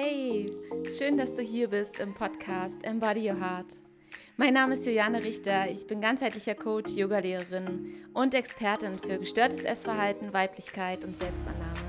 Hey, 0.00 0.48
schön, 0.96 1.18
dass 1.18 1.34
du 1.34 1.42
hier 1.42 1.70
bist 1.70 1.98
im 1.98 2.14
Podcast 2.14 2.76
Embody 2.84 3.28
Your 3.28 3.40
Heart. 3.40 3.66
Mein 4.36 4.54
Name 4.54 4.74
ist 4.74 4.86
Juliane 4.86 5.24
Richter, 5.24 5.68
ich 5.68 5.88
bin 5.88 6.00
ganzheitlicher 6.00 6.54
Coach, 6.54 6.92
Yogalehrerin 6.92 7.96
und 8.14 8.32
Expertin 8.32 9.00
für 9.00 9.18
gestörtes 9.18 9.64
Essverhalten, 9.64 10.32
Weiblichkeit 10.32 11.02
und 11.02 11.18
Selbstannahme. 11.18 11.80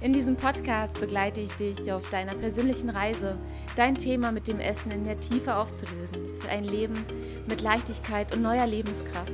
In 0.00 0.12
diesem 0.12 0.34
Podcast 0.34 0.98
begleite 0.98 1.42
ich 1.42 1.52
dich 1.52 1.92
auf 1.92 2.10
deiner 2.10 2.34
persönlichen 2.34 2.90
Reise, 2.90 3.38
dein 3.76 3.94
Thema 3.94 4.32
mit 4.32 4.48
dem 4.48 4.58
Essen 4.58 4.90
in 4.90 5.04
der 5.04 5.20
Tiefe 5.20 5.54
aufzulösen, 5.54 6.40
für 6.40 6.48
ein 6.48 6.64
Leben 6.64 7.06
mit 7.46 7.62
Leichtigkeit 7.62 8.34
und 8.34 8.42
neuer 8.42 8.66
Lebenskraft. 8.66 9.32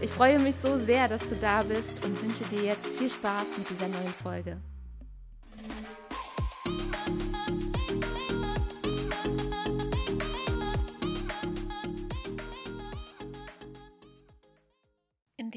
Ich 0.00 0.10
freue 0.10 0.40
mich 0.40 0.56
so 0.56 0.76
sehr, 0.76 1.06
dass 1.06 1.28
du 1.28 1.36
da 1.36 1.62
bist 1.62 2.04
und 2.04 2.20
wünsche 2.20 2.42
dir 2.50 2.64
jetzt 2.64 2.98
viel 2.98 3.10
Spaß 3.10 3.58
mit 3.58 3.70
dieser 3.70 3.86
neuen 3.86 4.14
Folge. 4.20 4.56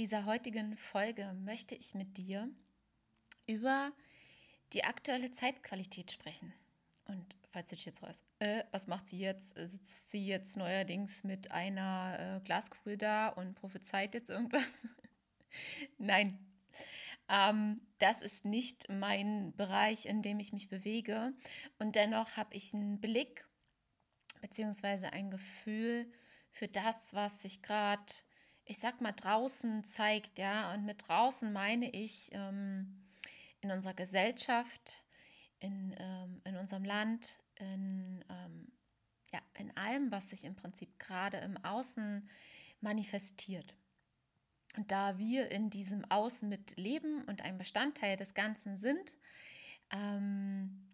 Dieser 0.03 0.25
heutigen 0.25 0.75
Folge 0.75 1.31
möchte 1.45 1.75
ich 1.75 1.93
mit 1.93 2.17
dir 2.17 2.49
über 3.47 3.93
die 4.73 4.83
aktuelle 4.83 5.31
Zeitqualität 5.31 6.11
sprechen. 6.11 6.53
Und 7.05 7.37
falls 7.53 7.69
du 7.69 7.77
dich 7.77 7.85
jetzt 7.85 8.01
weißt, 8.01 8.21
äh, 8.39 8.65
was 8.71 8.87
macht 8.87 9.07
sie 9.07 9.19
jetzt? 9.19 9.57
Sitzt 9.57 10.11
sie 10.11 10.27
jetzt 10.27 10.57
neuerdings 10.57 11.23
mit 11.23 11.51
einer 11.51 12.17
äh, 12.19 12.41
Glaskugel 12.43 12.97
da 12.97 13.29
und 13.29 13.55
prophezeit 13.55 14.13
jetzt 14.13 14.29
irgendwas? 14.29 14.85
Nein. 15.97 16.37
Ähm, 17.29 17.79
das 17.99 18.21
ist 18.21 18.43
nicht 18.43 18.89
mein 18.89 19.55
Bereich, 19.55 20.05
in 20.05 20.21
dem 20.21 20.41
ich 20.41 20.51
mich 20.51 20.67
bewege. 20.67 21.31
Und 21.79 21.95
dennoch 21.95 22.35
habe 22.35 22.53
ich 22.53 22.73
einen 22.73 22.99
Blick 22.99 23.47
bzw. 24.41 25.07
ein 25.13 25.31
Gefühl 25.31 26.11
für 26.51 26.67
das, 26.67 27.13
was 27.13 27.41
sich 27.41 27.61
gerade 27.61 28.03
ich 28.65 28.79
sag 28.79 29.01
mal, 29.01 29.11
draußen 29.11 29.83
zeigt, 29.83 30.39
ja, 30.39 30.73
und 30.73 30.85
mit 30.85 31.07
draußen 31.07 31.51
meine 31.51 31.89
ich 31.89 32.29
ähm, 32.31 33.03
in 33.61 33.71
unserer 33.71 33.93
Gesellschaft, 33.93 35.03
in, 35.59 35.95
ähm, 35.97 36.41
in 36.45 36.55
unserem 36.55 36.83
Land, 36.83 37.39
in, 37.55 38.23
ähm, 38.29 38.71
ja, 39.31 39.41
in 39.57 39.75
allem, 39.75 40.11
was 40.11 40.29
sich 40.29 40.43
im 40.43 40.55
Prinzip 40.55 40.99
gerade 40.99 41.37
im 41.37 41.57
Außen 41.63 42.29
manifestiert. 42.81 43.75
Und 44.75 44.91
da 44.91 45.17
wir 45.17 45.51
in 45.51 45.69
diesem 45.69 46.03
Außen 46.09 46.49
mit 46.49 46.77
leben 46.77 47.23
und 47.25 47.41
ein 47.41 47.57
Bestandteil 47.57 48.17
des 48.17 48.33
Ganzen 48.33 48.77
sind, 48.77 49.13
ähm, 49.91 50.89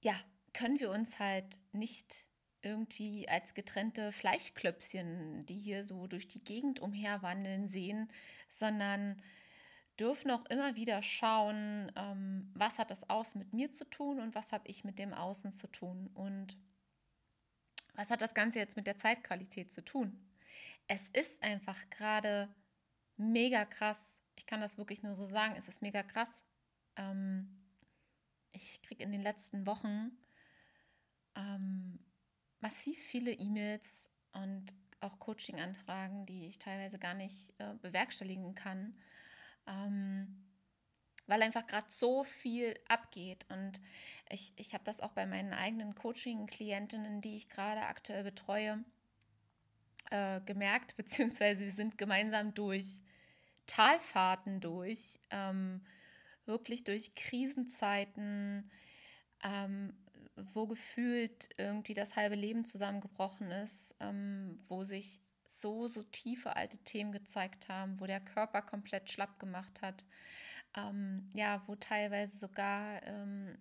ja, 0.00 0.14
können 0.52 0.78
wir 0.78 0.90
uns 0.90 1.18
halt 1.18 1.58
nicht 1.72 2.26
irgendwie 2.62 3.28
als 3.28 3.54
getrennte 3.54 4.12
Fleischklöpschen, 4.12 5.44
die 5.46 5.58
hier 5.58 5.84
so 5.84 6.06
durch 6.06 6.28
die 6.28 6.42
Gegend 6.42 6.80
umherwandeln, 6.80 7.66
sehen, 7.66 8.08
sondern 8.48 9.20
dürfen 9.98 10.30
auch 10.30 10.46
immer 10.46 10.74
wieder 10.74 11.02
schauen, 11.02 11.92
ähm, 11.96 12.50
was 12.54 12.78
hat 12.78 12.90
das 12.90 13.08
Außen 13.10 13.38
mit 13.38 13.52
mir 13.52 13.70
zu 13.72 13.84
tun 13.84 14.20
und 14.20 14.34
was 14.34 14.52
habe 14.52 14.68
ich 14.68 14.84
mit 14.84 14.98
dem 14.98 15.12
Außen 15.12 15.52
zu 15.52 15.70
tun 15.70 16.10
und 16.14 16.56
was 17.94 18.10
hat 18.10 18.22
das 18.22 18.34
Ganze 18.34 18.58
jetzt 18.58 18.76
mit 18.76 18.86
der 18.86 18.96
Zeitqualität 18.96 19.72
zu 19.72 19.84
tun. 19.84 20.18
Es 20.86 21.08
ist 21.08 21.42
einfach 21.42 21.78
gerade 21.90 22.48
mega 23.16 23.64
krass. 23.64 24.18
Ich 24.34 24.46
kann 24.46 24.60
das 24.60 24.78
wirklich 24.78 25.02
nur 25.02 25.14
so 25.14 25.26
sagen, 25.26 25.54
es 25.58 25.68
ist 25.68 25.82
mega 25.82 26.02
krass. 26.02 26.42
Ähm, 26.96 27.62
ich 28.52 28.80
kriege 28.82 29.04
in 29.04 29.12
den 29.12 29.22
letzten 29.22 29.66
Wochen 29.66 30.10
ähm, 31.34 31.98
massiv 32.62 32.98
viele 32.98 33.32
E-Mails 33.32 34.08
und 34.32 34.74
auch 35.00 35.18
Coaching-Anfragen, 35.18 36.26
die 36.26 36.46
ich 36.46 36.58
teilweise 36.58 36.98
gar 36.98 37.14
nicht 37.14 37.52
äh, 37.58 37.74
bewerkstelligen 37.82 38.54
kann, 38.54 38.94
ähm, 39.66 40.44
weil 41.26 41.42
einfach 41.42 41.66
gerade 41.66 41.88
so 41.90 42.24
viel 42.24 42.78
abgeht. 42.88 43.44
Und 43.48 43.80
ich, 44.30 44.52
ich 44.56 44.74
habe 44.74 44.84
das 44.84 45.00
auch 45.00 45.12
bei 45.12 45.26
meinen 45.26 45.52
eigenen 45.52 45.94
Coaching-Klientinnen, 45.94 47.20
die 47.20 47.36
ich 47.36 47.48
gerade 47.48 47.82
aktuell 47.82 48.24
betreue, 48.24 48.84
äh, 50.10 50.40
gemerkt, 50.42 50.96
beziehungsweise 50.96 51.64
wir 51.64 51.72
sind 51.72 51.98
gemeinsam 51.98 52.54
durch 52.54 53.02
Talfahrten 53.66 54.60
durch, 54.60 55.18
ähm, 55.30 55.84
wirklich 56.46 56.84
durch 56.84 57.14
Krisenzeiten, 57.14 58.70
ähm, 59.42 59.96
wo 60.36 60.66
gefühlt 60.66 61.50
irgendwie 61.58 61.94
das 61.94 62.16
halbe 62.16 62.36
Leben 62.36 62.64
zusammengebrochen 62.64 63.50
ist, 63.50 63.94
ähm, 64.00 64.58
wo 64.68 64.84
sich 64.84 65.20
so, 65.46 65.86
so 65.86 66.02
tiefe 66.02 66.56
alte 66.56 66.78
Themen 66.78 67.12
gezeigt 67.12 67.68
haben, 67.68 68.00
wo 68.00 68.06
der 68.06 68.20
Körper 68.20 68.62
komplett 68.62 69.10
schlapp 69.10 69.38
gemacht 69.38 69.82
hat, 69.82 70.04
ähm, 70.76 71.30
ja, 71.34 71.62
wo 71.66 71.74
teilweise 71.76 72.38
sogar 72.38 73.06
ähm, 73.06 73.58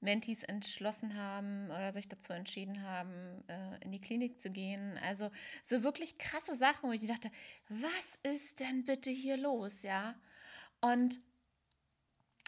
Mentis 0.00 0.44
entschlossen 0.44 1.16
haben 1.16 1.66
oder 1.66 1.92
sich 1.92 2.08
dazu 2.08 2.32
entschieden 2.32 2.82
haben, 2.82 3.42
äh, 3.48 3.82
in 3.84 3.90
die 3.90 4.00
Klinik 4.00 4.40
zu 4.40 4.50
gehen. 4.50 4.98
Also 5.02 5.30
so 5.62 5.82
wirklich 5.82 6.18
krasse 6.18 6.54
Sachen, 6.54 6.88
wo 6.88 6.92
ich 6.92 7.06
dachte, 7.06 7.30
was 7.68 8.16
ist 8.22 8.60
denn 8.60 8.84
bitte 8.84 9.10
hier 9.10 9.36
los, 9.36 9.82
ja? 9.82 10.14
Und 10.80 11.18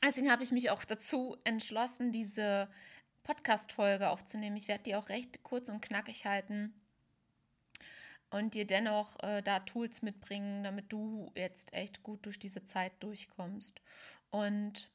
deswegen 0.02 0.30
habe 0.30 0.42
ich 0.42 0.52
mich 0.52 0.70
auch 0.70 0.84
dazu 0.84 1.36
entschlossen, 1.44 2.12
diese 2.12 2.68
Podcast-Folge 3.22 4.10
aufzunehmen. 4.10 4.56
Ich 4.56 4.68
werde 4.68 4.84
die 4.84 4.96
auch 4.96 5.08
recht 5.08 5.42
kurz 5.42 5.68
und 5.68 5.80
knackig 5.80 6.26
halten 6.26 6.74
und 8.30 8.54
dir 8.54 8.66
dennoch 8.66 9.22
äh, 9.22 9.42
da 9.42 9.60
Tools 9.60 10.02
mitbringen, 10.02 10.62
damit 10.62 10.92
du 10.92 11.30
jetzt 11.34 11.72
echt 11.74 12.02
gut 12.02 12.24
durch 12.26 12.38
diese 12.38 12.64
Zeit 12.64 12.92
durchkommst. 13.02 13.80
Und 14.30 14.88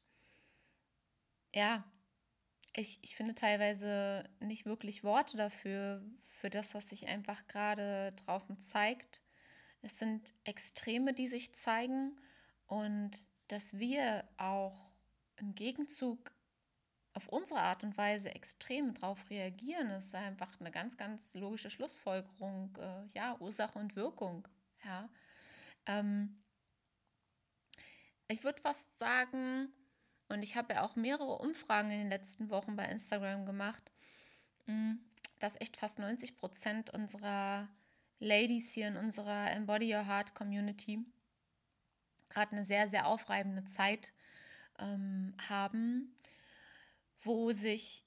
ja, 1.53 1.83
ich, 2.73 2.99
ich 3.01 3.16
finde 3.16 3.35
teilweise 3.35 4.29
nicht 4.39 4.66
wirklich 4.66 5.03
Worte 5.03 5.37
dafür, 5.37 6.03
für 6.23 6.49
das, 6.49 6.73
was 6.73 6.89
sich 6.89 7.07
einfach 7.07 7.47
gerade 7.47 8.13
draußen 8.25 8.59
zeigt. 8.59 9.22
Es 9.81 9.99
sind 9.99 10.33
Extreme, 10.43 11.13
die 11.13 11.27
sich 11.27 11.53
zeigen 11.53 12.19
und 12.67 13.11
dass 13.47 13.77
wir 13.77 14.27
auch 14.37 14.94
im 15.38 15.56
Gegenzug 15.56 16.31
auf 17.13 17.28
unsere 17.29 17.62
Art 17.62 17.84
und 17.84 17.97
Weise 17.97 18.34
extrem 18.35 18.94
darauf 18.94 19.29
reagieren, 19.29 19.90
ist 19.91 20.13
einfach 20.13 20.59
eine 20.59 20.72
ganz, 20.72 20.97
ganz 20.97 21.34
logische 21.34 21.69
Schlussfolgerung. 21.69 22.75
Äh, 22.78 23.06
ja, 23.13 23.40
Ursache 23.40 23.79
und 23.79 23.96
Wirkung. 23.96 24.47
Ja. 24.84 25.09
Ähm, 25.85 26.44
ich 28.28 28.44
würde 28.44 28.62
fast 28.62 28.85
sagen, 28.97 29.72
und 30.28 30.44
ich 30.44 30.56
habe 30.57 30.73
ja 30.73 30.84
auch 30.84 30.96
mehrere 30.96 31.38
Umfragen 31.38 31.91
in 31.91 32.00
den 32.00 32.09
letzten 32.09 32.50
Wochen 32.50 32.75
bei 32.75 32.85
Instagram 32.85 33.46
gemacht, 33.46 33.91
hm, 34.66 35.00
dass 35.40 35.59
echt 35.62 35.78
fast 35.78 36.00
90 36.00 36.35
Prozent 36.35 36.90
unserer 36.90 37.69
Ladies 38.19 38.73
hier 38.73 38.88
in 38.88 38.97
unserer 38.97 39.52
Embody 39.52 39.94
Your 39.94 40.06
Heart 40.06 40.34
Community 40.34 41.06
gerade 42.29 42.53
eine 42.53 42.63
sehr, 42.63 42.88
sehr 42.88 43.07
aufreibende 43.07 43.66
Zeit 43.66 44.12
ähm, 44.79 45.33
haben, 45.49 46.15
wo 47.21 47.51
sich 47.51 48.03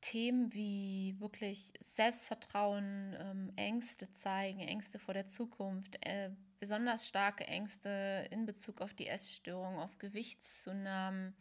Themen 0.00 0.52
wie 0.52 1.16
wirklich 1.18 1.72
Selbstvertrauen, 1.80 3.16
ähm, 3.18 3.52
Ängste 3.56 4.12
zeigen, 4.12 4.60
Ängste 4.60 4.98
vor 4.98 5.14
der 5.14 5.28
Zukunft, 5.28 5.96
äh, 6.04 6.30
besonders 6.60 7.08
starke 7.08 7.46
Ängste 7.46 8.28
in 8.30 8.44
Bezug 8.44 8.82
auf 8.82 8.92
die 8.92 9.06
Essstörung, 9.06 9.78
auf 9.78 9.96
Gewichtszunahmen, 9.98 11.34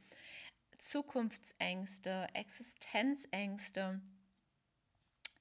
Zukunftsängste, 0.79 2.27
Existenzängste, 2.33 4.01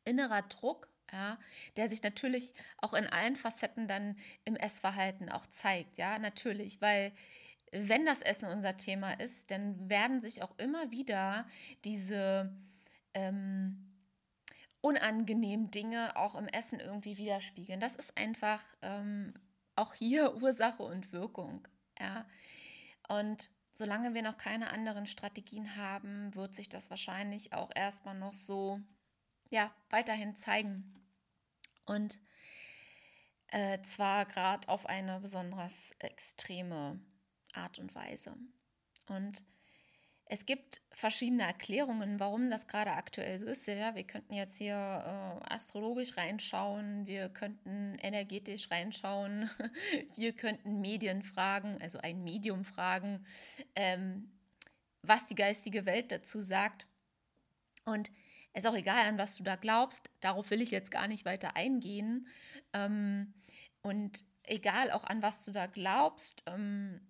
innerer 0.05 0.43
Druck, 0.43 0.89
ja, 1.13 1.39
der 1.77 1.89
sich 1.89 2.03
natürlich 2.03 2.55
auch 2.79 2.95
in 2.95 3.07
allen 3.07 3.37
Facetten 3.37 3.87
dann 3.87 4.17
im 4.45 4.57
Essverhalten 4.57 5.29
auch 5.29 5.47
zeigt, 5.47 5.97
ja, 5.97 6.19
natürlich, 6.19 6.81
weil 6.81 7.13
wenn 7.73 8.05
das 8.05 8.21
Essen 8.21 8.49
unser 8.49 8.77
Thema 8.77 9.13
ist, 9.15 9.51
dann 9.51 9.89
werden 9.89 10.21
sich 10.21 10.43
auch 10.43 10.57
immer 10.59 10.91
wieder 10.91 11.47
diese 11.85 12.55
ähm, 13.15 13.93
unangenehmen 14.83 15.71
Dinge 15.71 16.17
auch 16.17 16.35
im 16.35 16.49
Essen 16.49 16.81
irgendwie 16.81 17.17
widerspiegeln. 17.17 17.81
Das 17.81 17.97
ist 17.97 18.17
einfach 18.17 18.63
ähm, 18.83 19.33
auch 19.75 19.95
hier 19.95 20.37
Ursache 20.43 20.83
und 20.83 21.13
Wirkung. 21.13 21.67
Ja. 21.99 22.27
Und 23.09 23.51
solange 23.73 24.13
wir 24.13 24.23
noch 24.23 24.37
keine 24.37 24.71
anderen 24.71 25.07
Strategien 25.07 25.77
haben, 25.77 26.35
wird 26.35 26.55
sich 26.55 26.69
das 26.69 26.91
wahrscheinlich 26.91 27.55
auch 27.55 27.71
erstmal 27.75 28.15
noch 28.15 28.35
so 28.35 28.81
ja, 29.49 29.75
weiterhin 29.89 30.35
zeigen. 30.35 30.95
Und 31.87 32.19
äh, 33.49 33.81
zwar 33.83 34.27
gerade 34.27 34.69
auf 34.69 34.87
eine 34.87 35.21
besonders 35.21 35.93
extreme 35.99 37.01
Art 37.53 37.79
und 37.79 37.95
Weise. 37.95 38.37
Und 39.09 39.45
es 40.27 40.47
gibt 40.47 40.81
verschiedene 40.91 41.43
Erklärungen, 41.43 42.19
warum 42.19 42.49
das 42.49 42.67
gerade 42.67 42.93
aktuell 42.93 43.39
so 43.39 43.47
ist. 43.47 43.67
Ja, 43.67 43.95
wir 43.95 44.05
könnten 44.05 44.33
jetzt 44.33 44.57
hier 44.57 44.75
äh, 44.75 45.53
astrologisch 45.53 46.17
reinschauen, 46.17 47.07
wir 47.07 47.29
könnten 47.29 47.99
energetisch 48.01 48.71
reinschauen, 48.71 49.51
wir 50.17 50.33
könnten 50.35 50.81
Medien 50.81 51.23
fragen, 51.23 51.77
also 51.83 51.99
ein 51.99 52.25
Medium 52.25 52.65
fragen, 52.65 53.27
ähm, 53.77 54.31
was 55.03 55.27
die 55.27 55.35
geistige 55.35 55.85
Welt 55.85 56.11
dazu 56.13 56.41
sagt. 56.41 56.87
Und 57.85 58.11
es 58.55 58.65
ist 58.65 58.71
auch 58.71 58.77
egal, 58.77 59.07
an 59.07 59.19
was 59.19 59.37
du 59.37 59.43
da 59.43 59.57
glaubst. 59.57 60.09
Darauf 60.21 60.51
will 60.51 60.63
ich 60.63 60.71
jetzt 60.71 60.91
gar 60.91 61.09
nicht 61.09 61.25
weiter 61.25 61.57
eingehen. 61.57 62.27
Ähm, 62.73 63.35
und 63.83 64.25
egal 64.45 64.91
auch 64.91 65.05
an 65.05 65.21
was 65.23 65.45
du 65.45 65.53
da 65.53 65.67
glaubst, 65.67 66.43
ähm, 66.47 67.01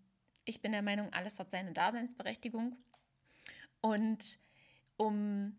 ich 0.45 0.63
bin 0.63 0.73
der 0.73 0.83
Meinung, 0.83 1.13
alles 1.13 1.39
hat 1.39 1.51
seine 1.51 1.73
Daseinsberechtigung. 1.73 2.77
Und 3.81 4.39
um 4.97 5.57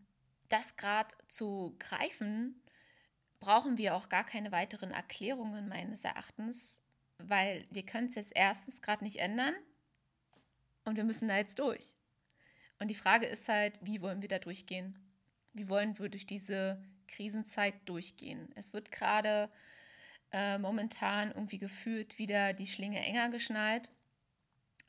das 0.49 0.75
gerade 0.77 1.15
zu 1.27 1.75
greifen, 1.79 2.61
brauchen 3.39 3.77
wir 3.77 3.95
auch 3.95 4.09
gar 4.09 4.23
keine 4.23 4.51
weiteren 4.51 4.91
Erklärungen 4.91 5.67
meines 5.67 6.03
Erachtens, 6.03 6.81
weil 7.17 7.65
wir 7.71 7.85
können 7.85 8.07
es 8.07 8.15
jetzt 8.15 8.31
erstens 8.33 8.81
gerade 8.81 9.03
nicht 9.03 9.17
ändern 9.17 9.53
und 10.85 10.95
wir 10.95 11.03
müssen 11.03 11.27
da 11.27 11.37
jetzt 11.37 11.59
durch. 11.59 11.93
Und 12.79 12.89
die 12.89 12.95
Frage 12.95 13.25
ist 13.25 13.47
halt, 13.49 13.79
wie 13.81 14.01
wollen 14.01 14.21
wir 14.21 14.29
da 14.29 14.39
durchgehen? 14.39 14.97
Wie 15.53 15.69
wollen 15.69 15.97
wir 15.99 16.09
durch 16.09 16.25
diese 16.25 16.83
Krisenzeit 17.07 17.75
durchgehen? 17.85 18.49
Es 18.55 18.73
wird 18.73 18.91
gerade 18.91 19.49
äh, 20.31 20.57
momentan 20.57 21.31
irgendwie 21.31 21.59
gefühlt 21.59 22.17
wieder 22.17 22.53
die 22.53 22.67
Schlinge 22.67 22.99
enger 22.99 23.29
geschnallt. 23.29 23.89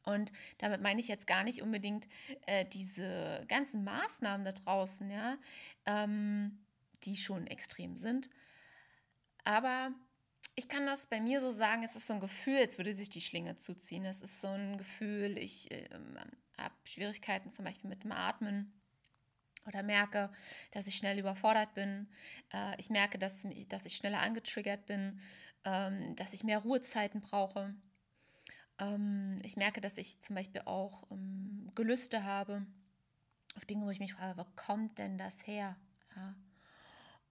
Und 0.05 0.33
damit 0.59 0.81
meine 0.81 1.01
ich 1.01 1.09
jetzt 1.09 1.27
gar 1.27 1.45
nicht 1.45 1.63
unbedingt 1.63 2.07
äh, 2.47 2.65
diese 2.67 3.45
ganzen 3.49 3.85
Maßnahmen 3.85 4.45
da 4.45 4.53
draußen, 4.53 5.11
ja, 5.11 5.39
ähm, 5.87 6.65
die 7.05 7.17
schon 7.17 7.47
extrem 7.47 7.97
sind. 7.97 8.29
Aber 9.45 9.93
ich 10.57 10.69
kann 10.69 10.87
das 10.87 11.07
bei 11.07 11.21
mir 11.21 11.41
so 11.41 11.51
sagen, 11.51 11.83
es 11.83 11.97
ist 11.97 12.07
so 12.07 12.15
ein 12.15 12.21
Gefühl, 12.21 12.59
als 12.59 12.79
würde 12.79 12.93
sich 12.93 13.11
die 13.11 13.21
Schlinge 13.21 13.55
zuziehen. 13.57 14.05
Es 14.05 14.23
ist 14.23 14.41
so 14.41 14.49
ein 14.49 14.79
Gefühl, 14.79 15.37
ich 15.39 15.71
äh, 15.71 15.89
habe 16.59 16.75
Schwierigkeiten 16.85 17.53
zum 17.53 17.65
Beispiel 17.65 17.91
mit 17.91 18.05
dem 18.05 18.13
Atmen 18.13 18.73
oder 19.67 19.83
merke, 19.83 20.31
dass 20.73 20.87
ich 20.87 20.97
schnell 20.97 21.19
überfordert 21.19 21.75
bin. 21.75 22.09
Äh, 22.53 22.79
ich 22.81 22.91
merke, 22.91 23.19
dass, 23.19 23.43
dass 23.69 23.85
ich 23.85 23.97
schneller 23.97 24.21
angetriggert 24.21 24.87
bin, 24.87 25.21
ähm, 25.65 26.15
dass 26.17 26.33
ich 26.33 26.45
mehr 26.45 26.59
Ruhezeiten 26.59 27.21
brauche. 27.21 27.75
Ähm, 28.79 29.39
ich 29.43 29.57
merke, 29.57 29.81
dass 29.81 29.99
ich 29.99 30.21
zum 30.21 30.37
Beispiel 30.37 30.63
auch 30.65 31.11
ähm, 31.11 31.71
Gelüste 31.75 32.25
habe 32.25 32.67
auf 33.57 33.65
Dinge, 33.65 33.85
wo 33.85 33.91
ich 33.91 34.01
mich 34.01 34.15
frage, 34.15 34.39
wo 34.39 34.45
kommt 34.57 34.99
denn 34.99 35.19
das 35.19 35.47
her? 35.47 35.77
Ja. 36.17 36.35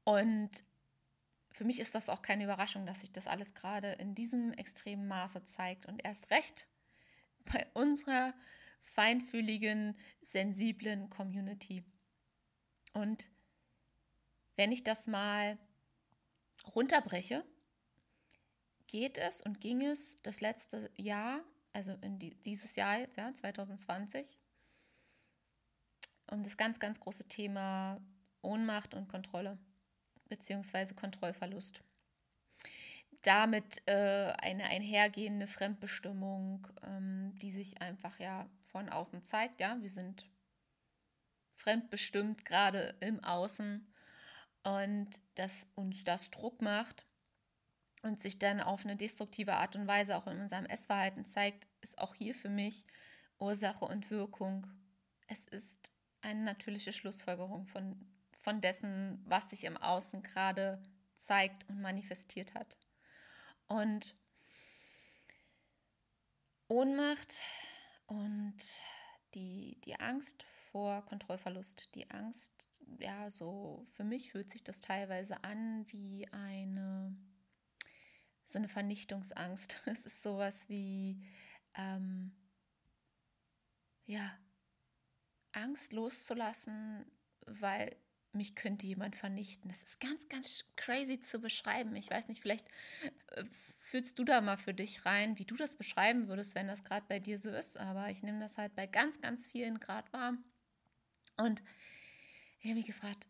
Und 0.05 0.49
für 1.51 1.65
mich 1.65 1.79
ist 1.79 1.95
das 1.95 2.09
auch 2.09 2.21
keine 2.21 2.45
Überraschung, 2.45 2.85
dass 2.85 3.01
sich 3.01 3.11
das 3.11 3.27
alles 3.27 3.53
gerade 3.53 3.93
in 3.93 4.15
diesem 4.15 4.53
extremen 4.53 5.07
Maße 5.07 5.45
zeigt 5.45 5.85
und 5.85 6.03
erst 6.03 6.31
recht 6.31 6.67
bei 7.45 7.67
unserer 7.73 8.33
feinfühligen, 8.81 9.97
sensiblen 10.21 11.09
Community. 11.09 11.83
Und 12.93 13.29
wenn 14.55 14.71
ich 14.71 14.83
das 14.83 15.07
mal 15.07 15.57
runterbreche, 16.75 17.45
geht 18.93 19.17
es 19.17 19.41
und 19.41 19.59
ging 19.59 19.81
es 19.81 20.21
das 20.21 20.39
letzte 20.39 20.91
Jahr, 20.97 21.43
also 21.73 21.93
in 22.01 22.19
die, 22.19 22.35
dieses 22.43 22.75
Jahr 22.75 22.99
ja, 23.17 23.33
2020, 23.33 24.37
um 26.29 26.43
das 26.43 26.57
ganz, 26.57 26.79
ganz 26.79 26.99
große 26.99 27.27
Thema 27.27 27.99
Ohnmacht 28.43 28.93
und 28.93 29.07
Kontrolle, 29.07 29.57
beziehungsweise 30.29 30.93
Kontrollverlust. 30.93 31.81
Damit 33.23 33.81
äh, 33.87 34.31
eine 34.37 34.65
einhergehende 34.65 35.47
Fremdbestimmung, 35.47 36.67
ähm, 36.83 37.35
die 37.37 37.49
sich 37.49 37.81
einfach 37.81 38.19
ja 38.19 38.47
von 38.67 38.89
außen 38.89 39.23
zeigt. 39.23 39.59
Ja, 39.59 39.81
wir 39.81 39.89
sind 39.89 40.29
fremdbestimmt 41.55 42.45
gerade 42.45 42.95
im 42.99 43.23
Außen 43.23 43.91
und 44.61 45.09
dass 45.33 45.65
uns 45.73 46.03
das 46.03 46.29
Druck 46.29 46.61
macht 46.61 47.07
und 48.03 48.21
sich 48.21 48.37
dann 48.37 48.61
auf 48.61 48.85
eine 48.85 48.95
destruktive 48.95 49.55
Art 49.55 49.75
und 49.75 49.87
Weise 49.87 50.15
auch 50.15 50.27
in 50.27 50.39
unserem 50.39 50.65
Essverhalten 50.65 51.25
zeigt, 51.25 51.67
ist 51.81 51.97
auch 51.97 52.13
hier 52.13 52.35
für 52.35 52.49
mich 52.49 52.85
Ursache 53.39 53.85
und 53.85 54.11
Wirkung. 54.11 54.67
Es 55.27 55.47
ist 55.47 55.91
eine 56.21 56.41
natürliche 56.41 56.93
Schlussfolgerung 56.93 57.65
von, 57.65 57.99
von 58.39 58.61
dessen, 58.61 59.23
was 59.25 59.49
sich 59.49 59.63
im 59.63 59.77
Außen 59.77 60.21
gerade 60.21 60.81
zeigt 61.17 61.67
und 61.69 61.81
manifestiert 61.81 62.53
hat. 62.53 62.77
Und 63.67 64.15
Ohnmacht 66.67 67.39
und 68.07 68.57
die, 69.33 69.79
die 69.81 69.99
Angst 69.99 70.43
vor 70.71 71.05
Kontrollverlust, 71.05 71.93
die 71.95 72.09
Angst, 72.09 72.81
ja, 72.99 73.29
so 73.29 73.85
für 73.93 74.03
mich 74.03 74.31
fühlt 74.31 74.51
sich 74.51 74.63
das 74.63 74.81
teilweise 74.81 75.43
an 75.43 75.85
wie 75.89 76.27
eine, 76.31 77.15
so 78.45 78.57
eine 78.57 78.67
Vernichtungsangst. 78.67 79.81
Es 79.85 80.05
ist 80.05 80.21
sowas 80.21 80.67
wie, 80.69 81.21
ähm, 81.75 82.31
ja, 84.05 84.37
Angst 85.53 85.93
loszulassen, 85.93 87.05
weil 87.45 87.95
mich 88.33 88.55
könnte 88.55 88.87
jemand 88.87 89.15
vernichten. 89.15 89.69
Das 89.69 89.83
ist 89.83 89.99
ganz, 89.99 90.27
ganz 90.27 90.65
crazy 90.75 91.19
zu 91.19 91.39
beschreiben. 91.39 91.95
Ich 91.95 92.09
weiß 92.09 92.27
nicht, 92.27 92.41
vielleicht 92.41 92.67
äh, 93.27 93.45
fühlst 93.79 94.17
du 94.17 94.23
da 94.23 94.41
mal 94.41 94.57
für 94.57 94.73
dich 94.73 95.05
rein, 95.05 95.37
wie 95.37 95.45
du 95.45 95.55
das 95.55 95.75
beschreiben 95.75 96.27
würdest, 96.27 96.55
wenn 96.55 96.67
das 96.67 96.83
gerade 96.83 97.05
bei 97.07 97.19
dir 97.19 97.37
so 97.37 97.51
ist. 97.51 97.77
Aber 97.77 98.09
ich 98.09 98.23
nehme 98.23 98.39
das 98.39 98.57
halt 98.57 98.75
bei 98.75 98.87
ganz, 98.87 99.21
ganz 99.21 99.47
vielen 99.47 99.79
gerade 99.79 100.11
wahr. 100.11 100.33
Und 101.37 101.63
ich 102.59 102.65
habe 102.65 102.75
mich 102.75 102.87
gefragt, 102.87 103.27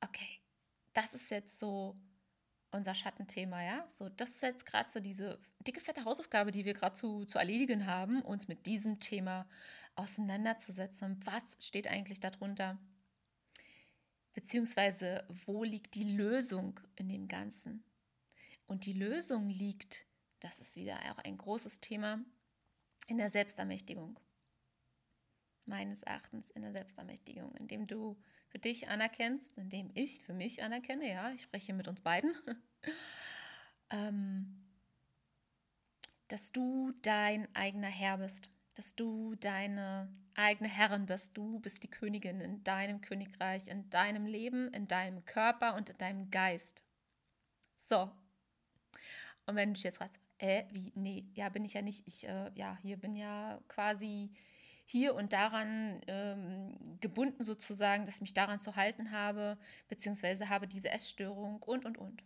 okay, 0.00 0.40
das 0.94 1.14
ist 1.14 1.30
jetzt 1.30 1.58
so 1.58 1.96
unser 2.72 2.94
Schattenthema, 2.94 3.62
ja? 3.62 3.86
So, 3.88 4.08
das 4.08 4.30
ist 4.30 4.42
jetzt 4.42 4.66
gerade 4.66 4.90
so 4.90 5.00
diese 5.00 5.40
dicke, 5.66 5.80
fette 5.80 6.04
Hausaufgabe, 6.04 6.52
die 6.52 6.64
wir 6.64 6.74
gerade 6.74 6.94
zu, 6.94 7.24
zu 7.24 7.38
erledigen 7.38 7.86
haben, 7.86 8.22
uns 8.22 8.48
mit 8.48 8.66
diesem 8.66 9.00
Thema 9.00 9.48
auseinanderzusetzen. 9.96 11.20
Was 11.24 11.56
steht 11.60 11.88
eigentlich 11.88 12.20
darunter? 12.20 12.78
Beziehungsweise, 14.32 15.24
wo 15.46 15.64
liegt 15.64 15.94
die 15.94 16.16
Lösung 16.16 16.78
in 16.96 17.08
dem 17.08 17.26
Ganzen? 17.26 17.84
Und 18.66 18.86
die 18.86 18.92
Lösung 18.92 19.48
liegt, 19.48 20.06
das 20.38 20.60
ist 20.60 20.76
wieder 20.76 20.98
auch 21.10 21.18
ein 21.18 21.36
großes 21.36 21.80
Thema, 21.80 22.24
in 23.08 23.18
der 23.18 23.28
Selbstermächtigung. 23.28 24.20
Meines 25.66 26.04
Erachtens 26.04 26.50
in 26.50 26.62
der 26.62 26.72
Selbstermächtigung, 26.72 27.54
indem 27.56 27.88
du 27.88 28.16
für 28.46 28.58
dich 28.58 28.88
anerkennst, 28.88 29.58
indem 29.58 29.90
ich 29.94 30.22
für 30.22 30.32
mich 30.32 30.62
anerkenne, 30.62 31.10
ja, 31.10 31.32
ich 31.32 31.42
spreche 31.42 31.74
mit 31.74 31.88
uns 31.88 32.00
beiden, 32.00 32.34
ähm, 33.90 34.56
dass 36.28 36.52
du 36.52 36.92
dein 37.02 37.48
eigener 37.54 37.88
Herr 37.88 38.18
bist, 38.18 38.48
dass 38.74 38.94
du 38.94 39.34
deine 39.36 40.08
eigene 40.34 40.68
Herrin 40.68 41.06
bist, 41.06 41.36
du 41.36 41.60
bist 41.60 41.82
die 41.82 41.90
Königin 41.90 42.40
in 42.40 42.62
deinem 42.64 43.00
Königreich, 43.00 43.68
in 43.68 43.90
deinem 43.90 44.26
Leben, 44.26 44.72
in 44.72 44.86
deinem 44.86 45.24
Körper 45.24 45.74
und 45.74 45.90
in 45.90 45.98
deinem 45.98 46.30
Geist. 46.30 46.84
So, 47.74 48.10
und 49.50 49.56
wenn 49.56 49.70
du 49.70 49.74
dich 49.74 49.82
jetzt 49.82 49.98
fragst, 49.98 50.20
äh, 50.38 50.64
wie, 50.70 50.92
nee, 50.94 51.24
ja, 51.34 51.48
bin 51.48 51.64
ich 51.64 51.74
ja 51.74 51.82
nicht. 51.82 52.06
Ich, 52.06 52.26
äh, 52.26 52.50
ja, 52.54 52.78
hier 52.82 52.96
bin 52.96 53.16
ja 53.16 53.60
quasi 53.68 54.30
hier 54.86 55.14
und 55.14 55.32
daran 55.32 56.00
ähm, 56.06 56.98
gebunden 57.00 57.44
sozusagen, 57.44 58.06
dass 58.06 58.16
ich 58.16 58.20
mich 58.22 58.34
daran 58.34 58.60
zu 58.60 58.76
halten 58.76 59.10
habe, 59.10 59.58
beziehungsweise 59.88 60.48
habe 60.48 60.66
diese 60.66 60.90
Essstörung 60.90 61.62
und, 61.62 61.84
und, 61.84 61.98
und. 61.98 62.22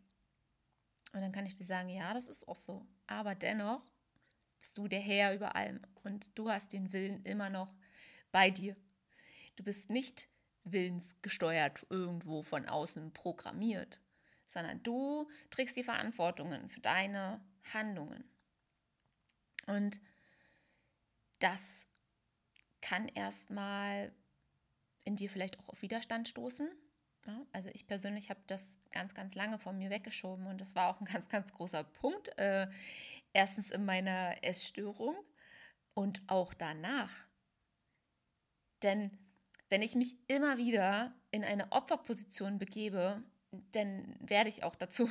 Und 1.15 1.21
dann 1.21 1.31
kann 1.31 1.47
ich 1.47 1.55
dir 1.57 1.65
sagen, 1.65 1.89
ja, 1.89 2.13
das 2.13 2.27
ist 2.27 2.47
auch 2.49 2.57
so. 2.57 2.85
Aber 3.07 3.37
dennoch 3.37 3.81
bist 4.59 4.77
du 4.77 4.89
der 4.89 5.01
Herr 5.01 5.33
über 5.33 5.55
allem 5.55 5.81
und 6.03 6.37
du 6.37 6.51
hast 6.51 6.73
den 6.73 6.93
Willen 6.93 7.23
immer 7.23 7.51
noch 7.51 7.73
bei 8.33 8.51
dir. 8.51 8.77
Du 9.55 9.63
bist 9.63 9.91
nicht 9.91 10.29
willensgesteuert 10.65 11.87
irgendwo 11.89 12.43
von 12.43 12.67
außen 12.67 13.13
programmiert, 13.13 14.01
sondern 14.49 14.83
du 14.83 15.31
trägst 15.51 15.77
die 15.77 15.85
Verantwortungen 15.85 16.69
für 16.69 16.81
deine 16.81 17.41
Handlungen. 17.73 18.25
Und 19.67 20.01
das 21.39 21.87
kann 22.81 23.07
erstmal 23.07 24.13
in 25.05 25.15
dir 25.15 25.31
vielleicht 25.31 25.61
auch 25.61 25.69
auf 25.69 25.83
Widerstand 25.83 26.29
stoßen. 26.29 26.69
Ja, 27.27 27.47
also 27.53 27.71
ich 27.73 27.87
persönlich 27.87 28.29
habe 28.29 28.41
das 28.47 28.79
ganz, 28.93 29.15
ganz 29.15 29.35
lange 29.35 29.59
von 29.59 29.79
mir 29.79 29.89
weggeschoben 29.89 30.47
und 30.47 30.61
das 30.61 30.75
war 30.75 30.95
auch 30.95 31.01
ein 31.01 31.07
ganz, 31.13 31.29
ganz 31.29 31.53
großer 31.53 31.85
Punkt. 31.85 32.37
Äh, 32.39 32.69
erstens 33.33 33.71
in 33.71 33.85
meiner 33.85 34.43
Essstörung 34.43 35.17
und 35.95 36.23
auch 36.27 36.55
danach. 36.55 37.11
Denn 38.83 39.11
wenn 39.71 39.83
ich 39.83 39.95
mich 39.95 40.17
immer 40.29 40.59
wieder 40.59 41.15
in 41.31 41.45
eine 41.45 41.73
Opferposition 41.73 42.59
begebe, 42.59 43.23
dann 43.73 44.17
werde 44.21 44.51
ich 44.51 44.63
auch 44.63 44.77
dazu. 44.77 45.11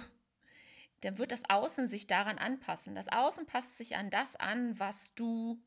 Dann 1.02 1.18
wird 1.18 1.32
das 1.32 1.50
Außen 1.50 1.88
sich 1.88 2.08
daran 2.08 2.38
anpassen. 2.38 2.96
Das 2.96 3.10
Außen 3.10 3.46
passt 3.46 3.78
sich 3.78 3.96
an 3.98 4.10
das 4.10 4.36
an, 4.36 4.80
was 4.80 5.14
du 5.16 5.62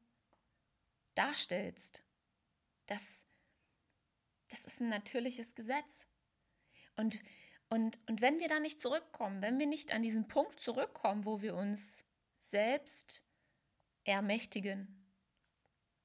darstellst. 1.15 2.03
Das, 2.87 3.27
das 4.49 4.65
ist 4.65 4.81
ein 4.81 4.89
natürliches 4.89 5.55
Gesetz. 5.55 6.07
Und, 6.97 7.21
und, 7.69 7.99
und 8.09 8.21
wenn 8.21 8.39
wir 8.39 8.49
da 8.49 8.61
nicht 8.61 8.81
zurückkommen, 8.81 9.43
wenn 9.43 9.59
wir 9.59 9.67
nicht 9.67 9.93
an 9.93 10.03
diesen 10.03 10.29
Punkt 10.29 10.61
zurückkommen, 10.61 11.25
wo 11.25 11.43
wir 11.43 11.55
uns 11.55 12.05
selbst 12.39 13.23
ermächtigen, 14.05 15.07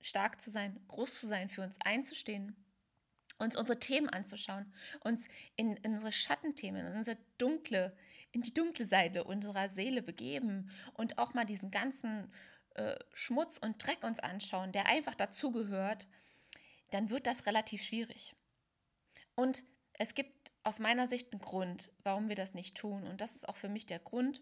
stark 0.01 0.41
zu 0.41 0.50
sein, 0.50 0.79
groß 0.88 1.19
zu 1.19 1.27
sein, 1.27 1.50
für 1.50 1.62
uns 1.62 1.79
einzustehen, 1.81 2.55
uns 3.38 3.55
unsere 3.55 3.79
Themen 3.79 4.10
anzuschauen, 4.10 4.74
uns 5.01 5.27
in, 5.55 5.75
in 5.77 5.93
unsere 5.93 6.12
Schattenthemen, 6.12 6.86
in 6.86 6.95
unsere 6.95 7.17
dunkle, 7.38 7.95
in 8.31 8.41
die 8.41 8.53
dunkle 8.53 8.86
Seite 8.86 9.24
unserer 9.24 9.69
Seele 9.69 10.01
begeben 10.01 10.71
und 10.93 11.17
auch 11.17 11.33
mal 11.33 11.45
diesen 11.45 11.71
ganzen 11.71 12.31
äh, 12.75 12.95
Schmutz 13.13 13.57
und 13.57 13.86
Dreck 13.86 14.03
uns 14.03 14.19
anschauen, 14.19 14.71
der 14.71 14.86
einfach 14.88 15.15
dazugehört, 15.15 16.07
dann 16.91 17.10
wird 17.10 17.27
das 17.27 17.45
relativ 17.45 17.83
schwierig. 17.83 18.36
Und 19.36 19.63
es 19.93 20.13
gibt 20.13 20.40
aus 20.63 20.79
meiner 20.79 21.07
Sicht 21.07 21.31
einen 21.33 21.41
Grund, 21.41 21.91
warum 22.03 22.29
wir 22.29 22.35
das 22.35 22.53
nicht 22.53 22.77
tun. 22.77 23.07
Und 23.07 23.21
das 23.21 23.35
ist 23.35 23.47
auch 23.49 23.57
für 23.57 23.69
mich 23.69 23.85
der 23.85 23.99
Grund, 23.99 24.41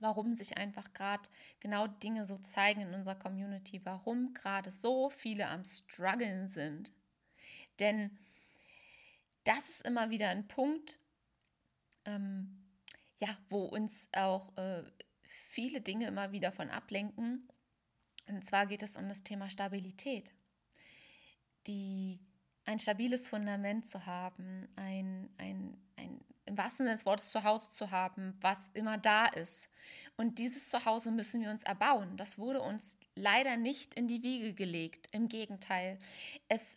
warum 0.00 0.34
sich 0.34 0.56
einfach 0.56 0.92
gerade 0.92 1.28
genau 1.60 1.86
Dinge 1.86 2.24
so 2.24 2.38
zeigen 2.38 2.82
in 2.82 2.94
unserer 2.94 3.16
Community, 3.16 3.80
warum 3.84 4.32
gerade 4.34 4.70
so 4.70 5.10
viele 5.10 5.48
am 5.48 5.64
Struggeln 5.64 6.48
sind. 6.48 6.92
Denn 7.80 8.16
das 9.44 9.68
ist 9.68 9.86
immer 9.86 10.10
wieder 10.10 10.28
ein 10.28 10.46
Punkt, 10.46 10.98
ähm, 12.04 12.64
ja, 13.18 13.36
wo 13.48 13.64
uns 13.64 14.08
auch 14.12 14.56
äh, 14.56 14.84
viele 15.22 15.80
Dinge 15.80 16.06
immer 16.06 16.32
wieder 16.32 16.52
von 16.52 16.70
ablenken. 16.70 17.48
Und 18.26 18.44
zwar 18.44 18.66
geht 18.66 18.82
es 18.82 18.96
um 18.96 19.08
das 19.08 19.24
Thema 19.24 19.50
Stabilität. 19.50 20.32
Die, 21.66 22.20
ein 22.68 22.78
stabiles 22.78 23.30
Fundament 23.30 23.86
zu 23.86 24.04
haben, 24.04 24.68
ein, 24.76 25.30
ein, 25.38 25.74
ein 25.96 26.20
im 26.44 26.58
wahrsten 26.58 26.84
Sinne 26.84 26.96
des 26.96 27.06
Wortes 27.06 27.30
Zuhause 27.30 27.70
zu 27.70 27.90
haben, 27.90 28.36
was 28.42 28.68
immer 28.74 28.98
da 28.98 29.26
ist. 29.26 29.70
Und 30.16 30.38
dieses 30.38 30.68
Zuhause 30.68 31.10
müssen 31.10 31.40
wir 31.40 31.50
uns 31.50 31.62
erbauen. 31.62 32.16
Das 32.18 32.38
wurde 32.38 32.60
uns 32.60 32.98
leider 33.14 33.56
nicht 33.56 33.94
in 33.94 34.06
die 34.06 34.22
Wiege 34.22 34.52
gelegt. 34.52 35.08
Im 35.12 35.28
Gegenteil. 35.28 35.98
Es 36.48 36.76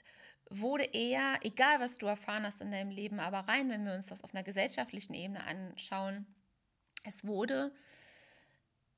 wurde 0.50 0.86
eher, 0.86 1.40
egal 1.42 1.82
was 1.82 1.98
du 1.98 2.06
erfahren 2.06 2.46
hast 2.46 2.62
in 2.62 2.72
deinem 2.72 2.92
Leben, 2.92 3.20
aber 3.20 3.40
rein, 3.40 3.70
wenn 3.70 3.86
wir 3.86 3.94
uns 3.94 4.08
das 4.08 4.24
auf 4.24 4.34
einer 4.34 4.44
gesellschaftlichen 4.44 5.14
Ebene 5.14 5.44
anschauen, 5.46 6.26
es 7.04 7.26
wurde 7.26 7.74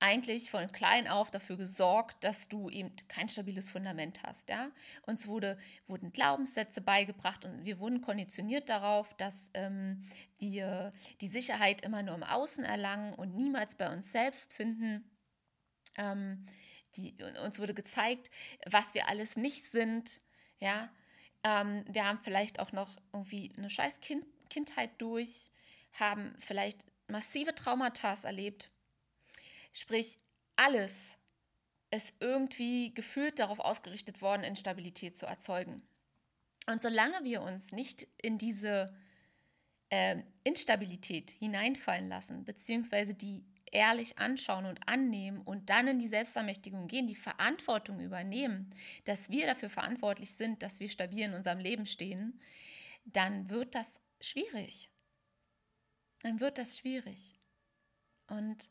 eigentlich 0.03 0.51
von 0.51 0.69
klein 0.73 1.07
auf 1.07 1.31
dafür 1.31 1.55
gesorgt, 1.55 2.25
dass 2.25 2.49
du 2.49 2.69
eben 2.69 2.93
kein 3.07 3.29
stabiles 3.29 3.71
Fundament 3.71 4.21
hast. 4.23 4.49
Ja? 4.49 4.69
Uns 5.03 5.27
wurde, 5.27 5.57
wurden 5.87 6.11
Glaubenssätze 6.11 6.81
beigebracht 6.81 7.45
und 7.45 7.63
wir 7.63 7.79
wurden 7.79 8.01
konditioniert 8.01 8.67
darauf, 8.67 9.15
dass 9.15 9.49
ähm, 9.53 10.03
wir 10.39 10.91
die 11.21 11.29
Sicherheit 11.29 11.85
immer 11.85 12.03
nur 12.03 12.15
im 12.15 12.23
Außen 12.23 12.65
erlangen 12.65 13.13
und 13.13 13.33
niemals 13.33 13.75
bei 13.75 13.89
uns 13.93 14.11
selbst 14.11 14.51
finden. 14.51 15.09
Ähm, 15.95 16.47
die, 16.97 17.15
uns 17.45 17.57
wurde 17.59 17.73
gezeigt, 17.73 18.29
was 18.69 18.93
wir 18.95 19.07
alles 19.07 19.37
nicht 19.37 19.63
sind. 19.63 20.19
Ja? 20.59 20.89
Ähm, 21.45 21.85
wir 21.87 22.05
haben 22.05 22.19
vielleicht 22.21 22.59
auch 22.59 22.73
noch 22.73 22.89
irgendwie 23.13 23.53
eine 23.57 23.69
scheiß 23.69 24.01
kind 24.01 24.25
Kindheit 24.49 24.91
durch, 25.01 25.49
haben 25.93 26.35
vielleicht 26.37 26.85
massive 27.07 27.55
Traumata 27.55 28.13
erlebt 28.23 28.69
Sprich, 29.73 30.19
alles 30.55 31.17
ist 31.91 32.15
irgendwie 32.19 32.93
gefühlt 32.93 33.39
darauf 33.39 33.59
ausgerichtet 33.59 34.21
worden, 34.21 34.43
Instabilität 34.43 35.17
zu 35.17 35.25
erzeugen. 35.25 35.81
Und 36.67 36.81
solange 36.81 37.23
wir 37.23 37.41
uns 37.41 37.71
nicht 37.71 38.07
in 38.21 38.37
diese 38.37 38.95
äh, 39.89 40.23
Instabilität 40.43 41.31
hineinfallen 41.31 42.07
lassen, 42.07 42.45
beziehungsweise 42.45 43.13
die 43.13 43.45
ehrlich 43.71 44.17
anschauen 44.19 44.65
und 44.65 44.87
annehmen 44.87 45.41
und 45.41 45.69
dann 45.69 45.87
in 45.87 45.99
die 45.99 46.07
Selbstermächtigung 46.07 46.87
gehen, 46.87 47.07
die 47.07 47.15
Verantwortung 47.15 47.99
übernehmen, 47.99 48.73
dass 49.05 49.29
wir 49.29 49.45
dafür 49.47 49.69
verantwortlich 49.69 50.33
sind, 50.35 50.63
dass 50.63 50.79
wir 50.79 50.89
stabil 50.89 51.23
in 51.23 51.33
unserem 51.33 51.59
Leben 51.59 51.85
stehen, 51.85 52.39
dann 53.05 53.49
wird 53.49 53.75
das 53.75 53.99
schwierig. 54.21 54.89
Dann 56.21 56.39
wird 56.39 56.57
das 56.57 56.77
schwierig. 56.77 57.39
Und 58.27 58.69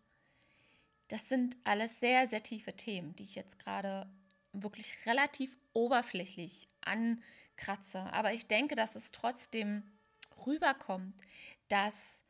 das 1.08 1.28
sind 1.28 1.56
alles 1.64 2.00
sehr, 2.00 2.26
sehr 2.28 2.42
tiefe 2.42 2.74
Themen, 2.74 3.14
die 3.16 3.24
ich 3.24 3.34
jetzt 3.34 3.58
gerade 3.58 4.08
wirklich 4.52 4.94
relativ 5.06 5.56
oberflächlich 5.72 6.68
ankratze. 6.80 8.00
Aber 8.12 8.32
ich 8.32 8.46
denke, 8.46 8.74
dass 8.74 8.96
es 8.96 9.12
trotzdem 9.12 9.82
rüberkommt, 10.46 11.14
dass 11.68 12.22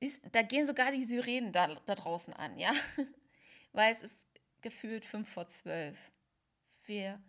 ist, 0.00 0.22
da 0.32 0.42
gehen 0.42 0.66
sogar 0.66 0.92
die 0.92 1.04
Sirenen 1.04 1.52
da, 1.52 1.74
da 1.86 1.94
draußen 1.94 2.32
an, 2.32 2.58
ja. 2.58 2.72
Weil 3.72 3.92
es 3.92 4.02
ist 4.02 4.16
gefühlt 4.62 5.04
fünf 5.04 5.28
vor 5.28 5.46
zwölf. 5.48 6.10
Wir 6.84 7.22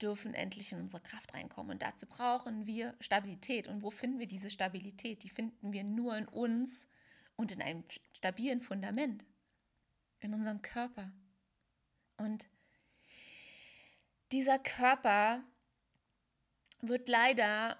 dürfen 0.00 0.34
endlich 0.34 0.72
in 0.72 0.80
unsere 0.80 1.02
Kraft 1.02 1.34
reinkommen. 1.34 1.72
Und 1.72 1.82
dazu 1.82 2.06
brauchen 2.06 2.66
wir 2.66 2.94
Stabilität. 3.00 3.68
Und 3.68 3.82
wo 3.82 3.90
finden 3.90 4.18
wir 4.18 4.26
diese 4.26 4.50
Stabilität? 4.50 5.22
Die 5.22 5.28
finden 5.28 5.72
wir 5.72 5.84
nur 5.84 6.16
in 6.16 6.26
uns 6.26 6.86
und 7.36 7.52
in 7.52 7.62
einem 7.62 7.84
stabilen 8.12 8.60
Fundament 8.60 9.24
in 10.20 10.34
unserem 10.34 10.62
Körper. 10.62 11.12
Und 12.16 12.48
dieser 14.32 14.58
Körper 14.58 15.42
wird 16.80 17.08
leider 17.08 17.76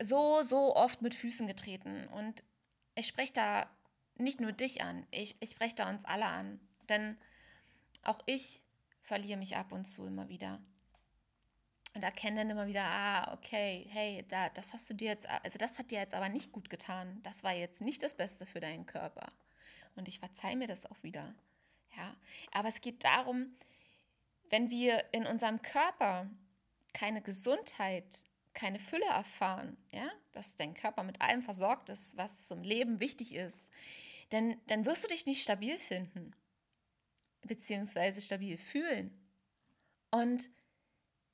so, 0.00 0.42
so 0.42 0.76
oft 0.76 1.02
mit 1.02 1.14
Füßen 1.14 1.46
getreten. 1.46 2.06
Und 2.08 2.42
ich 2.94 3.06
spreche 3.06 3.32
da 3.32 3.70
nicht 4.16 4.40
nur 4.40 4.52
dich 4.52 4.82
an, 4.82 5.06
ich, 5.10 5.36
ich 5.40 5.50
spreche 5.50 5.76
da 5.76 5.88
uns 5.88 6.04
alle 6.04 6.26
an. 6.26 6.60
Denn 6.88 7.16
auch 8.02 8.20
ich 8.26 8.62
verliere 9.02 9.38
mich 9.38 9.56
ab 9.56 9.72
und 9.72 9.84
zu 9.84 10.06
immer 10.06 10.28
wieder. 10.28 10.60
Und 11.94 12.02
erkenne 12.02 12.36
dann 12.36 12.50
immer 12.50 12.66
wieder, 12.66 12.84
ah, 12.84 13.32
okay, 13.32 13.86
hey, 13.90 14.24
da, 14.28 14.50
das 14.50 14.72
hast 14.72 14.88
du 14.90 14.94
dir 14.94 15.08
jetzt, 15.08 15.26
also 15.26 15.58
das 15.58 15.78
hat 15.78 15.90
dir 15.90 15.98
jetzt 15.98 16.14
aber 16.14 16.28
nicht 16.28 16.52
gut 16.52 16.70
getan. 16.70 17.20
Das 17.22 17.42
war 17.42 17.54
jetzt 17.54 17.80
nicht 17.80 18.02
das 18.02 18.14
Beste 18.14 18.46
für 18.46 18.60
deinen 18.60 18.86
Körper 18.86 19.32
und 19.98 20.08
ich 20.08 20.18
verzeihe 20.20 20.56
mir 20.56 20.66
das 20.66 20.86
auch 20.86 21.02
wieder. 21.02 21.34
Ja, 21.96 22.16
aber 22.52 22.68
es 22.68 22.80
geht 22.80 23.04
darum, 23.04 23.54
wenn 24.50 24.70
wir 24.70 25.04
in 25.12 25.26
unserem 25.26 25.60
Körper 25.62 26.30
keine 26.92 27.20
Gesundheit, 27.20 28.22
keine 28.54 28.78
Fülle 28.78 29.06
erfahren, 29.06 29.76
ja, 29.92 30.10
dass 30.32 30.56
dein 30.56 30.74
Körper 30.74 31.02
mit 31.02 31.20
allem 31.20 31.42
versorgt 31.42 31.90
ist, 31.90 32.16
was 32.16 32.46
zum 32.46 32.62
Leben 32.62 33.00
wichtig 33.00 33.34
ist, 33.34 33.68
dann, 34.30 34.60
dann 34.66 34.84
wirst 34.84 35.04
du 35.04 35.08
dich 35.08 35.26
nicht 35.26 35.42
stabil 35.42 35.78
finden, 35.78 36.34
beziehungsweise 37.42 38.20
stabil 38.20 38.58
fühlen. 38.58 39.10
Und 40.10 40.50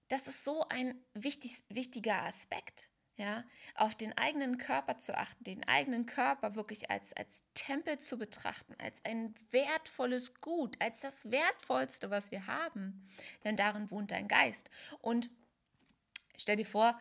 das 0.09 0.29
ist 0.29 0.45
so 0.45 0.69
ein 0.69 0.99
wichtig, 1.15 1.65
wichtiger 1.69 2.23
Aspekt 2.23 2.89
ja, 3.17 3.45
auf 3.77 3.95
den 3.95 4.17
eigenen 4.19 4.59
Körper 4.59 4.99
zu 4.99 5.17
achten, 5.17 5.45
den 5.45 5.67
eigenen 5.69 6.05
Körper 6.07 6.57
wirklich 6.57 6.91
als, 6.91 7.13
als 7.13 7.43
Tempel 7.55 7.99
zu 7.99 8.19
betrachten, 8.19 8.75
als 8.79 9.05
ein 9.05 9.35
wertvolles 9.51 10.35
Gut, 10.41 10.77
als 10.81 11.01
das 11.01 11.31
Wertvollste, 11.31 12.11
was 12.11 12.33
wir 12.33 12.47
haben. 12.47 13.09
Denn 13.45 13.57
darin 13.57 13.91
wohnt 13.91 14.11
dein 14.11 14.27
Geist. 14.27 14.69
Und 15.01 15.31
stell 16.37 16.57
dir 16.57 16.67
vor, 16.67 16.99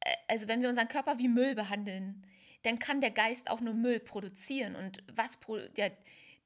äh, 0.00 0.14
also 0.28 0.48
wenn 0.48 0.62
wir 0.62 0.68
unseren 0.68 0.88
Körper 0.88 1.18
wie 1.18 1.28
Müll 1.28 1.54
behandeln, 1.54 2.26
dann 2.62 2.80
kann 2.80 3.00
der 3.00 3.12
Geist 3.12 3.48
auch 3.48 3.60
nur 3.60 3.74
Müll 3.74 4.00
produzieren. 4.00 4.74
Und 4.74 5.04
was 5.14 5.38
der, 5.76 5.92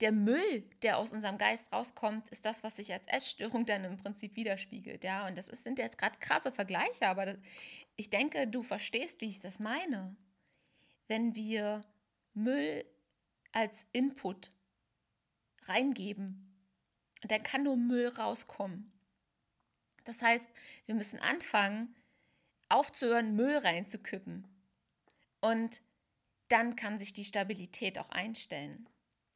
der 0.00 0.12
Müll, 0.12 0.64
der 0.82 0.98
aus 0.98 1.14
unserem 1.14 1.38
Geist 1.38 1.72
rauskommt, 1.72 2.28
ist 2.28 2.44
das, 2.44 2.62
was 2.62 2.76
sich 2.76 2.92
als 2.92 3.06
Essstörung 3.06 3.64
dann 3.66 3.84
im 3.84 3.96
Prinzip 3.96 4.36
widerspiegelt. 4.36 5.04
Ja, 5.04 5.26
und 5.26 5.38
das 5.38 5.48
ist, 5.48 5.64
sind 5.64 5.78
jetzt 5.78 5.98
gerade 5.98 6.18
krasse 6.18 6.52
Vergleiche, 6.52 7.06
aber 7.06 7.24
das, 7.24 7.36
ich 8.00 8.08
denke, 8.08 8.48
du 8.48 8.62
verstehst, 8.62 9.20
wie 9.20 9.28
ich 9.28 9.40
das 9.40 9.58
meine. 9.58 10.16
Wenn 11.06 11.34
wir 11.34 11.84
Müll 12.32 12.86
als 13.52 13.84
Input 13.92 14.52
reingeben, 15.64 16.50
dann 17.24 17.42
kann 17.42 17.64
nur 17.64 17.76
Müll 17.76 18.08
rauskommen. 18.08 18.90
Das 20.04 20.22
heißt, 20.22 20.48
wir 20.86 20.94
müssen 20.94 21.18
anfangen, 21.20 21.94
aufzuhören, 22.70 23.36
Müll 23.36 23.58
reinzukippen. 23.58 24.48
Und 25.42 25.82
dann 26.48 26.76
kann 26.76 26.98
sich 26.98 27.12
die 27.12 27.26
Stabilität 27.26 27.98
auch 27.98 28.08
einstellen. 28.08 28.88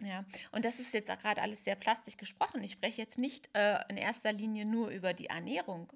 Ja, 0.03 0.25
und 0.53 0.65
das 0.65 0.81
ist 0.81 0.95
jetzt 0.95 1.09
gerade 1.21 1.43
alles 1.43 1.65
sehr 1.65 1.77
plastisch 1.77 2.17
gesprochen. 2.17 2.65
Ich 2.65 2.73
spreche 2.73 3.03
jetzt 3.03 3.19
nicht 3.19 3.51
äh, 3.53 3.79
in 3.91 3.99
erster 3.99 4.33
Linie 4.33 4.65
nur 4.65 4.89
über 4.89 5.13
die 5.13 5.27
Ernährung, 5.27 5.93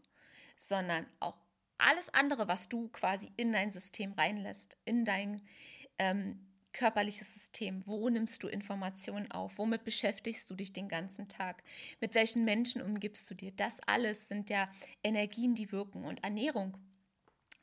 sondern 0.59 1.07
auch 1.19 1.48
alles 1.79 2.13
andere, 2.13 2.49
was 2.49 2.69
du 2.69 2.89
quasi 2.89 3.31
in 3.37 3.53
dein 3.53 3.71
System 3.71 4.13
reinlässt, 4.13 4.77
in 4.85 5.05
dein 5.05 5.43
ähm, 5.99 6.47
körperliches 6.73 7.33
System. 7.33 7.87
Wo 7.87 8.09
nimmst 8.09 8.43
du 8.43 8.49
Informationen 8.49 9.31
auf? 9.31 9.59
Womit 9.59 9.85
beschäftigst 9.85 10.49
du 10.51 10.55
dich 10.55 10.73
den 10.73 10.89
ganzen 10.89 11.29
Tag? 11.29 11.63
Mit 12.01 12.15
welchen 12.15 12.45
Menschen 12.45 12.83
umgibst 12.83 13.29
du 13.31 13.35
dir? 13.35 13.53
Das 13.53 13.79
alles 13.87 14.29
sind 14.29 14.51
ja 14.51 14.71
Energien, 15.03 15.55
die 15.55 15.73
wirken. 15.73 16.05
Und 16.05 16.23
Ernährung, 16.23 16.77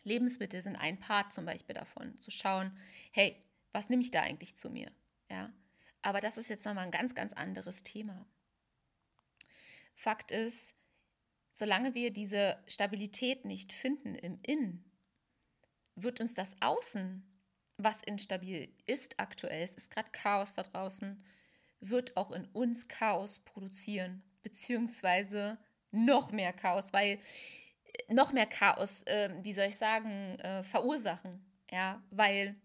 Lebensmittel 0.03 0.61
sind 0.61 0.75
ein 0.75 0.99
Part 0.99 1.33
zum 1.33 1.45
Beispiel 1.45 1.75
davon. 1.75 2.19
Zu 2.19 2.31
schauen, 2.31 2.77
hey, 3.11 3.41
was 3.71 3.89
nehme 3.89 4.01
ich 4.01 4.11
da 4.11 4.21
eigentlich 4.21 4.55
zu 4.55 4.69
mir? 4.69 4.91
Ja. 5.29 5.51
Aber 6.01 6.19
das 6.19 6.37
ist 6.37 6.49
jetzt 6.49 6.65
nochmal 6.65 6.85
ein 6.85 6.91
ganz, 6.91 7.15
ganz 7.15 7.33
anderes 7.33 7.83
Thema. 7.83 8.25
Fakt 9.95 10.31
ist, 10.31 10.75
solange 11.55 11.95
wir 11.95 12.13
diese 12.13 12.63
Stabilität 12.67 13.45
nicht 13.45 13.73
finden 13.73 14.13
im 14.13 14.37
Innen, 14.45 14.85
wird 15.95 16.19
uns 16.19 16.35
das 16.35 16.55
Außen 16.61 17.23
was 17.77 18.01
instabil 18.03 18.73
ist 18.85 19.19
aktuell, 19.19 19.63
es 19.63 19.75
ist 19.75 19.91
gerade 19.91 20.09
Chaos 20.11 20.55
da 20.55 20.63
draußen, 20.63 21.23
wird 21.81 22.15
auch 22.15 22.31
in 22.31 22.45
uns 22.47 22.87
Chaos 22.87 23.39
produzieren, 23.39 24.23
beziehungsweise 24.43 25.57
noch 25.91 26.31
mehr 26.31 26.53
Chaos, 26.53 26.93
weil 26.93 27.19
äh, 28.07 28.13
noch 28.13 28.31
mehr 28.31 28.45
Chaos, 28.45 29.03
äh, 29.03 29.29
wie 29.41 29.53
soll 29.53 29.65
ich 29.65 29.77
sagen, 29.77 30.39
äh, 30.39 30.63
verursachen. 30.63 31.45
Ja, 31.71 32.01
weil 32.11 32.55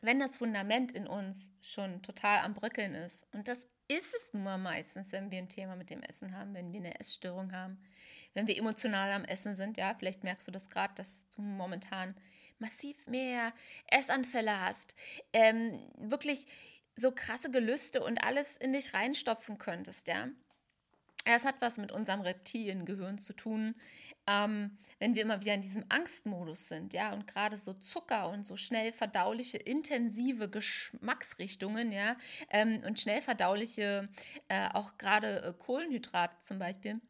wenn 0.00 0.18
das 0.18 0.36
Fundament 0.36 0.92
in 0.92 1.06
uns 1.06 1.52
schon 1.60 2.02
total 2.02 2.40
am 2.40 2.54
Bröckeln 2.54 2.94
ist, 2.94 3.26
und 3.32 3.48
das 3.48 3.68
ist 3.98 4.14
es 4.14 4.32
nun 4.32 4.44
mal 4.44 4.58
meistens, 4.58 5.12
wenn 5.12 5.30
wir 5.30 5.38
ein 5.38 5.48
Thema 5.48 5.76
mit 5.76 5.90
dem 5.90 6.02
Essen 6.02 6.36
haben, 6.36 6.54
wenn 6.54 6.72
wir 6.72 6.80
eine 6.80 6.98
Essstörung 7.00 7.52
haben, 7.52 7.78
wenn 8.34 8.46
wir 8.46 8.56
emotional 8.56 9.12
am 9.12 9.24
Essen 9.24 9.54
sind, 9.54 9.76
ja, 9.76 9.94
vielleicht 9.94 10.24
merkst 10.24 10.46
du 10.48 10.52
das 10.52 10.70
gerade, 10.70 10.94
dass 10.94 11.26
du 11.36 11.42
momentan 11.42 12.14
massiv 12.58 13.06
mehr 13.06 13.52
Essanfälle 13.88 14.60
hast, 14.60 14.94
ähm, 15.32 15.80
wirklich 15.98 16.46
so 16.96 17.12
krasse 17.12 17.50
Gelüste 17.50 18.02
und 18.02 18.22
alles 18.22 18.56
in 18.56 18.72
dich 18.72 18.94
reinstopfen 18.94 19.58
könntest, 19.58 20.08
ja. 20.08 20.28
Das 21.24 21.44
hat 21.44 21.60
was 21.60 21.78
mit 21.78 21.92
unserem 21.92 22.20
Reptiliengehirn 22.22 23.18
zu 23.18 23.32
tun, 23.32 23.76
ähm, 24.26 24.78
wenn 24.98 25.14
wir 25.14 25.22
immer 25.22 25.40
wieder 25.40 25.54
in 25.54 25.62
diesem 25.62 25.84
Angstmodus 25.88 26.68
sind, 26.68 26.94
ja, 26.94 27.12
und 27.12 27.26
gerade 27.26 27.56
so 27.56 27.72
Zucker 27.74 28.30
und 28.30 28.44
so 28.44 28.56
schnell 28.56 28.92
verdauliche, 28.92 29.56
intensive 29.58 30.48
Geschmacksrichtungen, 30.48 31.90
ja, 31.90 32.16
ähm, 32.50 32.82
und 32.86 33.00
schnell 33.00 33.20
verdauliche, 33.20 34.08
äh, 34.48 34.68
auch 34.72 34.98
gerade 34.98 35.42
äh, 35.42 35.52
Kohlenhydrate 35.52 36.36
zum 36.40 36.58
Beispiel, 36.58 37.00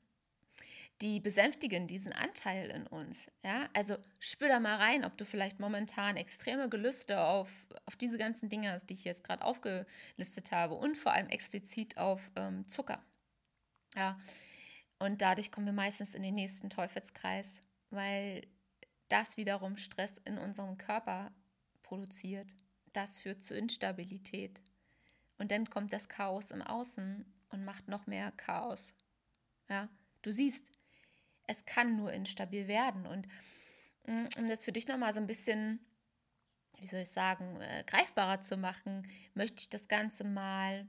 die 1.03 1.21
besänftigen 1.21 1.89
diesen 1.89 2.13
Anteil 2.13 2.71
in 2.71 2.87
uns. 2.87 3.31
Ja? 3.43 3.69
Also 3.75 3.97
spür 4.21 4.49
da 4.49 4.61
mal 4.61 4.77
rein, 4.77 5.05
ob 5.05 5.19
du 5.19 5.25
vielleicht 5.25 5.59
momentan 5.59 6.17
extreme 6.17 6.69
Gelüste 6.69 7.21
auf, 7.21 7.51
auf 7.87 7.97
diese 7.97 8.19
ganzen 8.19 8.49
Dinge 8.49 8.71
hast, 8.71 8.89
die 8.89 8.95
ich 8.95 9.05
jetzt 9.05 9.25
gerade 9.25 9.45
aufgelistet 9.45 10.53
habe 10.53 10.75
und 10.75 10.97
vor 10.97 11.13
allem 11.13 11.29
explizit 11.29 11.99
auf 11.99 12.31
ähm, 12.37 12.69
Zucker. 12.69 13.05
Ja. 13.97 14.17
Und 15.03 15.21
dadurch 15.21 15.51
kommen 15.51 15.67
wir 15.67 15.73
meistens 15.73 16.15
in 16.15 16.23
den 16.23 16.37
nächsten 16.37 16.71
Teufelskreis, 16.71 17.61
weil 17.91 18.47
das 19.09 19.37
wiederum 19.37 19.77
Stress 19.77 20.19
in 20.19 20.39
unserem 20.39 20.79
Körper 20.79 21.33
produziert. 21.83 22.55
Das 22.93 23.19
führt 23.19 23.43
zu 23.43 23.57
Instabilität. 23.57 24.61
Und 25.39 25.51
dann 25.51 25.69
kommt 25.69 25.93
das 25.93 26.09
Chaos 26.09 26.53
im 26.53 26.63
Außen 26.63 27.27
und 27.49 27.65
macht 27.65 27.89
noch 27.89 28.07
mehr 28.07 28.31
Chaos. 28.31 28.95
Ja, 29.69 29.89
du 30.23 30.31
siehst, 30.31 30.71
es 31.49 31.65
kann 31.65 31.97
nur 31.97 32.13
instabil 32.13 32.69
werden. 32.69 33.05
Und 33.05 33.27
mm, 34.07 34.27
um 34.39 34.47
das 34.47 34.65
für 34.65 34.71
dich 34.71 34.87
nochmal 34.87 35.13
so 35.13 35.19
ein 35.19 35.27
bisschen, 35.27 35.81
wie 36.79 36.87
soll 36.87 37.01
ich 37.01 37.11
sagen, 37.11 37.61
äh, 37.61 37.83
greifbarer 37.89 38.41
zu 38.43 38.57
machen, 38.57 39.09
möchte 39.35 39.63
ich 39.63 39.69
das 39.69 39.89
Ganze 39.89 40.23
mal 40.23 40.87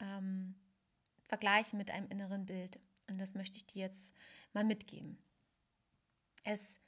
ähm, 0.00 0.56
vergleichen 1.28 1.78
mit 1.78 1.92
einem 1.92 2.08
inneren 2.08 2.44
Bild. 2.44 2.80
Und 3.08 3.18
das 3.18 3.34
möchte 3.34 3.56
ich 3.56 3.66
dir 3.66 3.82
jetzt 3.82 4.12
mal 4.52 4.64
mitgeben. 4.64 5.18
Es 6.44 6.78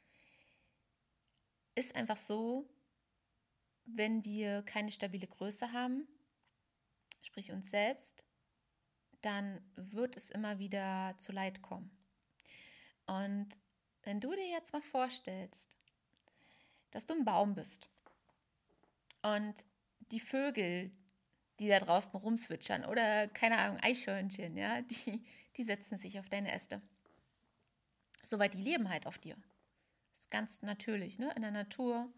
ist 1.75 1.95
einfach 1.95 2.17
so, 2.17 2.69
wenn 3.85 4.25
wir 4.25 4.63
keine 4.63 4.93
stabile 4.93 5.27
Größe 5.27 5.73
haben, 5.73 6.07
sprich 7.23 7.53
uns 7.53 7.71
selbst, 7.71 8.25
dann 9.23 9.61
wird 9.77 10.17
es 10.17 10.31
immer 10.31 10.59
wieder 10.59 11.15
zu 11.19 11.33
Leid 11.33 11.63
kommen. 11.63 11.91
Und 13.07 13.49
wenn 14.03 14.21
du 14.21 14.31
dir 14.31 14.49
jetzt 14.49 14.73
mal 14.73 14.83
vorstellst, 14.83 15.77
dass 16.91 17.07
du 17.07 17.15
ein 17.15 17.25
Baum 17.25 17.55
bist 17.55 17.89
und 19.23 19.67
die 20.13 20.21
Vögel, 20.21 20.91
die 21.59 21.69
da 21.69 21.81
draußen 21.81 22.15
rumswitchern 22.15 22.85
oder 22.85 23.29
keine 23.29 23.59
Ahnung, 23.59 23.79
Eichhörnchen, 23.81 24.57
ja, 24.57 24.83
die, 24.83 25.25
die 25.59 25.65
setzen 25.65 25.99
sich 25.99 26.19
auf 26.19 26.29
deine 26.29 26.53
Äste. 26.53 26.81
Soweit 28.23 28.55
die 28.55 28.63
leben 28.63 28.89
halt 28.89 29.07
auf 29.07 29.19
dir. 29.19 29.37
Das 30.13 30.21
ist 30.21 30.31
ganz 30.31 30.63
natürlich, 30.63 31.19
ne? 31.19 31.33
In 31.35 31.43
der 31.43 31.51
Natur 31.51 32.11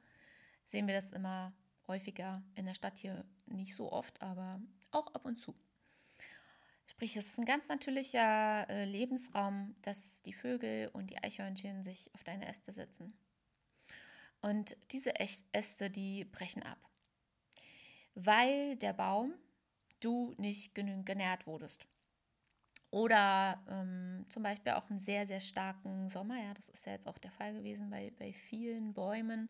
sehen 0.65 0.87
wir 0.87 0.95
das 0.95 1.11
immer 1.11 1.53
häufiger, 1.89 2.43
in 2.55 2.67
der 2.67 2.75
Stadt 2.75 2.97
hier 2.97 3.25
nicht 3.47 3.75
so 3.75 3.91
oft, 3.91 4.23
aber 4.23 4.61
auch 4.93 5.13
ab 5.15 5.25
und 5.25 5.41
zu. 5.41 5.55
Sprich, 6.87 7.17
es 7.17 7.27
ist 7.27 7.39
ein 7.39 7.45
ganz 7.45 7.69
natürlicher 7.69 8.69
äh, 8.69 8.85
Lebensraum, 8.85 9.75
dass 9.83 10.23
die 10.23 10.33
Vögel 10.33 10.89
und 10.89 11.09
die 11.09 11.19
Eichhörnchen 11.19 11.83
sich 11.83 12.11
auf 12.15 12.25
deine 12.25 12.47
Äste 12.49 12.73
setzen. 12.73 13.13
Und 14.43 14.77
diese 14.91 15.15
Äste, 15.19 15.91
die 15.91 16.25
brechen 16.25 16.63
ab, 16.63 16.79
weil 18.15 18.77
der 18.77 18.93
Baum, 18.93 19.35
du 20.01 20.35
nicht 20.39 20.75
genügend 20.75 21.07
genährt 21.07 21.47
wurdest. 21.47 21.87
Oder 22.91 23.63
ähm, 23.69 24.27
zum 24.29 24.43
Beispiel 24.43 24.73
auch 24.73 24.91
einen 24.91 24.99
sehr, 24.99 25.25
sehr 25.27 25.41
starken 25.41 26.09
Sommer. 26.09 26.43
Ja, 26.43 26.55
das 26.55 26.69
ist 26.69 26.87
ja 26.87 26.93
jetzt 26.93 27.07
auch 27.07 27.19
der 27.19 27.31
Fall 27.31 27.53
gewesen 27.55 27.89
bei, 27.89 28.13
bei 28.19 28.33
vielen 28.33 28.95
Bäumen 28.95 29.49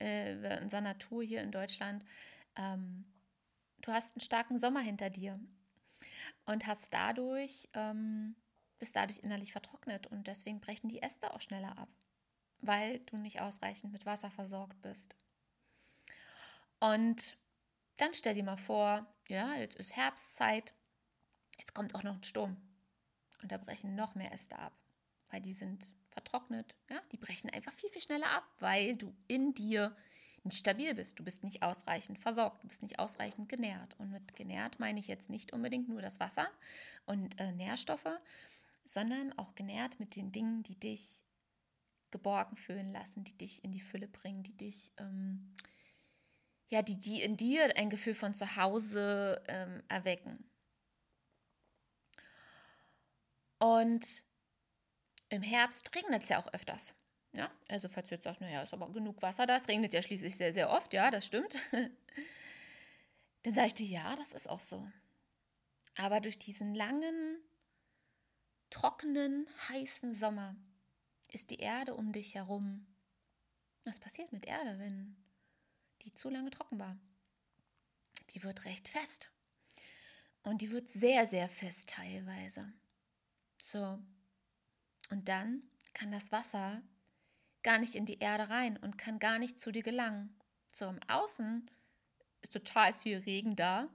äh, 0.00 0.32
in 0.32 0.62
unserer 0.64 0.80
Natur 0.80 1.22
hier 1.22 1.42
in 1.42 1.52
Deutschland. 1.52 2.04
Ähm, 2.56 3.04
du 3.82 3.92
hast 3.92 4.16
einen 4.16 4.22
starken 4.22 4.58
Sommer 4.58 4.80
hinter 4.80 5.08
dir 5.08 5.38
und 6.46 6.66
hast 6.66 6.92
dadurch, 6.92 7.68
ähm, 7.74 8.34
bist 8.80 8.96
dadurch 8.96 9.20
innerlich 9.20 9.52
vertrocknet 9.52 10.08
und 10.08 10.26
deswegen 10.26 10.60
brechen 10.60 10.88
die 10.88 11.02
Äste 11.02 11.32
auch 11.32 11.40
schneller 11.40 11.78
ab, 11.78 11.88
weil 12.58 12.98
du 13.06 13.18
nicht 13.18 13.40
ausreichend 13.40 13.92
mit 13.92 14.04
Wasser 14.04 14.32
versorgt 14.32 14.82
bist. 14.82 15.14
Und 16.80 17.38
dann 17.98 18.14
stell 18.14 18.34
dir 18.34 18.42
mal 18.42 18.56
vor, 18.56 19.06
ja, 19.28 19.54
jetzt 19.54 19.76
ist 19.76 19.94
Herbstzeit, 19.94 20.74
jetzt 21.58 21.72
kommt 21.72 21.94
auch 21.94 22.02
noch 22.02 22.16
ein 22.16 22.22
Sturm 22.24 22.56
und 23.42 23.52
da 23.52 23.58
brechen 23.58 23.94
noch 23.94 24.14
mehr 24.14 24.32
Äste 24.32 24.58
ab, 24.58 24.72
weil 25.30 25.40
die 25.40 25.52
sind 25.52 25.90
vertrocknet, 26.10 26.74
ja, 26.90 27.00
die 27.12 27.16
brechen 27.16 27.50
einfach 27.50 27.72
viel, 27.72 27.90
viel 27.90 28.02
schneller 28.02 28.30
ab, 28.30 28.44
weil 28.58 28.96
du 28.96 29.14
in 29.28 29.54
dir 29.54 29.96
nicht 30.44 30.58
stabil 30.58 30.94
bist. 30.94 31.18
Du 31.18 31.24
bist 31.24 31.44
nicht 31.44 31.62
ausreichend 31.62 32.18
versorgt, 32.18 32.62
du 32.62 32.68
bist 32.68 32.82
nicht 32.82 32.98
ausreichend 32.98 33.48
genährt. 33.48 33.98
Und 33.98 34.10
mit 34.10 34.34
genährt 34.36 34.80
meine 34.80 34.98
ich 34.98 35.08
jetzt 35.08 35.30
nicht 35.30 35.52
unbedingt 35.52 35.88
nur 35.88 36.02
das 36.02 36.20
Wasser 36.20 36.48
und 37.06 37.38
äh, 37.38 37.52
Nährstoffe, 37.52 38.18
sondern 38.84 39.32
auch 39.38 39.54
genährt 39.54 40.00
mit 40.00 40.16
den 40.16 40.32
Dingen, 40.32 40.62
die 40.62 40.78
dich 40.78 41.22
geborgen 42.10 42.56
fühlen 42.56 42.90
lassen, 42.92 43.24
die 43.24 43.36
dich 43.36 43.62
in 43.62 43.70
die 43.70 43.80
Fülle 43.80 44.08
bringen, 44.08 44.42
die 44.42 44.56
dich, 44.56 44.92
ähm, 44.96 45.54
ja, 46.68 46.82
die, 46.82 46.98
die 46.98 47.22
in 47.22 47.36
dir 47.36 47.76
ein 47.76 47.90
Gefühl 47.90 48.14
von 48.14 48.34
Zuhause 48.34 49.42
ähm, 49.46 49.82
erwecken. 49.88 50.49
Und 53.60 54.24
im 55.28 55.42
Herbst 55.42 55.94
regnet 55.94 56.24
es 56.24 56.30
ja 56.30 56.42
auch 56.42 56.52
öfters. 56.52 56.94
Ja, 57.32 57.50
also 57.68 57.88
falls 57.88 58.08
du 58.08 58.16
jetzt 58.16 58.24
sagst, 58.24 58.40
naja, 58.40 58.62
ist 58.62 58.74
aber 58.74 58.90
genug 58.90 59.22
Wasser 59.22 59.46
da, 59.46 59.54
es 59.54 59.68
regnet 59.68 59.92
ja 59.92 60.02
schließlich 60.02 60.34
sehr, 60.34 60.52
sehr 60.52 60.70
oft, 60.70 60.92
ja, 60.92 61.12
das 61.12 61.24
stimmt. 61.24 61.56
Dann 63.42 63.54
sage 63.54 63.68
ich 63.68 63.74
dir, 63.74 63.86
ja, 63.86 64.16
das 64.16 64.32
ist 64.32 64.48
auch 64.48 64.58
so. 64.58 64.90
Aber 65.96 66.20
durch 66.20 66.38
diesen 66.38 66.74
langen, 66.74 67.38
trockenen, 68.70 69.46
heißen 69.68 70.14
Sommer 70.14 70.56
ist 71.30 71.50
die 71.50 71.60
Erde 71.60 71.94
um 71.94 72.12
dich 72.12 72.34
herum. 72.34 72.86
Was 73.84 74.00
passiert 74.00 74.32
mit 74.32 74.46
Erde, 74.46 74.78
wenn 74.78 75.16
die 76.02 76.12
zu 76.12 76.30
lange 76.30 76.50
trocken 76.50 76.78
war? 76.78 76.98
Die 78.30 78.42
wird 78.42 78.64
recht 78.64 78.88
fest. 78.88 79.30
Und 80.42 80.62
die 80.62 80.70
wird 80.70 80.88
sehr, 80.88 81.26
sehr 81.26 81.48
fest 81.48 81.90
teilweise. 81.90 82.72
So. 83.62 83.98
Und 85.10 85.28
dann 85.28 85.62
kann 85.92 86.12
das 86.12 86.32
Wasser 86.32 86.82
gar 87.62 87.78
nicht 87.78 87.94
in 87.94 88.06
die 88.06 88.18
Erde 88.18 88.48
rein 88.48 88.76
und 88.76 88.98
kann 88.98 89.18
gar 89.18 89.38
nicht 89.38 89.60
zu 89.60 89.72
dir 89.72 89.82
gelangen. 89.82 90.34
So 90.66 90.86
im 90.86 91.00
Außen 91.08 91.70
ist 92.42 92.52
total 92.52 92.94
viel 92.94 93.18
Regen 93.18 93.56
da 93.56 93.88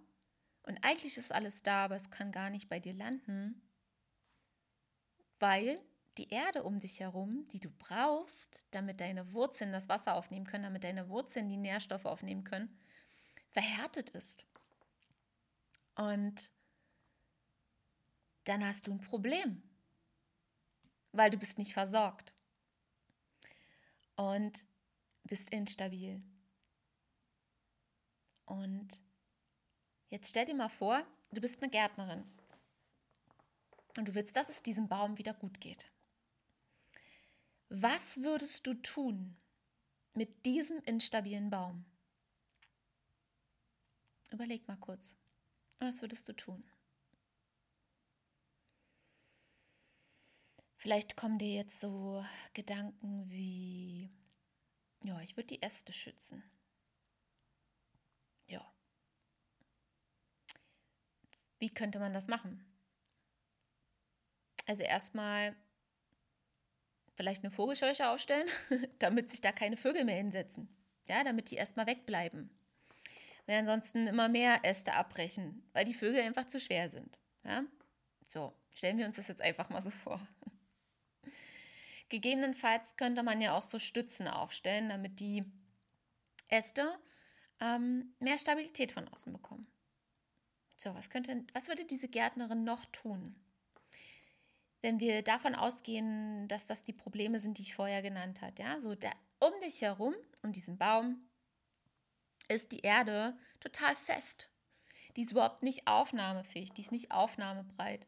und 0.63 0.83
eigentlich 0.83 1.17
ist 1.17 1.31
alles 1.31 1.63
da, 1.63 1.85
aber 1.85 1.95
es 1.95 2.09
kann 2.09 2.31
gar 2.31 2.49
nicht 2.49 2.69
bei 2.69 2.79
dir 2.79 2.93
landen, 2.93 3.61
weil 5.39 5.79
die 6.17 6.29
Erde 6.29 6.63
um 6.63 6.79
dich 6.79 7.01
herum, 7.01 7.47
die 7.49 7.59
du 7.59 7.69
brauchst, 7.69 8.63
damit 8.71 8.99
deine 8.99 9.33
Wurzeln 9.33 9.71
das 9.71 9.89
Wasser 9.89 10.15
aufnehmen 10.15 10.45
können, 10.45 10.63
damit 10.63 10.83
deine 10.83 11.09
Wurzeln 11.09 11.49
die 11.49 11.57
Nährstoffe 11.57 12.05
aufnehmen 12.05 12.43
können, 12.43 12.79
verhärtet 13.51 14.11
ist. 14.11 14.45
Und 15.95 16.51
dann 18.45 18.65
hast 18.65 18.87
du 18.87 18.91
ein 18.91 19.01
Problem, 19.01 19.61
weil 21.11 21.29
du 21.29 21.37
bist 21.37 21.57
nicht 21.57 21.73
versorgt 21.73 22.33
und 24.15 24.65
bist 25.23 25.51
instabil. 25.51 26.23
Und 28.45 29.01
jetzt 30.09 30.29
stell 30.29 30.45
dir 30.45 30.55
mal 30.55 30.69
vor, 30.69 31.05
du 31.31 31.41
bist 31.41 31.61
eine 31.61 31.71
Gärtnerin 31.71 32.23
und 33.97 34.07
du 34.07 34.13
willst, 34.13 34.35
dass 34.35 34.49
es 34.49 34.63
diesem 34.63 34.87
Baum 34.87 35.17
wieder 35.17 35.33
gut 35.33 35.59
geht. 35.59 35.91
Was 37.69 38.21
würdest 38.21 38.67
du 38.67 38.75
tun 38.75 39.35
mit 40.13 40.45
diesem 40.45 40.77
instabilen 40.83 41.49
Baum? 41.49 41.85
Überleg 44.31 44.67
mal 44.67 44.77
kurz. 44.77 45.15
Was 45.79 46.01
würdest 46.01 46.27
du 46.27 46.33
tun? 46.33 46.63
Vielleicht 50.85 51.17
kommen 51.17 51.39
dir 51.39 51.51
jetzt 51.51 51.79
so 51.79 52.23
Gedanken 52.53 53.27
wie, 53.31 54.11
ja, 55.03 55.19
ich 55.21 55.35
würde 55.35 55.47
die 55.47 55.63
Äste 55.63 55.91
schützen. 55.91 56.43
Ja. 58.45 58.63
Wie 61.57 61.73
könnte 61.73 61.97
man 61.97 62.13
das 62.13 62.27
machen? 62.27 62.63
Also 64.67 64.83
erstmal 64.83 65.55
vielleicht 67.15 67.43
eine 67.43 67.49
Vogelscheuche 67.49 68.07
aufstellen, 68.07 68.47
damit 68.99 69.31
sich 69.31 69.41
da 69.41 69.51
keine 69.51 69.77
Vögel 69.77 70.05
mehr 70.05 70.17
hinsetzen. 70.17 70.69
Ja, 71.07 71.23
damit 71.23 71.49
die 71.49 71.55
erstmal 71.55 71.87
wegbleiben. 71.87 72.55
Weil 73.47 73.57
ansonsten 73.57 74.05
immer 74.05 74.29
mehr 74.29 74.63
Äste 74.63 74.93
abbrechen, 74.93 75.67
weil 75.73 75.85
die 75.85 75.95
Vögel 75.95 76.21
einfach 76.21 76.47
zu 76.47 76.59
schwer 76.59 76.89
sind. 76.89 77.17
Ja? 77.43 77.63
So, 78.27 78.53
stellen 78.75 78.99
wir 78.99 79.07
uns 79.07 79.15
das 79.15 79.29
jetzt 79.29 79.41
einfach 79.41 79.71
mal 79.71 79.81
so 79.81 79.89
vor. 79.89 80.21
Gegebenenfalls 82.15 82.95
könnte 82.95 83.23
man 83.23 83.41
ja 83.41 83.57
auch 83.57 83.61
so 83.61 83.77
Stützen 83.77 84.29
aufstellen, 84.29 84.87
damit 84.87 85.19
die 85.19 85.43
Äste 86.47 86.97
ähm, 87.59 88.15
mehr 88.19 88.39
Stabilität 88.39 88.93
von 88.93 89.09
außen 89.09 89.33
bekommen. 89.33 89.67
So, 90.77 90.95
was 90.95 91.09
könnte, 91.09 91.45
was 91.51 91.67
würde 91.67 91.83
diese 91.83 92.07
Gärtnerin 92.07 92.63
noch 92.63 92.85
tun? 92.85 93.35
Wenn 94.81 95.01
wir 95.01 95.23
davon 95.23 95.55
ausgehen, 95.55 96.47
dass 96.47 96.67
das 96.67 96.85
die 96.85 96.93
Probleme 96.93 97.41
sind, 97.41 97.57
die 97.57 97.63
ich 97.63 97.75
vorher 97.75 98.01
genannt 98.01 98.41
habe, 98.41 98.53
ja, 98.59 98.79
so 98.79 98.95
der, 98.95 99.11
um 99.39 99.51
dich 99.59 99.81
herum, 99.81 100.15
um 100.41 100.53
diesen 100.53 100.77
Baum, 100.77 101.19
ist 102.47 102.71
die 102.71 102.79
Erde 102.79 103.37
total 103.59 103.93
fest. 103.97 104.49
Die 105.17 105.23
ist 105.23 105.33
überhaupt 105.33 105.63
nicht 105.63 105.85
aufnahmefähig, 105.85 106.71
die 106.71 106.81
ist 106.81 106.93
nicht 106.93 107.11
aufnahmebreit 107.11 108.07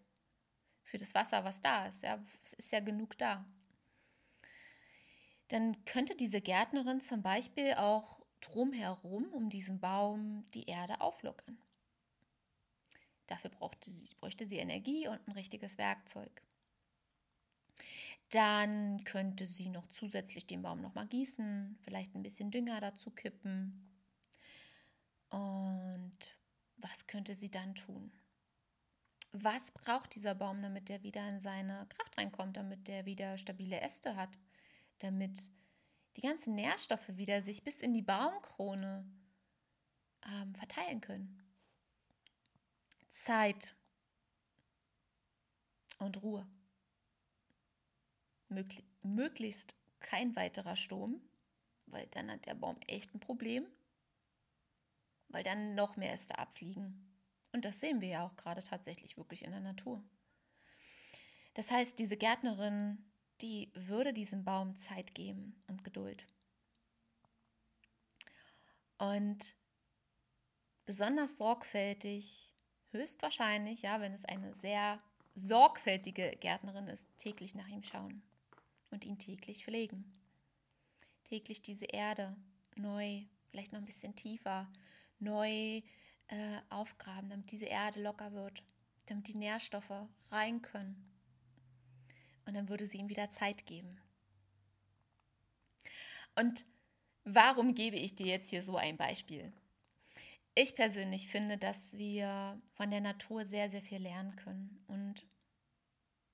für 0.84 0.98
das 0.98 1.14
Wasser, 1.14 1.44
was 1.44 1.60
da 1.60 1.88
ist. 1.88 2.04
Ja, 2.04 2.24
es 2.46 2.54
ist 2.54 2.72
ja 2.72 2.80
genug 2.80 3.18
da 3.18 3.46
dann 5.50 5.86
könnte 5.86 6.16
diese 6.16 6.42
Gärtnerin 6.42 7.02
zum 7.02 7.22
Beispiel 7.22 7.74
auch 7.74 8.22
drumherum 8.42 9.26
um 9.34 9.50
diesen 9.50 9.80
Baum 9.80 10.46
die 10.54 10.66
Erde 10.66 11.02
auflockern. 11.02 11.58
Dafür 13.28 13.50
brauchte 13.50 13.92
sie, 13.92 14.16
bräuchte 14.16 14.46
sie 14.46 14.58
Energie 14.58 15.08
und 15.08 15.20
ein 15.28 15.32
richtiges 15.32 15.78
Werkzeug. 15.78 16.42
Dann 18.30 19.04
könnte 19.06 19.46
sie 19.46 19.70
noch 19.70 19.88
zusätzlich 19.88 20.48
den 20.48 20.62
Baum 20.62 20.82
noch 20.82 20.96
mal 20.96 21.08
gießen, 21.08 21.78
vielleicht 21.82 22.14
ein 22.16 22.24
bisschen 22.24 22.52
Dünger 22.52 22.82
dazu 22.82 23.10
kippen. 23.12 23.90
Und 25.30 26.18
was 26.78 27.08
könnte 27.08 27.36
sie 27.36 27.50
dann 27.50 27.76
tun? 27.76 28.12
Was 29.32 29.72
braucht 29.72 30.16
dieser 30.16 30.36
Baum, 30.36 30.62
damit 30.62 30.90
er 30.90 31.04
wieder 31.04 31.28
in 31.30 31.40
seine 31.40 31.86
Kraft 31.90 32.18
reinkommt, 32.18 32.58
damit 32.58 32.88
er 32.90 33.06
wieder 33.06 33.38
stabile 33.38 33.80
Äste 33.82 34.16
hat? 34.16 34.38
Damit 35.00 35.52
die 36.16 36.22
ganzen 36.22 36.56
Nährstoffe 36.56 37.10
wieder 37.10 37.42
sich 37.42 37.64
bis 37.64 37.82
in 37.82 37.94
die 37.94 38.02
Baumkrone 38.02 39.06
ähm, 40.26 40.56
verteilen 40.56 41.02
können. 41.02 41.44
Zeit 43.08 43.76
und 46.00 46.22
Ruhe. 46.22 46.48
Möglich, 48.50 48.84
möglichst 49.02 49.76
kein 50.00 50.36
weiterer 50.36 50.76
Sturm, 50.76 51.22
weil 51.88 52.08
dann 52.08 52.32
hat 52.32 52.46
der 52.46 52.56
Baum 52.56 52.78
echt 52.88 53.14
ein 53.14 53.20
Problem, 53.20 53.66
weil 55.30 55.44
dann 55.44 55.76
noch 55.76 55.98
mehr 55.98 56.14
Äste 56.14 56.38
abfliegen. 56.38 57.04
Und 57.52 57.66
das 57.66 57.80
sehen 57.80 58.02
wir 58.02 58.08
ja 58.08 58.26
auch 58.26 58.36
gerade 58.36 58.64
tatsächlich 58.64 59.18
wirklich 59.18 59.44
in 59.44 59.52
der 59.52 59.60
Natur. 59.60 60.04
Das 61.56 61.72
heißt, 61.72 61.98
diese 61.98 62.18
Gärtnerin 62.18 63.07
die 63.42 63.72
würde 63.74 64.14
diesem 64.14 64.44
Baum 64.44 64.78
Zeit 64.78 65.14
geben 65.14 65.56
und 65.68 65.84
Geduld. 65.84 66.26
Und 68.98 69.56
besonders 70.86 71.38
sorgfältig, 71.38 72.54
höchstwahrscheinlich, 72.92 73.84
ja, 73.84 74.02
wenn 74.02 74.14
es 74.14 74.26
eine 74.26 74.54
sehr 74.56 75.00
sorgfältige 75.36 76.32
Gärtnerin 76.40 76.88
ist, 76.88 77.08
täglich 77.18 77.54
nach 77.54 77.68
ihm 77.68 77.84
schauen 77.84 78.24
und 78.90 79.06
ihn 79.06 79.20
täglich 79.20 79.64
pflegen. 79.64 80.20
Täglich 81.26 81.62
diese 81.62 81.86
Erde 81.86 82.36
neu, 82.76 83.24
vielleicht 83.52 83.72
noch 83.72 83.80
ein 83.80 83.86
bisschen 83.86 84.16
tiefer, 84.16 84.68
neu 85.20 85.82
äh, 86.28 86.62
aufgraben, 86.70 87.30
damit 87.30 87.52
diese 87.52 87.66
Erde 87.66 88.02
locker 88.02 88.32
wird, 88.32 88.64
damit 89.06 89.28
die 89.28 89.36
Nährstoffe 89.36 90.08
rein 90.32 90.62
können 90.62 91.17
und 92.48 92.54
dann 92.54 92.70
würde 92.70 92.86
sie 92.86 92.98
ihm 92.98 93.10
wieder 93.10 93.30
Zeit 93.30 93.66
geben. 93.66 94.00
Und 96.36 96.66
warum 97.26 97.76
gebe 97.76 97.98
ich 97.98 98.16
dir 98.16 98.28
jetzt 98.28 98.50
hier 98.50 98.64
so 98.64 98.78
ein 98.78 98.98
Beispiel? 98.98 99.52
Ich 100.56 100.74
persönlich 100.76 101.28
finde, 101.28 101.58
dass 101.58 101.98
wir 101.98 102.60
von 102.72 102.90
der 102.90 103.02
Natur 103.02 103.46
sehr, 103.46 103.70
sehr 103.70 103.82
viel 103.82 104.00
lernen 104.02 104.36
können. 104.36 104.84
Und 104.88 105.28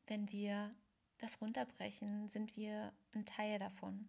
wenn 0.07 0.31
wir 0.31 0.73
das 1.17 1.41
runterbrechen, 1.41 2.29
sind 2.29 2.55
wir 2.55 2.93
ein 3.13 3.25
Teil 3.25 3.59
davon. 3.59 4.07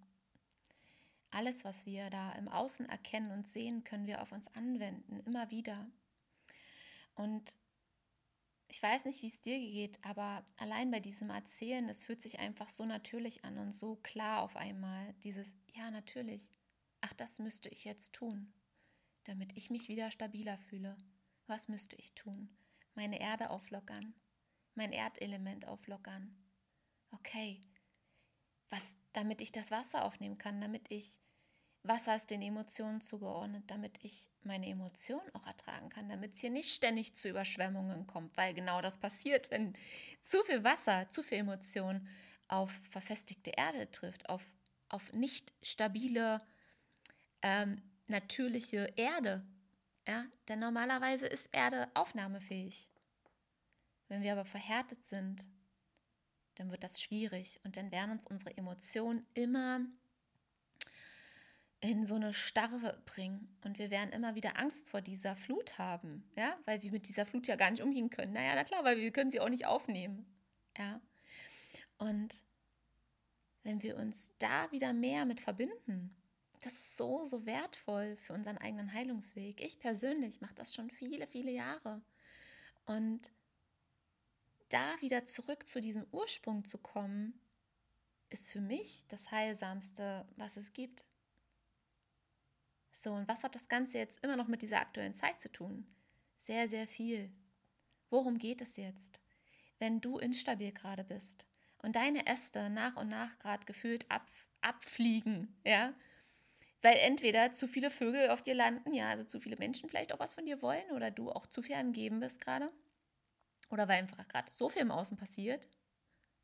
Alles, 1.31 1.65
was 1.65 1.87
wir 1.87 2.11
da 2.11 2.33
im 2.33 2.49
Außen 2.49 2.89
erkennen 2.89 3.33
und 3.33 3.49
sehen, 3.49 3.83
können 3.83 4.07
wir 4.07 4.23
auf 4.23 4.31
uns 4.31 4.55
anwenden, 4.55 5.21
immer 5.27 5.51
wieder. 5.51 5.87
Und 7.15 7.57
ich 8.69 8.83
weiß 8.83 9.05
nicht, 9.05 9.23
wie 9.23 9.29
es 9.29 9.41
dir 9.41 9.59
geht, 9.59 10.05
aber 10.05 10.45
allein 10.57 10.91
bei 10.91 11.01
diesem 11.01 11.31
Erzählen, 11.31 11.89
es 11.89 12.05
fühlt 12.05 12.21
sich 12.21 12.39
einfach 12.39 12.69
so 12.69 12.85
natürlich 12.85 13.45
an 13.45 13.59
und 13.59 13.73
so 13.73 13.97
klar 13.97 14.43
auf 14.43 14.57
einmal. 14.57 15.15
Dieses, 15.25 15.55
ja, 15.75 15.91
natürlich. 15.91 16.51
Ach, 17.01 17.13
das 17.15 17.39
müsste 17.39 17.69
ich 17.69 17.85
jetzt 17.85 18.15
tun, 18.15 18.53
damit 19.25 19.57
ich 19.57 19.71
mich 19.71 19.89
wieder 19.89 20.11
stabiler 20.11 20.59
fühle. 20.59 20.97
Was 21.47 21.69
müsste 21.69 21.97
ich 21.97 22.15
tun? 22.15 22.49
Meine 22.95 23.21
Erde 23.21 23.51
auflockern, 23.51 24.15
mein 24.75 24.93
Erdelement 24.93 25.67
auflockern. 25.67 26.35
Okay. 27.11 27.63
Was, 28.71 28.97
damit 29.13 29.41
ich 29.41 29.53
das 29.53 29.71
Wasser 29.71 30.05
aufnehmen 30.05 30.39
kann, 30.39 30.61
damit 30.61 30.91
ich 30.91 31.21
Wasser 31.85 32.17
ist 32.17 32.31
den 32.31 32.41
Emotionen 32.41 33.03
zugeordnet, 33.03 33.65
damit 33.67 34.03
ich 34.03 34.29
meine 34.43 34.67
Emotionen 34.67 35.29
auch 35.35 35.47
ertragen 35.47 35.91
kann, 35.91 36.09
damit 36.09 36.35
es 36.35 36.41
hier 36.41 36.51
nicht 36.51 36.75
ständig 36.75 37.15
zu 37.15 37.29
Überschwemmungen 37.29 38.07
kommt, 38.07 38.37
weil 38.39 38.55
genau 38.55 38.81
das 38.81 38.99
passiert, 38.99 39.51
wenn 39.51 39.77
zu 40.23 40.43
viel 40.45 40.65
Wasser, 40.65 41.11
zu 41.11 41.23
viel 41.23 41.39
Emotion 41.39 42.09
auf 42.49 42.71
verfestigte 42.71 43.51
Erde 43.51 43.91
trifft, 43.91 44.31
auf, 44.31 44.47
auf 44.89 45.13
nicht 45.13 45.53
stabile, 45.63 46.41
ähm, 47.43 47.83
natürliche 48.07 48.91
Erde. 48.97 49.47
Ja? 50.09 50.25
Denn 50.49 50.61
normalerweise 50.61 51.27
ist 51.27 51.51
Erde 51.53 51.91
aufnahmefähig. 51.93 52.91
Wenn 54.09 54.23
wir 54.23 54.33
aber 54.33 54.47
verhärtet 54.47 55.05
sind, 55.05 55.47
dann 56.55 56.71
wird 56.71 56.83
das 56.83 57.03
schwierig 57.03 57.61
und 57.65 57.77
dann 57.77 57.91
werden 57.91 58.13
uns 58.13 58.27
unsere 58.27 58.57
Emotionen 58.57 59.27
immer 59.35 59.81
in 61.85 62.07
so 62.07 62.15
eine 62.15 62.33
Starre 62.33 62.99
bringen. 63.05 63.55
Und 63.63 63.79
wir 63.79 63.91
werden 63.91 64.11
immer 64.11 64.35
wieder 64.35 64.59
Angst 64.59 64.91
vor 64.91 65.03
dieser 65.03 65.37
Flut 65.37 65.79
haben, 65.79 66.25
ja, 66.35 66.57
weil 66.65 66.83
wir 66.83 66.91
mit 66.91 67.09
dieser 67.09 67.27
Flut 67.27 67.47
ja 67.47 67.57
gar 67.57 67.71
nicht 67.71 67.83
umgehen 67.83 68.09
können. 68.09 68.33
Naja, 68.33 68.55
na 68.55 68.65
klar, 68.65 68.85
weil 68.85 68.97
wir 68.97 69.11
können 69.11 69.31
sie 69.31 69.41
auch 69.41 69.51
nicht 69.51 69.67
aufnehmen, 69.67 70.25
ja. 70.79 71.01
Und 71.99 72.43
wenn 73.65 73.83
wir 73.83 73.97
uns 73.97 74.33
da 74.39 74.73
wieder 74.73 74.95
mehr 74.95 75.27
mit 75.27 75.43
verbinden, 75.43 76.17
das 76.63 76.73
ist 76.73 76.97
so, 76.97 77.27
so 77.27 77.45
wertvoll 77.45 78.17
für 78.17 78.33
unseren 78.33 78.57
eigenen 78.57 78.95
Heilungsweg. 78.95 79.61
Ich 79.61 79.79
persönlich 79.79 80.41
mache 80.41 80.55
das 80.55 80.75
schon 80.75 80.89
viele, 80.91 81.27
viele 81.27 81.51
Jahre. 81.51 82.01
Und 82.87 83.31
da 84.71 85.01
wieder 85.01 85.27
zurück 85.27 85.69
zu 85.69 85.83
diesem 85.83 86.07
Ursprung 86.13 86.65
zu 86.65 86.79
kommen, 86.79 87.39
ist 88.31 88.51
für 88.51 88.63
mich 88.63 89.05
das 89.09 89.31
Heilsamste, 89.31 90.27
was 90.37 90.57
es 90.57 90.73
gibt. 90.73 91.05
So, 92.97 93.13
und 93.13 93.29
was 93.29 93.43
hat 93.43 93.55
das 93.57 93.69
Ganze 93.69 93.99
jetzt 93.99 94.23
immer 94.23 94.37
noch 94.37 94.47
mit 94.47 94.63
dieser 94.63 94.81
aktuellen 94.81 95.15
Zeit 95.15 95.41
zu 95.41 95.51
tun? 95.51 95.85
Sehr, 96.37 96.69
sehr 96.69 96.87
viel. 96.87 97.31
Worum 98.09 98.39
geht 98.39 98.63
es 98.63 98.77
jetzt? 98.77 99.21
Wenn 99.81 100.01
du 100.01 100.19
instabil 100.19 100.73
gerade 100.73 101.03
bist 101.05 101.45
und 101.79 101.97
deine 101.97 102.27
Äste 102.27 102.71
nach 102.71 102.97
und 102.97 103.09
nach 103.09 103.39
gerade 103.41 103.67
gefühlt 103.67 104.09
ab, 104.11 104.31
abfliegen, 104.61 105.61
ja, 105.65 105.93
weil 106.83 106.97
entweder 106.99 107.53
zu 107.53 107.67
viele 107.67 107.91
Vögel 107.91 108.31
auf 108.31 108.43
dir 108.43 108.55
landen, 108.55 108.95
ja, 108.95 109.11
also 109.11 109.25
zu 109.25 109.41
viele 109.41 109.57
Menschen 109.57 109.89
vielleicht 109.89 110.13
auch 110.13 110.21
was 110.21 110.35
von 110.35 110.47
dir 110.47 110.63
wollen 110.63 110.91
oder 110.93 111.11
du 111.11 111.31
auch 111.33 111.47
zu 111.47 111.63
viel 111.63 111.77
am 111.77 111.93
Geben 111.93 112.21
bist 112.21 112.41
gerade. 112.41 112.71
Oder 113.71 113.89
weil 113.89 114.03
einfach 114.03 114.29
gerade 114.29 114.53
so 114.53 114.69
viel 114.69 114.83
im 114.83 114.93
Außen 114.93 115.17
passiert. 115.17 115.69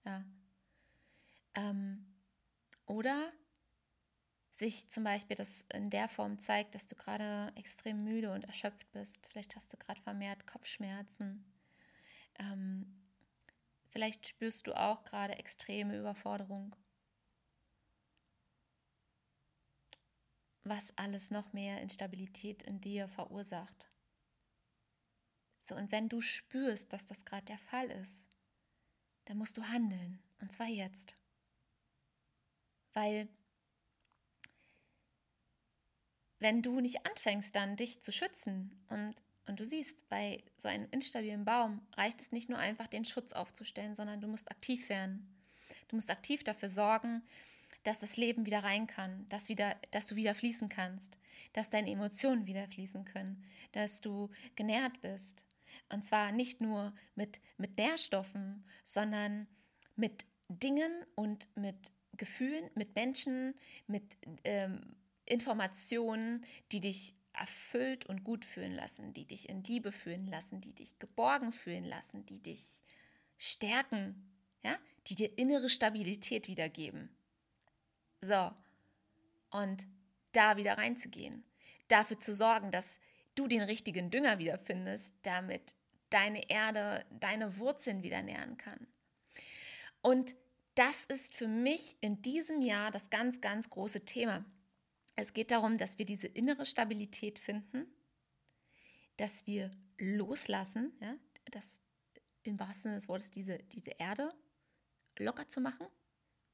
Ja. 0.04 0.24
Ähm, 1.54 2.06
oder 2.86 3.32
sich 4.60 4.88
zum 4.90 5.04
Beispiel 5.04 5.36
das 5.36 5.64
in 5.72 5.90
der 5.90 6.08
Form 6.08 6.38
zeigt, 6.38 6.74
dass 6.74 6.86
du 6.86 6.94
gerade 6.94 7.52
extrem 7.56 8.04
müde 8.04 8.32
und 8.32 8.44
erschöpft 8.44 8.90
bist. 8.92 9.26
Vielleicht 9.26 9.56
hast 9.56 9.72
du 9.72 9.76
gerade 9.76 10.00
vermehrt 10.00 10.46
Kopfschmerzen. 10.46 11.44
Ähm, 12.38 13.02
vielleicht 13.88 14.28
spürst 14.28 14.66
du 14.66 14.74
auch 14.78 15.02
gerade 15.04 15.34
extreme 15.36 15.98
Überforderung. 15.98 16.76
Was 20.62 20.96
alles 20.96 21.30
noch 21.30 21.52
mehr 21.52 21.80
Instabilität 21.80 22.62
in 22.62 22.80
dir 22.80 23.08
verursacht. 23.08 23.88
So, 25.62 25.74
und 25.74 25.90
wenn 25.90 26.08
du 26.08 26.20
spürst, 26.20 26.92
dass 26.92 27.06
das 27.06 27.24
gerade 27.24 27.46
der 27.46 27.58
Fall 27.58 27.90
ist, 27.90 28.28
dann 29.24 29.38
musst 29.38 29.56
du 29.56 29.62
handeln. 29.62 30.22
Und 30.40 30.52
zwar 30.52 30.66
jetzt. 30.66 31.14
Weil 32.92 33.28
wenn 36.40 36.62
du 36.62 36.80
nicht 36.80 37.06
anfängst, 37.06 37.54
dann 37.54 37.76
dich 37.76 38.02
zu 38.02 38.12
schützen 38.12 38.72
und, 38.88 39.14
und 39.46 39.60
du 39.60 39.64
siehst, 39.64 40.08
bei 40.08 40.42
so 40.56 40.68
einem 40.68 40.88
instabilen 40.90 41.44
Baum 41.44 41.80
reicht 41.96 42.20
es 42.20 42.32
nicht 42.32 42.48
nur 42.48 42.58
einfach, 42.58 42.88
den 42.88 43.04
Schutz 43.04 43.32
aufzustellen, 43.32 43.94
sondern 43.94 44.20
du 44.20 44.26
musst 44.26 44.50
aktiv 44.50 44.88
werden. 44.88 45.28
Du 45.88 45.96
musst 45.96 46.10
aktiv 46.10 46.42
dafür 46.42 46.68
sorgen, 46.68 47.22
dass 47.82 48.00
das 48.00 48.16
Leben 48.16 48.46
wieder 48.46 48.62
rein 48.64 48.86
kann, 48.86 49.26
dass, 49.28 49.48
wieder, 49.48 49.76
dass 49.90 50.06
du 50.06 50.16
wieder 50.16 50.34
fließen 50.34 50.68
kannst, 50.68 51.18
dass 51.52 51.70
deine 51.70 51.90
Emotionen 51.90 52.46
wieder 52.46 52.66
fließen 52.68 53.04
können, 53.04 53.44
dass 53.72 54.00
du 54.00 54.30
genährt 54.56 55.00
bist. 55.00 55.44
Und 55.88 56.04
zwar 56.04 56.32
nicht 56.32 56.60
nur 56.60 56.92
mit, 57.14 57.40
mit 57.56 57.76
Nährstoffen, 57.78 58.64
sondern 58.84 59.46
mit 59.96 60.26
Dingen 60.48 60.92
und 61.14 61.48
mit 61.56 61.92
Gefühlen, 62.16 62.68
mit 62.74 62.94
Menschen, 62.96 63.54
mit 63.86 64.02
ähm, 64.44 64.96
Informationen, 65.30 66.44
die 66.72 66.80
dich 66.80 67.14
erfüllt 67.32 68.06
und 68.06 68.24
gut 68.24 68.44
fühlen 68.44 68.74
lassen, 68.74 69.12
die 69.12 69.24
dich 69.24 69.48
in 69.48 69.62
Liebe 69.64 69.92
fühlen 69.92 70.26
lassen, 70.26 70.60
die 70.60 70.74
dich 70.74 70.98
geborgen 70.98 71.52
fühlen 71.52 71.84
lassen, 71.84 72.26
die 72.26 72.40
dich 72.40 72.82
stärken, 73.38 74.30
ja, 74.62 74.76
die 75.06 75.14
dir 75.14 75.38
innere 75.38 75.68
Stabilität 75.68 76.48
wiedergeben. 76.48 77.08
So, 78.20 78.52
und 79.50 79.86
da 80.32 80.56
wieder 80.56 80.76
reinzugehen, 80.76 81.44
dafür 81.88 82.18
zu 82.18 82.34
sorgen, 82.34 82.70
dass 82.70 83.00
du 83.34 83.48
den 83.48 83.62
richtigen 83.62 84.10
Dünger 84.10 84.38
wiederfindest, 84.38 85.14
damit 85.22 85.74
deine 86.10 86.50
Erde, 86.50 87.06
deine 87.20 87.56
Wurzeln 87.56 88.02
wieder 88.02 88.22
nähren 88.22 88.56
kann. 88.58 88.86
Und 90.02 90.34
das 90.74 91.04
ist 91.04 91.34
für 91.34 91.48
mich 91.48 91.96
in 92.00 92.22
diesem 92.22 92.62
Jahr 92.62 92.90
das 92.90 93.10
ganz, 93.10 93.40
ganz 93.40 93.70
große 93.70 94.04
Thema. 94.04 94.44
Es 95.20 95.34
geht 95.34 95.50
darum, 95.50 95.76
dass 95.76 95.98
wir 95.98 96.06
diese 96.06 96.26
innere 96.28 96.64
Stabilität 96.64 97.38
finden, 97.38 97.86
dass 99.18 99.46
wir 99.46 99.70
loslassen, 99.98 100.94
ja, 101.00 101.14
das 101.50 101.78
im 102.42 102.58
wahrsten 102.58 102.84
Sinne 102.84 102.94
des 102.94 103.08
Wortes 103.08 103.30
diese, 103.30 103.58
diese 103.58 103.90
Erde 103.98 104.32
locker 105.18 105.46
zu 105.46 105.60
machen 105.60 105.86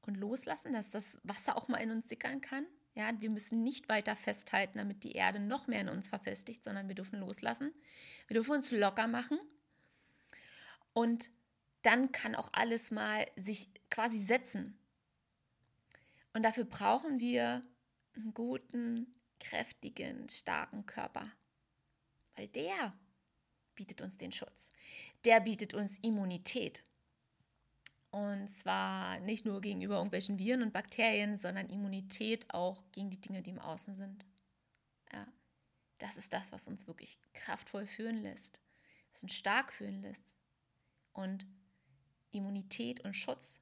und 0.01 0.15
loslassen, 0.15 0.73
dass 0.73 0.89
das 0.89 1.17
Wasser 1.23 1.55
auch 1.55 1.69
mal 1.69 1.77
in 1.77 1.91
uns 1.91 2.09
sickern 2.09 2.41
kann. 2.41 2.65
Ja, 2.93 3.09
wir 3.21 3.29
müssen 3.29 3.63
nicht 3.63 3.87
weiter 3.87 4.17
festhalten, 4.17 4.79
damit 4.79 5.05
die 5.05 5.13
Erde 5.13 5.39
noch 5.39 5.67
mehr 5.67 5.79
in 5.79 5.89
uns 5.89 6.09
verfestigt, 6.09 6.65
sondern 6.65 6.89
wir 6.89 6.95
dürfen 6.95 7.19
loslassen. 7.19 7.73
Wir 8.27 8.33
dürfen 8.33 8.55
uns 8.55 8.71
locker 8.71 9.07
machen. 9.07 9.39
Und 10.91 11.29
dann 11.83 12.11
kann 12.11 12.35
auch 12.35 12.49
alles 12.51 12.91
mal 12.91 13.27
sich 13.37 13.69
quasi 13.89 14.17
setzen. 14.17 14.77
Und 16.33 16.43
dafür 16.43 16.65
brauchen 16.65 17.21
wir 17.21 17.63
einen 18.17 18.33
guten, 18.33 19.15
kräftigen, 19.39 20.27
starken 20.29 20.85
Körper. 20.85 21.31
Weil 22.35 22.47
der 22.49 22.93
bietet 23.75 24.01
uns 24.01 24.17
den 24.17 24.31
Schutz. 24.31 24.71
Der 25.25 25.39
bietet 25.39 25.73
uns 25.73 25.99
Immunität. 25.99 26.83
Und 28.11 28.47
zwar 28.47 29.19
nicht 29.19 29.45
nur 29.45 29.61
gegenüber 29.61 29.95
irgendwelchen 29.95 30.39
Viren 30.39 30.63
und 30.63 30.73
Bakterien, 30.73 31.37
sondern 31.37 31.69
Immunität 31.69 32.51
auch 32.53 32.83
gegen 32.91 33.09
die 33.09 33.21
Dinge, 33.21 33.41
die 33.41 33.51
im 33.51 33.59
Außen 33.59 33.95
sind. 33.95 34.25
Ja, 35.11 35.27
das 35.99 36.17
ist 36.17 36.33
das, 36.33 36.51
was 36.51 36.67
uns 36.67 36.87
wirklich 36.87 37.19
kraftvoll 37.33 37.85
fühlen 37.85 38.17
lässt, 38.17 38.61
was 39.11 39.23
uns 39.23 39.33
stark 39.33 39.71
fühlen 39.71 40.01
lässt. 40.01 40.31
Und 41.13 41.45
Immunität 42.31 43.01
und 43.01 43.15
Schutz 43.15 43.61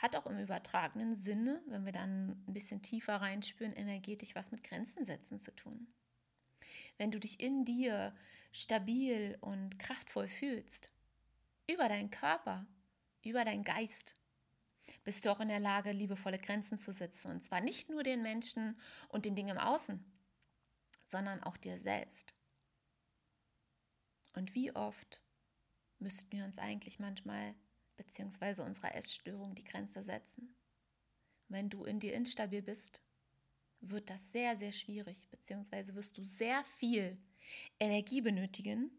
hat 0.00 0.16
auch 0.16 0.26
im 0.26 0.38
übertragenen 0.38 1.14
Sinne, 1.14 1.62
wenn 1.66 1.84
wir 1.84 1.92
dann 1.92 2.42
ein 2.48 2.54
bisschen 2.54 2.82
tiefer 2.82 3.16
reinspüren, 3.16 3.74
energetisch 3.74 4.34
was 4.34 4.50
mit 4.50 4.64
Grenzen 4.64 5.04
setzen 5.04 5.40
zu 5.40 5.54
tun. 5.54 5.92
Wenn 6.96 7.10
du 7.10 7.18
dich 7.18 7.40
in 7.40 7.64
dir 7.64 8.14
stabil 8.52 9.36
und 9.40 9.78
kraftvoll 9.78 10.28
fühlst, 10.28 10.90
über 11.66 11.88
deinen 11.88 12.10
Körper, 12.10 12.66
über 13.24 13.44
deinen 13.44 13.64
Geist, 13.64 14.16
bist 15.04 15.24
du 15.24 15.30
auch 15.30 15.40
in 15.40 15.48
der 15.48 15.60
Lage, 15.60 15.92
liebevolle 15.92 16.38
Grenzen 16.38 16.78
zu 16.78 16.92
setzen. 16.92 17.30
Und 17.30 17.42
zwar 17.42 17.60
nicht 17.60 17.90
nur 17.90 18.02
den 18.02 18.22
Menschen 18.22 18.80
und 19.08 19.24
den 19.24 19.36
Dingen 19.36 19.56
im 19.56 19.58
Außen, 19.58 20.04
sondern 21.06 21.42
auch 21.42 21.56
dir 21.56 21.78
selbst. 21.78 22.34
Und 24.34 24.54
wie 24.54 24.74
oft 24.74 25.20
müssten 25.98 26.32
wir 26.32 26.44
uns 26.44 26.58
eigentlich 26.58 26.98
manchmal 26.98 27.54
bzw. 28.00 28.62
unserer 28.62 28.94
Essstörung 28.94 29.54
die 29.54 29.64
Grenze 29.64 30.02
setzen. 30.02 30.54
Wenn 31.48 31.68
du 31.68 31.84
in 31.84 32.00
dir 32.00 32.14
instabil 32.14 32.62
bist, 32.62 33.02
wird 33.80 34.10
das 34.10 34.30
sehr, 34.30 34.56
sehr 34.56 34.72
schwierig, 34.72 35.28
beziehungsweise 35.30 35.94
wirst 35.94 36.16
du 36.16 36.24
sehr 36.24 36.64
viel 36.64 37.18
Energie 37.78 38.20
benötigen, 38.20 38.90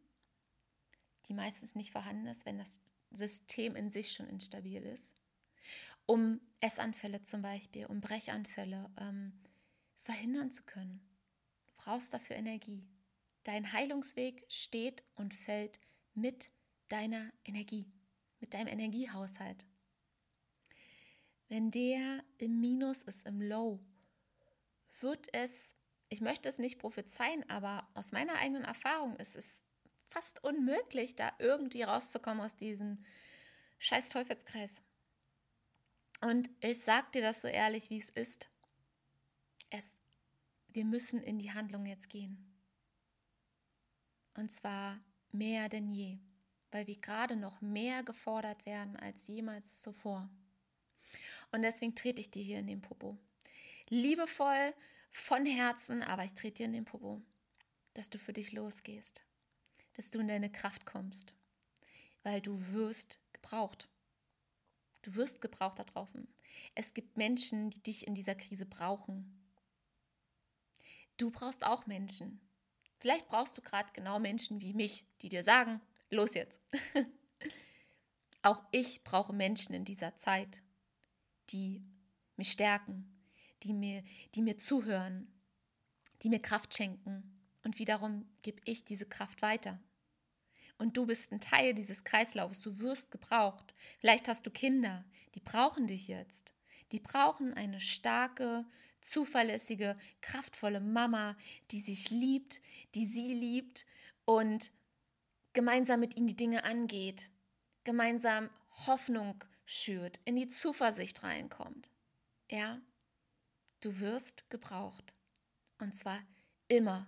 die 1.28 1.34
meistens 1.34 1.76
nicht 1.76 1.92
vorhanden 1.92 2.28
ist, 2.28 2.46
wenn 2.46 2.58
das 2.58 2.82
System 3.12 3.76
in 3.76 3.92
sich 3.92 4.14
schon 4.14 4.28
instabil 4.28 4.82
ist, 4.84 5.14
um 6.06 6.42
Essanfälle 6.60 7.22
zum 7.24 7.42
Beispiel, 7.42 7.86
um 7.86 8.02
Brechanfälle 8.02 8.90
ähm, 8.98 9.34
verhindern 10.00 10.52
zu 10.52 10.64
können. 10.64 11.00
Du 11.68 11.74
brauchst 11.76 12.14
dafür 12.14 12.36
Energie. 12.36 12.88
Dein 13.44 13.72
Heilungsweg 13.72 14.46
steht 14.50 15.04
und 15.16 15.34
fällt 15.34 15.80
mit 16.14 16.50
deiner 16.90 17.32
Energie 17.46 17.92
mit 18.42 18.54
deinem 18.54 18.68
Energiehaushalt. 18.68 19.66
Wenn 21.48 21.72
der 21.72 22.24
im 22.38 22.60
Minus 22.60 23.04
ist, 23.04 23.26
im 23.28 23.42
Low, 23.42 23.80
wird 25.00 25.28
es, 25.34 25.76
ich 26.10 26.22
möchte 26.22 26.50
es 26.50 26.60
nicht 26.60 26.80
prophezeien, 26.80 27.50
aber 27.50 27.88
aus 27.94 28.12
meiner 28.12 28.36
eigenen 28.36 28.64
Erfahrung 28.64 29.16
ist 29.18 29.36
es 29.36 29.64
fast 30.10 30.44
unmöglich, 30.44 31.16
da 31.16 31.32
irgendwie 31.40 31.84
rauszukommen 31.84 32.44
aus 32.44 32.56
diesem 32.56 33.04
scheiß 33.80 34.10
Teufelskreis. 34.10 34.82
Und 36.22 36.50
ich 36.60 36.80
sage 36.80 37.08
dir 37.14 37.22
das 37.22 37.42
so 37.42 37.48
ehrlich, 37.48 37.90
wie 37.90 37.98
es 37.98 38.10
ist. 38.10 38.50
Es, 39.70 39.98
wir 40.68 40.86
müssen 40.86 41.22
in 41.22 41.40
die 41.40 41.54
Handlung 41.54 41.86
jetzt 41.86 42.10
gehen. 42.10 42.52
Und 44.36 44.52
zwar 44.52 45.00
mehr 45.32 45.68
denn 45.68 45.90
je 45.90 46.20
weil 46.72 46.88
wir 46.88 47.00
gerade 47.00 47.36
noch 47.36 47.62
mehr 47.62 48.04
gefordert 48.04 48.66
werden 48.66 48.96
als 48.96 49.28
jemals 49.28 49.82
zuvor. 49.82 50.30
Und 51.52 51.62
deswegen 51.62 51.96
trete 51.96 52.22
ich 52.22 52.32
dir 52.32 52.44
hier 52.44 52.60
in 52.60 52.68
den 52.68 52.82
Popo. 52.82 53.18
Liebevoll, 53.90 54.74
von 55.12 55.46
Herzen, 55.46 56.02
aber 56.02 56.24
ich 56.24 56.34
trete 56.34 56.60
dir 56.60 56.66
in 56.66 56.74
den 56.74 56.86
Popo, 56.86 57.22
dass 57.94 58.10
du 58.10 58.18
für 58.18 58.34
dich 58.34 58.54
losgehst, 58.54 59.24
dass 59.94 60.10
du 60.10 60.20
in 60.20 60.30
deine 60.30 60.52
Kraft 60.52 60.86
kommst, 60.86 61.34
weil 62.24 62.42
du 62.42 62.60
wirst 62.72 63.20
gebraucht. 63.34 63.90
Du 65.02 65.16
wirst 65.16 65.42
gebraucht 65.42 65.80
da 65.80 65.84
draußen. 65.84 66.28
Es 66.76 66.94
gibt 66.94 67.18
Menschen, 67.18 67.70
die 67.70 67.82
dich 67.82 68.08
in 68.08 68.16
dieser 68.16 68.36
Krise 68.36 68.66
brauchen. 68.66 69.38
Du 71.18 71.32
brauchst 71.32 71.66
auch 71.66 71.88
Menschen. 71.88 72.40
Vielleicht 73.00 73.28
brauchst 73.28 73.58
du 73.58 73.62
gerade 73.62 73.92
genau 73.94 74.20
Menschen 74.20 74.62
wie 74.62 74.74
mich, 74.74 75.06
die 75.22 75.30
dir 75.30 75.44
sagen, 75.44 75.82
los 76.12 76.34
jetzt. 76.34 76.62
Auch 78.44 78.64
ich 78.72 79.04
brauche 79.04 79.34
Menschen 79.34 79.74
in 79.74 79.86
dieser 79.86 80.18
Zeit, 80.18 80.62
die 81.50 81.84
mich 82.38 82.52
stärken, 82.52 83.12
die 83.64 83.74
mir, 83.74 84.04
die 84.36 84.42
mir 84.42 84.58
zuhören, 84.58 85.32
die 86.22 86.30
mir 86.30 86.42
Kraft 86.42 86.76
schenken. 86.76 87.38
Und 87.64 87.80
wiederum 87.80 88.28
gebe 88.42 88.62
ich 88.66 88.84
diese 88.86 89.06
Kraft 89.06 89.42
weiter. 89.42 89.80
Und 90.78 90.98
du 90.98 91.06
bist 91.06 91.32
ein 91.32 91.40
Teil 91.40 91.76
dieses 91.76 92.04
Kreislaufs. 92.04 92.62
Du 92.62 92.80
wirst 92.80 93.12
gebraucht. 93.12 93.74
Vielleicht 94.00 94.28
hast 94.28 94.48
du 94.48 94.52
Kinder, 94.52 95.06
die 95.36 95.40
brauchen 95.40 95.86
dich 95.86 96.08
jetzt. 96.08 96.56
Die 96.92 97.00
brauchen 97.00 97.54
eine 97.54 97.80
starke, 97.80 98.66
zuverlässige, 99.00 99.98
kraftvolle 100.22 100.82
Mama, 100.82 101.38
die 101.70 101.80
sich 101.80 102.10
liebt, 102.10 102.62
die 102.96 103.06
sie 103.06 103.34
liebt 103.34 103.86
und 104.26 104.72
gemeinsam 105.54 106.00
mit 106.00 106.16
ihnen 106.16 106.28
die 106.28 106.36
Dinge 106.36 106.64
angeht, 106.64 107.30
gemeinsam 107.84 108.50
Hoffnung 108.88 109.44
schürt, 109.66 110.20
in 110.26 110.36
die 110.36 110.50
Zuversicht 110.50 111.24
reinkommt. 111.24 111.90
Ja, 112.50 112.82
du 113.82 114.00
wirst 114.00 114.50
gebraucht. 114.50 115.14
Und 115.80 115.94
zwar 115.96 116.20
immer. 116.68 117.08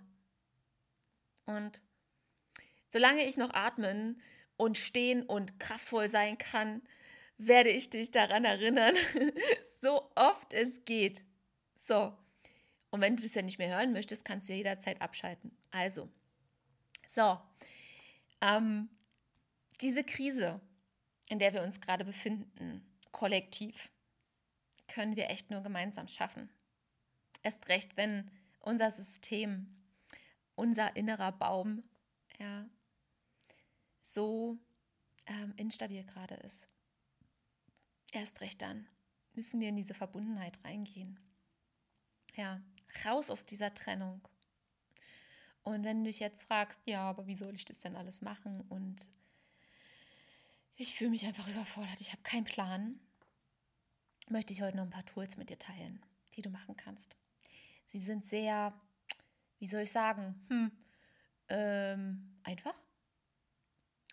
Und 1.44 1.82
solange 2.88 3.24
ich 3.24 3.36
noch 3.36 3.52
atmen 3.52 4.20
und 4.56 4.78
stehen 4.78 5.22
und 5.22 5.60
kraftvoll 5.60 6.08
sein 6.08 6.38
kann, 6.38 6.82
werde 7.38 7.70
ich 7.70 7.90
dich 7.90 8.10
daran 8.10 8.44
erinnern, 8.44 8.94
so 9.80 10.10
oft 10.14 10.52
es 10.52 10.84
geht. 10.84 11.24
So. 11.74 12.16
Und 12.90 13.00
wenn 13.00 13.16
du 13.16 13.24
es 13.24 13.34
ja 13.34 13.42
nicht 13.42 13.58
mehr 13.58 13.76
hören 13.76 13.92
möchtest, 13.92 14.24
kannst 14.24 14.48
du 14.48 14.52
jederzeit 14.52 15.02
abschalten. 15.02 15.56
Also, 15.70 16.08
so. 17.06 17.38
Ähm, 18.44 18.90
diese 19.80 20.04
Krise, 20.04 20.60
in 21.28 21.38
der 21.38 21.54
wir 21.54 21.62
uns 21.62 21.80
gerade 21.80 22.04
befinden, 22.04 22.84
kollektiv, 23.10 23.90
können 24.86 25.16
wir 25.16 25.30
echt 25.30 25.50
nur 25.50 25.62
gemeinsam 25.62 26.08
schaffen. 26.08 26.50
Erst 27.42 27.66
recht, 27.68 27.96
wenn 27.96 28.30
unser 28.60 28.90
System, 28.90 29.74
unser 30.56 30.94
innerer 30.94 31.32
Baum, 31.32 31.82
ja, 32.38 32.68
so 34.02 34.58
ähm, 35.24 35.54
instabil 35.56 36.04
gerade 36.04 36.34
ist. 36.34 36.68
Erst 38.12 38.42
recht 38.42 38.60
dann 38.60 38.86
müssen 39.32 39.58
wir 39.60 39.70
in 39.70 39.76
diese 39.76 39.94
Verbundenheit 39.94 40.62
reingehen. 40.64 41.18
Ja, 42.36 42.60
raus 43.06 43.30
aus 43.30 43.44
dieser 43.44 43.72
Trennung. 43.72 44.20
Und 45.64 45.84
wenn 45.84 46.04
du 46.04 46.10
dich 46.10 46.20
jetzt 46.20 46.44
fragst, 46.44 46.78
ja, 46.84 47.08
aber 47.08 47.26
wie 47.26 47.36
soll 47.36 47.54
ich 47.54 47.64
das 47.64 47.80
denn 47.80 47.96
alles 47.96 48.20
machen? 48.20 48.60
Und 48.68 49.08
ich 50.76 50.94
fühle 50.94 51.10
mich 51.10 51.24
einfach 51.24 51.48
überfordert, 51.48 52.00
ich 52.00 52.12
habe 52.12 52.22
keinen 52.22 52.44
Plan, 52.44 53.00
möchte 54.28 54.52
ich 54.52 54.62
heute 54.62 54.76
noch 54.76 54.84
ein 54.84 54.90
paar 54.90 55.06
Tools 55.06 55.36
mit 55.38 55.48
dir 55.48 55.58
teilen, 55.58 56.04
die 56.34 56.42
du 56.42 56.50
machen 56.50 56.76
kannst. 56.76 57.16
Sie 57.86 57.98
sind 57.98 58.24
sehr, 58.26 58.78
wie 59.58 59.66
soll 59.66 59.82
ich 59.82 59.92
sagen, 59.92 60.34
hm, 60.48 60.72
ähm, 61.48 62.38
einfach. 62.42 62.78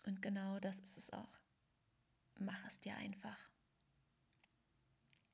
Und 0.06 0.22
genau 0.22 0.58
das 0.58 0.78
ist 0.78 0.96
es 0.96 1.12
auch. 1.12 1.38
Mach 2.38 2.66
es 2.66 2.80
dir 2.80 2.96
einfach. 2.96 3.50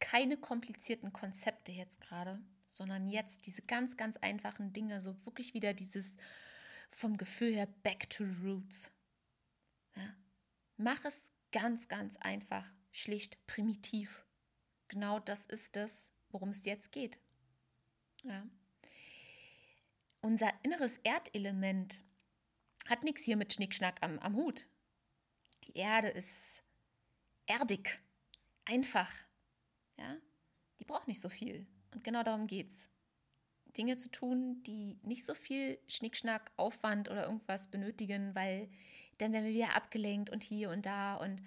Keine 0.00 0.36
komplizierten 0.36 1.12
Konzepte 1.12 1.72
jetzt 1.72 2.00
gerade, 2.00 2.40
sondern 2.68 3.08
jetzt 3.08 3.46
diese 3.46 3.62
ganz, 3.62 3.96
ganz 3.96 4.16
einfachen 4.18 4.72
Dinge, 4.72 5.00
so 5.00 5.14
wirklich 5.24 5.54
wieder 5.54 5.74
dieses 5.74 6.16
vom 6.90 7.16
Gefühl 7.16 7.54
her 7.54 7.68
back 7.82 8.08
to 8.10 8.24
roots. 8.42 8.92
Ja? 9.96 10.14
Mach 10.76 11.04
es 11.04 11.32
ganz, 11.52 11.88
ganz 11.88 12.16
einfach, 12.18 12.70
schlicht, 12.90 13.46
primitiv. 13.46 14.24
Genau 14.88 15.18
das 15.18 15.46
ist 15.46 15.76
es, 15.76 16.10
worum 16.30 16.50
es 16.50 16.64
jetzt 16.64 16.92
geht. 16.92 17.18
Ja. 18.22 18.46
Unser 20.20 20.52
inneres 20.62 20.98
Erdelement 20.98 22.02
hat 22.86 23.04
nichts 23.04 23.22
hier 23.22 23.36
mit 23.36 23.52
Schnickschnack 23.52 24.02
am, 24.02 24.18
am 24.18 24.34
Hut. 24.34 24.68
Die 25.64 25.74
Erde 25.74 26.08
ist 26.08 26.62
erdig, 27.46 28.00
einfach. 28.64 29.12
Ja? 29.98 30.16
Die 30.80 30.84
braucht 30.84 31.08
nicht 31.08 31.20
so 31.20 31.28
viel. 31.28 31.66
Und 31.94 32.04
genau 32.04 32.22
darum 32.22 32.46
geht's. 32.46 32.90
Dinge 33.76 33.96
zu 33.96 34.10
tun, 34.10 34.62
die 34.64 34.98
nicht 35.02 35.26
so 35.26 35.34
viel 35.34 35.78
Schnickschnack, 35.86 36.50
Aufwand 36.56 37.10
oder 37.10 37.24
irgendwas 37.24 37.68
benötigen, 37.68 38.34
weil 38.34 38.68
dann 39.18 39.32
werden 39.32 39.44
wir 39.44 39.52
wieder 39.52 39.76
abgelenkt 39.76 40.30
und 40.30 40.42
hier 40.42 40.70
und 40.70 40.86
da 40.86 41.16
und 41.16 41.42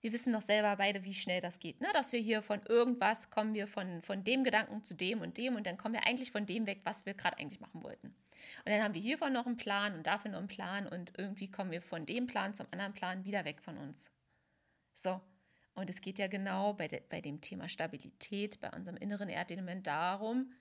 wir 0.00 0.12
wissen 0.12 0.32
doch 0.32 0.42
selber 0.42 0.76
beide, 0.76 1.04
wie 1.04 1.14
schnell 1.14 1.40
das 1.40 1.60
geht, 1.60 1.80
ne? 1.80 1.86
dass 1.92 2.12
wir 2.12 2.18
hier 2.18 2.42
von 2.42 2.60
irgendwas 2.68 3.30
kommen 3.30 3.54
wir 3.54 3.68
von, 3.68 4.02
von 4.02 4.24
dem 4.24 4.42
Gedanken 4.42 4.84
zu 4.84 4.94
dem 4.94 5.20
und 5.20 5.38
dem 5.38 5.54
und 5.54 5.66
dann 5.66 5.78
kommen 5.78 5.94
wir 5.94 6.06
eigentlich 6.06 6.32
von 6.32 6.44
dem 6.44 6.66
weg, 6.66 6.80
was 6.82 7.06
wir 7.06 7.14
gerade 7.14 7.38
eigentlich 7.38 7.60
machen 7.60 7.84
wollten. 7.84 8.08
Und 8.08 8.66
dann 8.66 8.82
haben 8.82 8.94
wir 8.94 9.00
hiervon 9.00 9.32
noch 9.32 9.46
einen 9.46 9.56
Plan 9.56 9.94
und 9.94 10.06
dafür 10.06 10.32
noch 10.32 10.40
einen 10.40 10.48
Plan 10.48 10.88
und 10.88 11.12
irgendwie 11.16 11.48
kommen 11.50 11.70
wir 11.70 11.82
von 11.82 12.04
dem 12.04 12.26
Plan 12.26 12.52
zum 12.52 12.66
anderen 12.72 12.94
Plan 12.94 13.24
wieder 13.24 13.44
weg 13.44 13.62
von 13.62 13.78
uns. 13.78 14.10
So, 14.94 15.20
und 15.74 15.88
es 15.88 16.00
geht 16.00 16.18
ja 16.18 16.26
genau 16.26 16.74
bei, 16.74 16.88
de, 16.88 17.02
bei 17.08 17.20
dem 17.20 17.40
Thema 17.40 17.68
Stabilität, 17.68 18.60
bei 18.60 18.70
unserem 18.70 18.96
inneren 18.96 19.28
Erdelement 19.28 19.86
darum, 19.86 20.52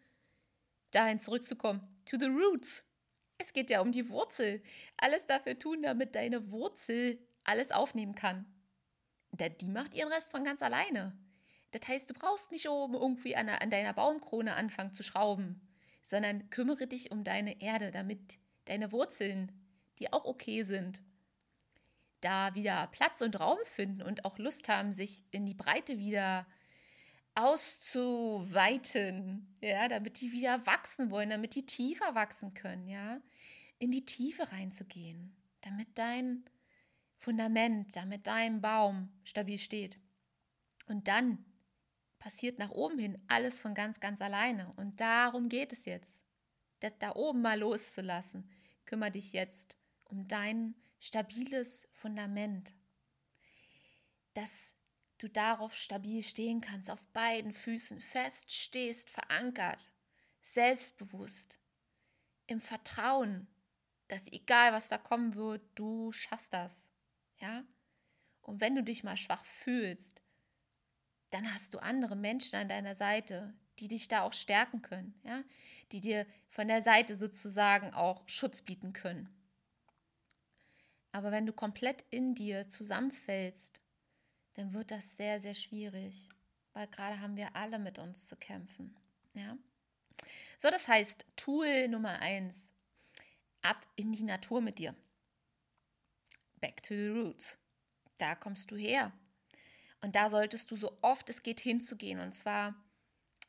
dahin 0.92 1.20
zurückzukommen, 1.20 1.82
to 2.06 2.18
the 2.18 2.28
roots. 2.28 2.84
Es 3.38 3.54
geht 3.54 3.70
ja 3.70 3.82
um 3.82 3.92
die 3.92 4.10
Wurzel. 4.10 4.62
Alles 4.98 5.26
dafür 5.26 5.58
tun, 5.58 5.82
damit 5.82 6.16
deine 6.16 6.52
Wurzel 6.52 7.20
alles 7.44 7.72
aufnehmen 7.72 8.16
kann. 8.16 8.46
Die 9.62 9.70
macht 9.70 9.94
ihren 9.94 10.12
Rest 10.12 10.32
von 10.32 10.44
ganz 10.44 10.62
alleine. 10.62 11.18
Das 11.72 11.88
heißt, 11.88 12.10
du 12.10 12.14
brauchst 12.14 12.52
nicht 12.52 12.70
oben 12.70 12.94
irgendwie 12.94 13.36
an, 13.36 13.50
an 13.50 13.70
deiner 13.70 13.94
Baumkrone 13.94 14.56
anfangen 14.56 14.94
zu 14.94 15.04
schrauben, 15.04 15.62
sondern 16.04 16.50
kümmere 16.50 16.86
dich 16.88 17.12
um 17.12 17.24
deine 17.24 17.62
Erde, 17.62 17.92
damit 17.92 18.38
deine 18.66 18.92
Wurzeln, 18.92 19.52
die 20.00 20.12
auch 20.12 20.26
okay 20.26 20.64
sind, 20.64 21.02
da 22.22 22.56
wieder 22.56 22.88
Platz 22.88 23.22
und 23.22 23.40
Raum 23.40 23.60
finden 23.66 24.02
und 24.02 24.26
auch 24.26 24.38
Lust 24.38 24.70
haben, 24.70 24.92
sich 24.92 25.24
in 25.32 25.46
die 25.46 25.54
Breite 25.54 25.98
wieder 25.98 26.46
auszuweiten, 27.36 28.38
ja, 29.62 29.88
damit 29.88 30.22
die 30.22 30.32
wieder 30.32 30.66
wachsen 30.66 31.12
wollen, 31.12 31.30
damit 31.30 31.56
die 31.56 31.66
tiefer 31.66 32.16
wachsen 32.16 32.54
können, 32.54 32.88
ja, 32.88 33.22
in 33.80 33.92
die 33.92 34.06
Tiefe 34.06 34.52
reinzugehen, 34.52 35.36
damit 35.62 35.88
dein 35.96 36.46
Fundament, 37.18 37.96
damit 37.96 38.28
dein 38.28 38.62
Baum 38.62 39.10
stabil 39.24 39.60
steht. 39.60 40.00
Und 40.88 41.08
dann 41.08 41.46
passiert 42.20 42.60
nach 42.60 42.72
oben 42.72 43.00
hin 43.00 43.22
alles 43.28 43.62
von 43.62 43.74
ganz, 43.74 44.00
ganz 44.00 44.22
alleine. 44.22 44.74
Und 44.76 45.00
darum 45.00 45.50
geht 45.50 45.74
es 45.74 45.86
jetzt. 45.86 46.24
Das 46.80 46.98
da 46.98 47.16
oben 47.16 47.42
mal 47.42 47.60
loszulassen. 47.60 48.50
Kümmere 48.86 49.12
dich 49.12 49.34
jetzt 49.34 49.78
um 50.04 50.28
dein 50.28 50.76
stabiles 51.02 51.90
Fundament, 51.92 52.74
dass 54.34 54.74
du 55.18 55.28
darauf 55.28 55.76
stabil 55.76 56.24
stehen 56.24 56.62
kannst, 56.62 56.90
auf 56.90 57.06
beiden 57.08 57.52
Füßen 57.52 58.00
fest 58.00 58.52
stehst, 58.52 59.10
verankert, 59.10 59.92
selbstbewusst, 60.42 61.60
im 62.48 62.62
Vertrauen, 62.62 63.48
dass 64.08 64.32
egal 64.32 64.74
was 64.74 64.90
da 64.90 64.98
kommen 64.98 65.36
wird, 65.36 65.62
du 65.76 66.12
schaffst 66.12 66.54
das. 66.54 66.88
Ja? 67.40 67.64
Und 68.42 68.62
wenn 68.62 68.76
du 68.76 68.84
dich 68.84 69.04
mal 69.04 69.18
schwach 69.18 69.46
fühlst, 69.46 70.22
dann 71.32 71.54
hast 71.54 71.74
du 71.74 71.80
andere 71.80 72.16
Menschen 72.16 72.58
an 72.58 72.70
deiner 72.70 72.94
Seite, 72.94 73.54
die 73.80 73.88
dich 73.88 74.08
da 74.08 74.22
auch 74.22 74.34
stärken 74.34 74.82
können, 74.82 75.20
ja? 75.24 75.44
Die 75.92 76.02
dir 76.02 76.28
von 76.50 76.68
der 76.68 76.82
Seite 76.82 77.16
sozusagen 77.16 77.94
auch 77.94 78.28
Schutz 78.28 78.62
bieten 78.62 78.92
können. 78.92 79.41
Aber 81.12 81.32
wenn 81.32 81.46
du 81.46 81.54
komplett 81.54 82.06
in 82.10 82.36
dir 82.36 82.68
zusammenfällst, 82.70 83.82
dann 84.54 84.74
wird 84.74 84.92
das 84.92 85.18
sehr, 85.18 85.40
sehr 85.42 85.56
schwierig, 85.56 86.30
weil 86.74 86.88
gerade 86.88 87.20
haben 87.20 87.36
wir 87.36 87.56
alle 87.56 87.80
mit 87.80 88.00
uns 88.00 88.28
zu 88.28 88.36
kämpfen. 88.36 88.96
Ja? 89.34 89.58
So, 90.58 90.70
das 90.70 90.88
heißt, 90.88 91.26
Tool 91.36 91.88
Nummer 91.88 92.20
eins, 92.20 92.72
ab 93.62 93.86
in 93.96 94.12
die 94.12 94.24
Natur 94.24 94.62
mit 94.62 94.80
dir. 94.80 94.96
Back 96.60 96.84
to 96.84 96.94
the 96.94 97.08
roots. 97.08 97.58
Da 98.18 98.36
kommst 98.36 98.72
du 98.72 98.76
her. 98.76 99.12
Und 100.02 100.16
da 100.16 100.30
solltest 100.30 100.70
du 100.72 100.76
so 100.76 100.98
oft 101.02 101.30
es 101.30 101.44
geht 101.44 101.60
hinzugehen 101.60 102.20
und 102.20 102.34
zwar 102.34 102.76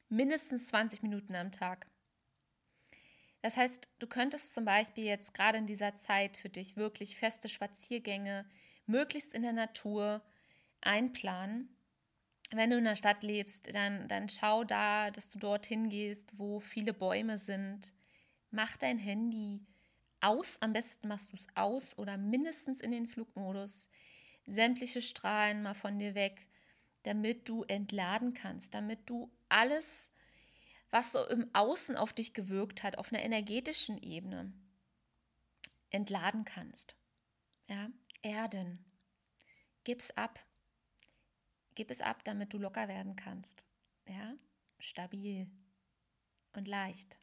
mindestens 0.08 0.68
20 0.68 1.02
Minuten 1.02 1.34
am 1.34 1.50
Tag. 1.50 1.86
Das 3.42 3.56
heißt, 3.56 3.88
du 3.98 4.06
könntest 4.06 4.54
zum 4.54 4.64
Beispiel 4.64 5.04
jetzt 5.04 5.34
gerade 5.34 5.58
in 5.58 5.66
dieser 5.66 5.96
Zeit 5.96 6.36
für 6.36 6.48
dich 6.48 6.76
wirklich 6.76 7.16
feste 7.16 7.48
Spaziergänge, 7.48 8.46
möglichst 8.86 9.34
in 9.34 9.42
der 9.42 9.52
Natur, 9.52 10.22
einplanen. 10.80 11.76
Wenn 12.52 12.70
du 12.70 12.78
in 12.78 12.84
der 12.84 12.96
Stadt 12.96 13.22
lebst, 13.24 13.74
dann, 13.74 14.08
dann 14.08 14.28
schau 14.28 14.64
da, 14.64 15.10
dass 15.10 15.30
du 15.30 15.38
dorthin 15.38 15.88
gehst, 15.88 16.38
wo 16.38 16.60
viele 16.60 16.92
Bäume 16.94 17.38
sind. 17.38 17.92
Mach 18.50 18.76
dein 18.76 18.98
Handy 18.98 19.66
aus, 20.20 20.60
am 20.62 20.72
besten 20.72 21.08
machst 21.08 21.32
du 21.32 21.36
es 21.36 21.48
aus 21.56 21.98
oder 21.98 22.16
mindestens 22.18 22.80
in 22.80 22.92
den 22.92 23.06
Flugmodus. 23.06 23.88
Sämtliche 24.46 25.02
Strahlen 25.02 25.62
mal 25.62 25.74
von 25.74 25.98
dir 25.98 26.14
weg. 26.14 26.48
damit 27.04 27.48
du 27.48 27.64
entladen 27.64 28.34
kannst, 28.34 28.74
damit 28.74 29.10
du 29.10 29.32
alles, 29.48 30.11
was 30.92 31.10
so 31.10 31.26
im 31.26 31.52
Außen 31.54 31.96
auf 31.96 32.12
dich 32.12 32.34
gewirkt 32.34 32.82
hat, 32.82 32.98
auf 32.98 33.12
einer 33.12 33.22
energetischen 33.22 33.98
Ebene, 33.98 34.52
entladen 35.90 36.44
kannst. 36.44 36.94
Ja, 37.66 37.90
erden. 38.20 38.84
Gib's 39.84 40.10
ab. 40.12 40.38
Gib 41.74 41.90
es 41.90 42.02
ab, 42.02 42.22
damit 42.24 42.52
du 42.52 42.58
locker 42.58 42.86
werden 42.88 43.16
kannst. 43.16 43.64
Ja, 44.06 44.34
stabil 44.78 45.50
und 46.52 46.68
leicht. 46.68 47.18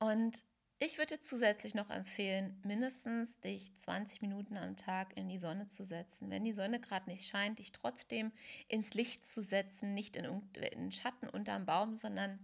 Und 0.00 0.44
ich 0.80 0.98
würde 0.98 1.20
zusätzlich 1.20 1.74
noch 1.74 1.90
empfehlen, 1.90 2.60
mindestens 2.64 3.40
dich 3.40 3.74
20 3.78 4.22
Minuten 4.22 4.56
am 4.56 4.76
Tag 4.76 5.16
in 5.16 5.28
die 5.28 5.38
Sonne 5.38 5.66
zu 5.66 5.84
setzen. 5.84 6.30
Wenn 6.30 6.44
die 6.44 6.52
Sonne 6.52 6.80
gerade 6.80 7.10
nicht 7.10 7.26
scheint, 7.26 7.58
dich 7.58 7.72
trotzdem 7.72 8.32
ins 8.68 8.94
Licht 8.94 9.26
zu 9.26 9.42
setzen, 9.42 9.92
nicht 9.92 10.16
in, 10.16 10.24
in 10.72 10.92
Schatten 10.92 11.28
unterm 11.28 11.66
Baum, 11.66 11.96
sondern 11.96 12.38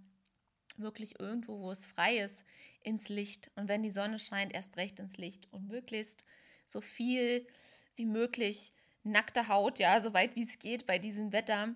wirklich 0.77 1.21
irgendwo, 1.21 1.61
wo 1.61 1.71
es 1.71 1.87
frei 1.87 2.19
ist, 2.19 2.43
ins 2.81 3.09
Licht. 3.09 3.53
Und 3.55 3.69
wenn 3.69 3.83
die 3.83 3.93
Sonne 3.93 4.19
scheint, 4.19 4.53
erst 4.53 4.77
recht 4.77 4.99
ins 4.99 5.17
Licht 5.17 5.53
und 5.53 5.69
möglichst 5.69 6.25
so 6.67 6.81
viel 6.81 7.47
wie 7.95 8.07
möglich 8.07 8.73
nackte 9.05 9.49
Haut, 9.49 9.79
ja, 9.79 10.01
so 10.01 10.13
weit 10.13 10.35
wie 10.35 10.43
es 10.43 10.59
geht 10.59 10.87
bei 10.87 10.99
diesem 10.99 11.33
Wetter, 11.33 11.75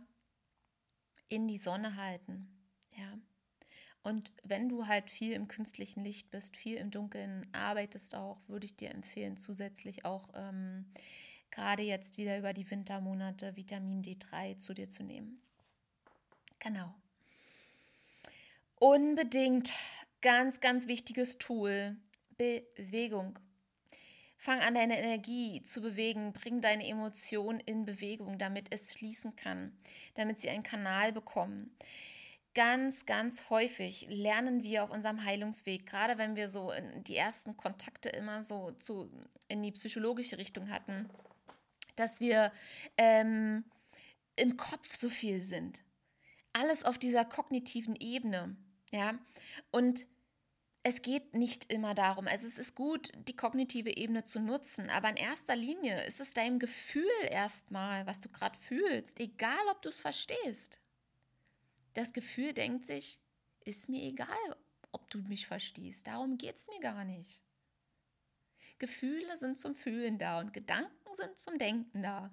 in 1.28 1.46
die 1.46 1.58
Sonne 1.58 1.96
halten. 1.96 2.48
Ja. 2.96 3.18
Und 4.08 4.32
wenn 4.42 4.70
du 4.70 4.86
halt 4.86 5.10
viel 5.10 5.32
im 5.32 5.48
künstlichen 5.48 6.02
Licht 6.02 6.30
bist, 6.30 6.56
viel 6.56 6.78
im 6.78 6.90
Dunkeln 6.90 7.46
arbeitest 7.52 8.14
auch, 8.14 8.38
würde 8.46 8.64
ich 8.64 8.74
dir 8.74 8.90
empfehlen, 8.90 9.36
zusätzlich 9.36 10.06
auch 10.06 10.30
ähm, 10.34 10.86
gerade 11.50 11.82
jetzt 11.82 12.16
wieder 12.16 12.38
über 12.38 12.54
die 12.54 12.70
Wintermonate 12.70 13.54
Vitamin 13.54 14.00
D3 14.00 14.56
zu 14.56 14.72
dir 14.72 14.88
zu 14.88 15.02
nehmen. 15.02 15.42
Genau. 16.58 16.94
Unbedingt 18.76 19.74
ganz, 20.22 20.60
ganz 20.60 20.88
wichtiges 20.88 21.36
Tool, 21.36 21.94
Bewegung. 22.38 23.38
Fang 24.38 24.60
an, 24.60 24.72
deine 24.72 24.98
Energie 24.98 25.62
zu 25.64 25.82
bewegen, 25.82 26.32
bring 26.32 26.62
deine 26.62 26.88
Emotionen 26.88 27.60
in 27.60 27.84
Bewegung, 27.84 28.38
damit 28.38 28.68
es 28.70 28.94
fließen 28.94 29.36
kann, 29.36 29.76
damit 30.14 30.40
sie 30.40 30.48
einen 30.48 30.62
Kanal 30.62 31.12
bekommen 31.12 31.76
ganz, 32.54 33.06
ganz 33.06 33.50
häufig 33.50 34.06
lernen 34.08 34.62
wir 34.62 34.84
auf 34.84 34.90
unserem 34.90 35.24
Heilungsweg, 35.24 35.86
gerade 35.86 36.18
wenn 36.18 36.36
wir 36.36 36.48
so 36.48 36.72
die 37.06 37.16
ersten 37.16 37.56
Kontakte 37.56 38.08
immer 38.08 38.42
so 38.42 38.72
zu, 38.72 39.10
in 39.48 39.62
die 39.62 39.72
psychologische 39.72 40.38
Richtung 40.38 40.70
hatten, 40.70 41.08
dass 41.96 42.20
wir 42.20 42.52
ähm, 42.96 43.64
im 44.36 44.56
Kopf 44.56 44.96
so 44.96 45.08
viel 45.08 45.40
sind. 45.40 45.82
Alles 46.52 46.84
auf 46.84 46.98
dieser 46.98 47.24
kognitiven 47.24 47.96
Ebene, 47.96 48.56
ja. 48.90 49.18
Und 49.70 50.06
es 50.82 51.02
geht 51.02 51.34
nicht 51.34 51.70
immer 51.72 51.94
darum, 51.94 52.26
also 52.26 52.46
es 52.46 52.56
ist 52.56 52.74
gut, 52.74 53.10
die 53.28 53.36
kognitive 53.36 53.96
Ebene 53.96 54.24
zu 54.24 54.40
nutzen, 54.40 54.88
aber 54.90 55.10
in 55.10 55.16
erster 55.16 55.56
Linie 55.56 56.04
ist 56.06 56.20
es 56.20 56.34
dein 56.34 56.58
Gefühl 56.58 57.04
erstmal, 57.28 58.06
was 58.06 58.20
du 58.20 58.28
gerade 58.28 58.58
fühlst, 58.58 59.20
egal 59.20 59.58
ob 59.70 59.82
du 59.82 59.90
es 59.90 60.00
verstehst. 60.00 60.80
Das 61.94 62.12
Gefühl 62.12 62.52
denkt 62.52 62.86
sich, 62.86 63.20
ist 63.64 63.88
mir 63.88 64.02
egal, 64.02 64.56
ob 64.92 65.10
du 65.10 65.18
mich 65.22 65.46
verstehst. 65.46 66.06
Darum 66.06 66.38
geht 66.38 66.56
es 66.56 66.68
mir 66.68 66.80
gar 66.80 67.04
nicht. 67.04 67.42
Gefühle 68.78 69.36
sind 69.36 69.58
zum 69.58 69.74
Fühlen 69.74 70.18
da 70.18 70.38
und 70.38 70.52
Gedanken 70.52 71.14
sind 71.16 71.38
zum 71.38 71.58
Denken 71.58 72.02
da. 72.02 72.32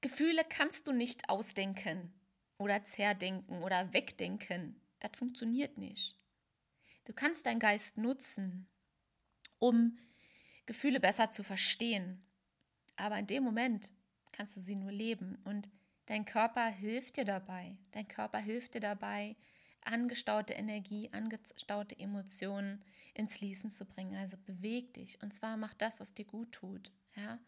Gefühle 0.00 0.42
kannst 0.48 0.86
du 0.86 0.92
nicht 0.92 1.28
ausdenken 1.28 2.12
oder 2.58 2.82
zerdenken 2.84 3.62
oder 3.62 3.92
wegdenken. 3.92 4.80
Das 4.98 5.10
funktioniert 5.16 5.76
nicht. 5.76 6.16
Du 7.04 7.12
kannst 7.12 7.46
deinen 7.46 7.60
Geist 7.60 7.98
nutzen, 7.98 8.68
um 9.58 9.98
Gefühle 10.66 11.00
besser 11.00 11.30
zu 11.30 11.42
verstehen. 11.42 12.24
Aber 12.96 13.18
in 13.18 13.26
dem 13.26 13.42
Moment 13.42 13.92
kannst 14.32 14.56
du 14.56 14.60
sie 14.60 14.76
nur 14.76 14.92
leben. 14.92 15.36
Und 15.44 15.68
Dein 16.10 16.24
Körper 16.24 16.66
hilft 16.66 17.18
dir 17.18 17.24
dabei. 17.24 17.76
Dein 17.92 18.08
Körper 18.08 18.38
hilft 18.38 18.74
dir 18.74 18.80
dabei, 18.80 19.36
angestaute 19.84 20.54
Energie, 20.54 21.08
angestaute 21.12 21.96
Emotionen 21.96 22.84
ins 23.14 23.36
Fließen 23.36 23.70
zu 23.70 23.84
bringen. 23.84 24.16
Also 24.16 24.36
beweg 24.44 24.92
dich. 24.94 25.22
Und 25.22 25.32
zwar 25.32 25.56
mach 25.56 25.72
das, 25.74 26.00
was 26.00 26.12
dir 26.12 26.24
gut 26.24 26.50
tut. 26.50 26.90
Ja? 27.14 27.38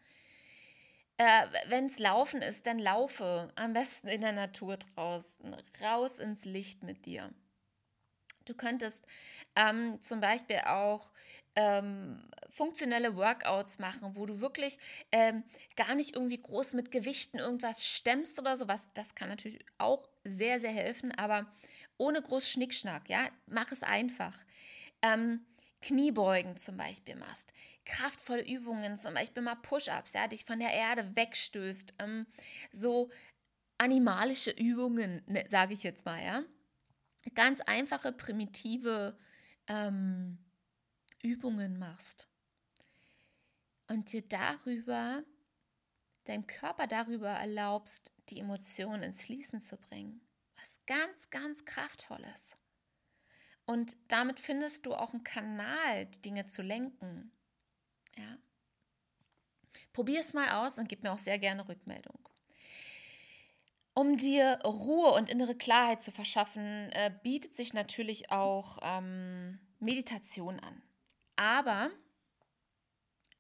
Äh, 1.16 1.48
Wenn 1.70 1.86
es 1.86 1.98
Laufen 1.98 2.40
ist, 2.40 2.68
dann 2.68 2.78
laufe. 2.78 3.50
Am 3.56 3.72
besten 3.72 4.06
in 4.06 4.20
der 4.20 4.30
Natur 4.30 4.76
draußen. 4.76 5.56
Raus 5.80 6.20
ins 6.20 6.44
Licht 6.44 6.84
mit 6.84 7.04
dir. 7.04 7.34
Du 8.44 8.54
könntest 8.54 9.04
ähm, 9.56 10.00
zum 10.02 10.20
Beispiel 10.20 10.60
auch 10.66 11.10
ähm, 11.56 12.30
funktionelle 12.50 13.16
Workouts 13.16 13.78
machen, 13.78 14.16
wo 14.16 14.26
du 14.26 14.40
wirklich 14.40 14.78
ähm, 15.10 15.44
gar 15.76 15.94
nicht 15.94 16.14
irgendwie 16.14 16.40
groß 16.40 16.74
mit 16.74 16.90
Gewichten 16.90 17.38
irgendwas 17.38 17.86
stemmst 17.86 18.38
oder 18.38 18.56
sowas. 18.56 18.88
Das 18.94 19.14
kann 19.14 19.28
natürlich 19.28 19.64
auch 19.78 20.08
sehr, 20.24 20.60
sehr 20.60 20.70
helfen, 20.70 21.12
aber 21.12 21.46
ohne 21.98 22.22
groß 22.22 22.48
Schnickschnack, 22.48 23.08
ja, 23.08 23.28
mach 23.46 23.72
es 23.72 23.82
einfach. 23.82 24.38
Ähm, 25.02 25.44
Kniebeugen 25.82 26.56
zum 26.56 26.76
Beispiel 26.76 27.16
machst, 27.16 27.52
kraftvolle 27.84 28.46
Übungen, 28.46 28.96
zum 28.96 29.14
Beispiel 29.14 29.42
mal 29.42 29.56
Push-ups, 29.56 30.12
ja, 30.12 30.28
dich 30.28 30.44
von 30.44 30.60
der 30.60 30.72
Erde 30.72 31.10
wegstößt, 31.16 31.94
ähm, 31.98 32.26
so 32.70 33.10
animalische 33.78 34.52
Übungen, 34.52 35.22
ne, 35.26 35.44
sage 35.48 35.74
ich 35.74 35.82
jetzt 35.82 36.04
mal, 36.06 36.24
ja. 36.24 36.44
Ganz 37.34 37.60
einfache, 37.60 38.12
primitive 38.12 39.16
ähm, 39.68 40.38
Übungen 41.22 41.78
machst 41.78 42.28
und 43.88 44.12
dir 44.12 44.22
darüber, 44.22 45.22
deinem 46.24 46.46
Körper 46.46 46.86
darüber 46.86 47.30
erlaubst, 47.30 48.12
die 48.28 48.40
Emotionen 48.40 49.02
ins 49.02 49.24
Fließen 49.24 49.60
zu 49.60 49.76
bringen. 49.76 50.20
Was 50.56 50.80
ganz, 50.86 51.30
ganz 51.30 51.64
Kraftvolles. 51.64 52.56
Und 53.64 53.96
damit 54.08 54.40
findest 54.40 54.86
du 54.86 54.94
auch 54.94 55.12
einen 55.12 55.24
Kanal, 55.24 56.06
die 56.06 56.22
Dinge 56.22 56.46
zu 56.46 56.62
lenken. 56.62 57.32
Ja. 58.16 58.38
Probier 59.92 60.20
es 60.20 60.34
mal 60.34 60.64
aus 60.64 60.78
und 60.78 60.88
gib 60.88 61.02
mir 61.02 61.12
auch 61.12 61.18
sehr 61.18 61.38
gerne 61.38 61.68
Rückmeldung. 61.68 62.18
Um 63.94 64.16
dir 64.16 64.58
Ruhe 64.64 65.12
und 65.12 65.28
innere 65.28 65.54
Klarheit 65.54 66.02
zu 66.02 66.12
verschaffen, 66.12 66.90
äh, 66.92 67.12
bietet 67.22 67.54
sich 67.54 67.74
natürlich 67.74 68.30
auch 68.30 68.78
ähm, 68.82 69.60
Meditation 69.80 70.58
an. 70.60 70.82
Aber 71.42 71.90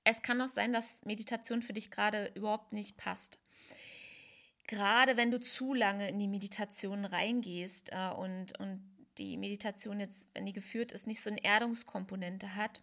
es 0.02 0.22
kann 0.22 0.40
auch 0.40 0.48
sein, 0.48 0.72
dass 0.72 1.04
Meditation 1.04 1.62
für 1.62 1.72
dich 1.72 1.92
gerade 1.92 2.32
überhaupt 2.34 2.72
nicht 2.72 2.96
passt. 2.96 3.38
Gerade 4.66 5.16
wenn 5.16 5.30
du 5.30 5.38
zu 5.38 5.72
lange 5.72 6.08
in 6.08 6.18
die 6.18 6.26
Meditation 6.26 7.04
reingehst 7.04 7.90
äh, 7.92 8.10
und, 8.10 8.58
und 8.58 8.82
die 9.18 9.36
Meditation 9.36 10.00
jetzt, 10.00 10.28
wenn 10.34 10.46
die 10.46 10.52
geführt 10.52 10.90
ist, 10.90 11.06
nicht 11.06 11.22
so 11.22 11.30
eine 11.30 11.44
Erdungskomponente 11.44 12.56
hat, 12.56 12.82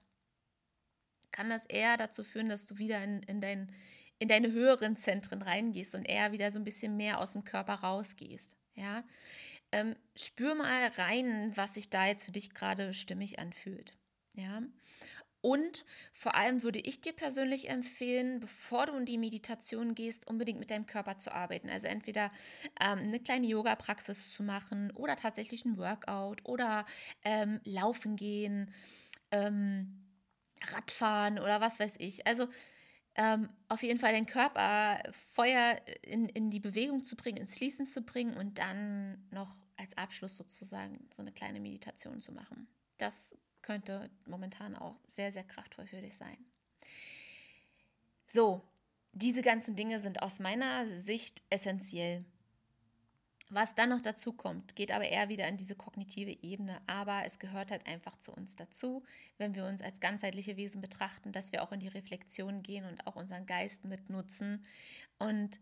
kann 1.31 1.49
das 1.49 1.65
eher 1.65 1.97
dazu 1.97 2.23
führen, 2.23 2.47
dass 2.47 2.65
du 2.65 2.77
wieder 2.77 3.03
in, 3.03 3.21
in, 3.23 3.41
dein, 3.41 3.73
in 4.19 4.29
deine 4.29 4.53
höheren 4.53 4.95
Zentren 4.95 5.41
reingehst 5.41 5.95
und 5.95 6.05
eher 6.05 6.31
wieder 6.31 6.49
so 6.49 6.59
ein 6.59 6.65
bisschen 6.65 6.95
mehr 6.95 7.19
aus 7.19 7.33
dem 7.33 7.43
Körper 7.43 7.73
rausgehst. 7.73 8.55
Ja? 8.75 9.03
Ähm, 9.73 9.97
spür 10.15 10.55
mal 10.55 10.87
rein, 10.95 11.51
was 11.55 11.73
sich 11.73 11.89
da 11.89 12.05
jetzt 12.05 12.23
für 12.23 12.31
dich 12.31 12.53
gerade 12.53 12.93
stimmig 12.93 13.37
anfühlt. 13.37 13.97
Ja. 14.33 14.61
Und 15.41 15.85
vor 16.11 16.35
allem 16.35 16.63
würde 16.63 16.79
ich 16.79 16.99
dir 16.99 17.13
persönlich 17.13 17.69
empfehlen, 17.69 18.39
bevor 18.41 18.87
du 18.87 18.97
in 18.97 19.05
die 19.05 19.17
Meditation 19.17 19.95
gehst, 19.95 20.29
unbedingt 20.29 20.59
mit 20.59 20.69
deinem 20.69 20.85
Körper 20.85 21.17
zu 21.17 21.33
arbeiten. 21.33 21.69
Also 21.69 21.87
entweder 21.87 22.31
ähm, 22.79 22.99
eine 22.99 23.19
kleine 23.19 23.47
Yoga-Praxis 23.47 24.31
zu 24.31 24.43
machen 24.43 24.91
oder 24.91 25.15
tatsächlich 25.15 25.63
ein 25.63 25.77
Workout 25.77 26.45
oder 26.45 26.85
ähm, 27.23 27.61
laufen 27.63 28.17
gehen, 28.17 28.73
ähm, 29.31 30.05
Radfahren 30.61 31.39
oder 31.39 31.61
was 31.61 31.79
weiß 31.79 31.95
ich. 31.99 32.27
Also 32.27 32.49
ähm, 33.15 33.49
auf 33.69 33.81
jeden 33.81 33.99
Fall 33.99 34.13
den 34.13 34.25
Körper 34.25 35.01
Feuer 35.31 35.77
in, 36.01 36.27
in 36.29 36.49
die 36.49 36.59
Bewegung 36.59 37.05
zu 37.05 37.15
bringen, 37.15 37.37
ins 37.37 37.55
Schließen 37.55 37.85
zu 37.85 38.01
bringen 38.01 38.35
und 38.35 38.59
dann 38.59 39.25
noch 39.31 39.53
als 39.77 39.97
Abschluss 39.97 40.35
sozusagen 40.35 41.07
so 41.13 41.21
eine 41.21 41.31
kleine 41.31 41.61
Meditation 41.61 42.19
zu 42.19 42.33
machen. 42.33 42.67
Das 42.99 43.35
könnte 43.63 44.11
momentan 44.27 44.75
auch 44.75 44.95
sehr, 45.07 45.31
sehr 45.31 45.43
kraftvoll 45.43 45.87
für 45.87 46.01
dich 46.01 46.15
sein. 46.15 46.37
So, 48.27 48.61
diese 49.11 49.41
ganzen 49.41 49.75
Dinge 49.75 49.99
sind 49.99 50.21
aus 50.21 50.39
meiner 50.39 50.85
Sicht 50.85 51.41
essentiell. 51.49 52.23
Was 53.51 53.73
dann 53.73 53.89
noch 53.89 54.01
dazu 54.01 54.33
kommt, 54.33 54.75
geht 54.75 54.91
aber 54.91 55.05
eher 55.05 55.27
wieder 55.27 55.47
in 55.47 55.57
diese 55.57 55.75
kognitive 55.75 56.37
Ebene. 56.43 56.79
Aber 56.85 57.23
es 57.25 57.39
gehört 57.39 57.71
halt 57.71 57.87
einfach 57.87 58.19
zu 58.19 58.31
uns 58.31 58.55
dazu, 58.55 59.03
wenn 59.39 59.55
wir 59.55 59.65
uns 59.65 59.81
als 59.81 59.99
ganzheitliche 59.99 60.55
Wesen 60.55 60.81
betrachten, 60.81 61.31
dass 61.31 61.51
wir 61.51 61.63
auch 61.63 61.71
in 61.71 61.79
die 61.79 61.87
Reflexion 61.87 62.61
gehen 62.61 62.85
und 62.85 63.07
auch 63.07 63.15
unseren 63.15 63.47
Geist 63.47 63.85
mitnutzen 63.85 64.63
und 65.17 65.59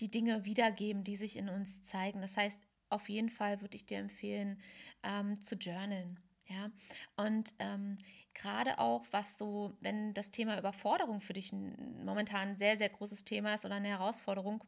die 0.00 0.10
Dinge 0.10 0.44
wiedergeben, 0.44 1.04
die 1.04 1.16
sich 1.16 1.36
in 1.36 1.48
uns 1.48 1.84
zeigen. 1.84 2.20
Das 2.22 2.36
heißt, 2.36 2.60
auf 2.90 3.08
jeden 3.08 3.30
Fall 3.30 3.60
würde 3.60 3.76
ich 3.76 3.86
dir 3.86 3.98
empfehlen, 3.98 4.60
ähm, 5.04 5.40
zu 5.40 5.54
journalen. 5.54 6.18
Ja, 6.48 6.70
und 7.16 7.54
ähm, 7.58 7.96
gerade 8.34 8.78
auch, 8.78 9.04
was 9.10 9.36
so, 9.36 9.76
wenn 9.80 10.14
das 10.14 10.30
Thema 10.30 10.58
Überforderung 10.58 11.20
für 11.20 11.34
dich 11.34 11.52
momentan 11.52 12.50
ein 12.50 12.56
sehr, 12.56 12.78
sehr 12.78 12.88
großes 12.88 13.24
Thema 13.24 13.54
ist 13.54 13.66
oder 13.66 13.74
eine 13.74 13.88
Herausforderung, 13.88 14.64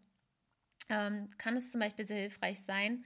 ähm, 0.91 1.31
kann 1.39 1.57
es 1.57 1.71
zum 1.73 1.81
Beispiel 1.81 2.05
sehr 2.05 2.19
hilfreich 2.19 2.61
sein, 2.63 3.05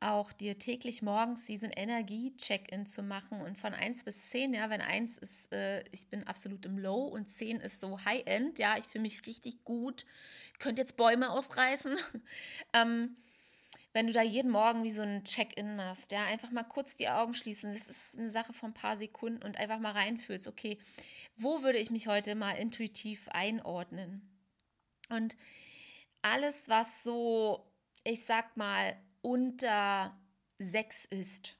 auch 0.00 0.32
dir 0.32 0.58
täglich 0.58 1.02
morgens 1.02 1.46
diesen 1.46 1.70
Energie-Check-In 1.70 2.86
zu 2.86 3.02
machen 3.02 3.40
und 3.42 3.58
von 3.58 3.74
1 3.74 4.04
bis 4.04 4.30
10, 4.30 4.54
ja, 4.54 4.70
wenn 4.70 4.80
1 4.82 5.18
ist, 5.18 5.52
äh, 5.52 5.84
ich 5.92 6.08
bin 6.08 6.26
absolut 6.26 6.66
im 6.66 6.78
Low 6.78 7.04
und 7.08 7.28
10 7.30 7.60
ist 7.60 7.80
so 7.80 8.04
High-End, 8.04 8.58
ja, 8.58 8.76
ich 8.78 8.86
fühle 8.86 9.02
mich 9.02 9.26
richtig 9.26 9.64
gut, 9.64 10.06
könnte 10.58 10.82
jetzt 10.82 10.96
Bäume 10.96 11.30
ausreißen. 11.30 11.96
ähm, 12.74 13.16
wenn 13.92 14.06
du 14.06 14.12
da 14.12 14.22
jeden 14.22 14.50
Morgen 14.50 14.84
wie 14.84 14.90
so 14.90 15.02
ein 15.02 15.24
Check-in 15.24 15.74
machst, 15.76 16.12
ja, 16.12 16.24
einfach 16.24 16.50
mal 16.50 16.64
kurz 16.64 16.96
die 16.96 17.08
Augen 17.08 17.34
schließen, 17.34 17.72
das 17.72 17.88
ist 17.88 18.18
eine 18.18 18.30
Sache 18.30 18.52
von 18.52 18.70
ein 18.70 18.74
paar 18.74 18.96
Sekunden 18.96 19.42
und 19.42 19.56
einfach 19.56 19.80
mal 19.80 19.92
reinfühlst, 19.92 20.46
okay, 20.46 20.78
wo 21.36 21.62
würde 21.62 21.78
ich 21.78 21.90
mich 21.90 22.06
heute 22.06 22.34
mal 22.34 22.52
intuitiv 22.52 23.28
einordnen? 23.28 24.28
Und 25.08 25.36
alles, 26.22 26.68
was 26.68 27.02
so, 27.02 27.66
ich 28.04 28.24
sag 28.24 28.56
mal, 28.56 28.96
unter 29.22 30.16
sechs 30.58 31.04
ist, 31.04 31.56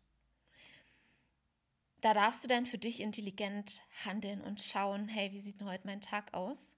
da 2.01 2.15
darfst 2.15 2.45
du 2.45 2.49
dann 2.49 2.65
für 2.65 2.79
dich 2.79 3.01
intelligent 3.01 3.83
handeln 4.05 4.41
und 4.41 4.61
schauen, 4.61 5.09
hey, 5.09 5.33
wie 5.33 5.41
sieht 5.41 5.61
denn 5.61 5.69
heute 5.69 5.87
mein 5.87 6.01
Tag 6.01 6.33
aus? 6.33 6.77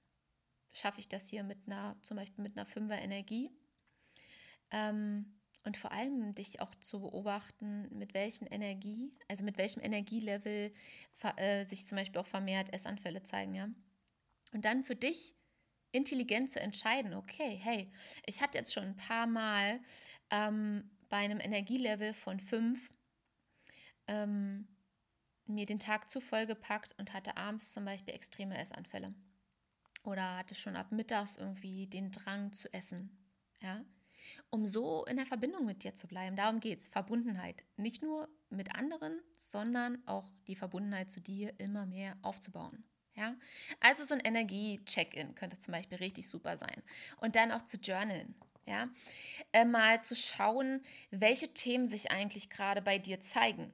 Schaffe 0.72 1.00
ich 1.00 1.08
das 1.08 1.28
hier 1.28 1.44
mit 1.44 1.58
einer, 1.66 1.96
zum 2.02 2.16
Beispiel 2.16 2.42
mit 2.42 2.56
einer 2.56 2.66
Fünfer 2.66 2.98
Energie? 2.98 3.50
Ähm, 4.70 5.41
und 5.64 5.76
vor 5.76 5.92
allem 5.92 6.34
dich 6.34 6.60
auch 6.60 6.74
zu 6.76 7.00
beobachten, 7.00 7.88
mit 7.96 8.14
welchen 8.14 8.46
Energie, 8.46 9.14
also 9.28 9.44
mit 9.44 9.58
welchem 9.58 9.80
Energielevel 9.80 10.72
äh, 11.36 11.64
sich 11.66 11.86
zum 11.86 11.96
Beispiel 11.96 12.20
auch 12.20 12.26
vermehrt 12.26 12.72
Essanfälle 12.72 13.22
zeigen, 13.22 13.54
ja. 13.54 13.68
Und 14.52 14.64
dann 14.64 14.82
für 14.82 14.96
dich 14.96 15.34
intelligent 15.92 16.50
zu 16.50 16.60
entscheiden, 16.60 17.14
okay, 17.14 17.58
hey, 17.62 17.92
ich 18.26 18.40
hatte 18.40 18.58
jetzt 18.58 18.72
schon 18.72 18.84
ein 18.84 18.96
paar 18.96 19.26
Mal 19.26 19.80
ähm, 20.30 20.90
bei 21.08 21.18
einem 21.18 21.40
Energielevel 21.40 22.12
von 22.12 22.40
fünf 22.40 22.90
ähm, 24.08 24.66
mir 25.46 25.66
den 25.66 25.78
Tag 25.78 26.10
zu 26.10 26.20
voll 26.20 26.46
gepackt 26.46 26.94
und 26.98 27.12
hatte 27.12 27.36
abends 27.36 27.72
zum 27.72 27.84
Beispiel 27.84 28.14
extreme 28.14 28.58
Essanfälle. 28.58 29.14
Oder 30.04 30.38
hatte 30.38 30.54
schon 30.54 30.76
ab 30.76 30.90
mittags 30.90 31.36
irgendwie 31.36 31.86
den 31.86 32.10
Drang 32.10 32.52
zu 32.52 32.72
essen, 32.72 33.32
ja 33.60 33.84
um 34.50 34.66
so 34.66 35.04
in 35.06 35.16
der 35.16 35.26
Verbindung 35.26 35.64
mit 35.64 35.84
dir 35.84 35.94
zu 35.94 36.06
bleiben. 36.06 36.36
Darum 36.36 36.60
geht 36.60 36.80
es. 36.80 36.88
Verbundenheit. 36.88 37.64
Nicht 37.76 38.02
nur 38.02 38.28
mit 38.50 38.74
anderen, 38.74 39.20
sondern 39.36 40.02
auch 40.06 40.28
die 40.46 40.56
Verbundenheit 40.56 41.10
zu 41.10 41.20
dir 41.20 41.52
immer 41.58 41.86
mehr 41.86 42.16
aufzubauen. 42.22 42.84
Ja? 43.14 43.34
Also 43.80 44.04
so 44.04 44.14
ein 44.14 44.20
Energie-Check-In 44.20 45.34
könnte 45.34 45.58
zum 45.58 45.72
Beispiel 45.72 45.98
richtig 45.98 46.28
super 46.28 46.56
sein. 46.56 46.82
Und 47.18 47.36
dann 47.36 47.52
auch 47.52 47.62
zu 47.62 47.76
journalen. 47.78 48.34
Ja? 48.66 48.88
Äh, 49.52 49.64
mal 49.64 50.02
zu 50.02 50.14
schauen, 50.14 50.82
welche 51.10 51.52
Themen 51.52 51.86
sich 51.86 52.10
eigentlich 52.10 52.50
gerade 52.50 52.82
bei 52.82 52.98
dir 52.98 53.20
zeigen. 53.20 53.72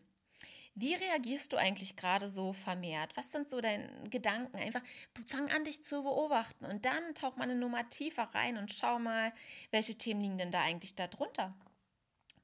Wie 0.81 0.95
reagierst 0.95 1.53
du 1.53 1.57
eigentlich 1.57 1.97
gerade 1.97 2.29
so 2.29 2.53
vermehrt? 2.53 3.17
Was 3.17 3.33
sind 3.33 3.51
so 3.51 3.61
deine 3.61 3.91
Gedanken? 4.11 4.59
Einfach 4.59 4.83
fang 5.27 5.51
an, 5.51 5.65
dich 5.65 5.83
zu 5.83 6.05
beobachten 6.05 6.65
und 6.67 6.85
dann 6.85 7.17
tauch 7.17 7.35
mal 7.35 7.51
eine 7.51 7.57
Nummer 7.57 7.89
tiefer 7.89 8.23
rein 8.33 8.57
und 8.59 8.73
schau 8.73 9.01
mal, 9.01 9.33
welche 9.73 9.97
Themen 9.97 10.21
liegen 10.21 10.39
denn 10.39 10.53
da 10.53 10.63
eigentlich 10.63 10.95
darunter? 10.95 11.53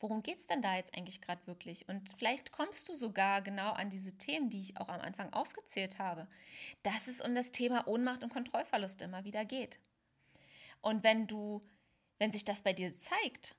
Worum 0.00 0.24
geht 0.24 0.38
es 0.38 0.48
denn 0.48 0.62
da 0.62 0.74
jetzt 0.74 0.96
eigentlich 0.96 1.20
gerade 1.20 1.46
wirklich? 1.46 1.88
Und 1.88 2.08
vielleicht 2.18 2.50
kommst 2.50 2.88
du 2.88 2.94
sogar 2.94 3.40
genau 3.40 3.70
an 3.70 3.88
diese 3.88 4.18
Themen, 4.18 4.50
die 4.50 4.62
ich 4.62 4.80
auch 4.80 4.88
am 4.88 5.00
Anfang 5.00 5.32
aufgezählt 5.32 6.00
habe, 6.00 6.26
dass 6.82 7.06
es 7.06 7.20
um 7.20 7.36
das 7.36 7.52
Thema 7.52 7.86
Ohnmacht 7.86 8.24
und 8.24 8.32
Kontrollverlust 8.32 9.00
immer 9.02 9.22
wieder 9.22 9.44
geht. 9.44 9.78
Und 10.80 11.04
wenn 11.04 11.28
du, 11.28 11.62
wenn 12.18 12.32
sich 12.32 12.44
das 12.44 12.62
bei 12.62 12.72
dir 12.72 12.96
zeigt, 12.96 13.54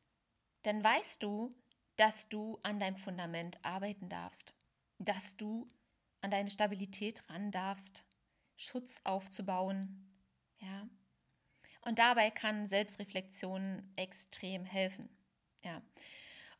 dann 0.63 0.83
weißt 0.83 1.23
du, 1.23 1.55
dass 1.95 2.27
du 2.27 2.59
an 2.61 2.77
deinem 2.77 2.97
Fundament 2.97 3.57
arbeiten 3.63 4.09
darfst 4.09 4.53
dass 4.99 5.37
du 5.37 5.69
an 6.21 6.31
deine 6.31 6.49
Stabilität 6.49 7.29
ran 7.29 7.51
darfst, 7.51 8.03
Schutz 8.55 9.01
aufzubauen. 9.03 10.11
Ja. 10.59 10.87
Und 11.81 11.99
dabei 11.99 12.31
kann 12.31 12.65
Selbstreflexion 12.65 13.93
extrem 13.95 14.65
helfen. 14.65 15.09
Ja. 15.63 15.81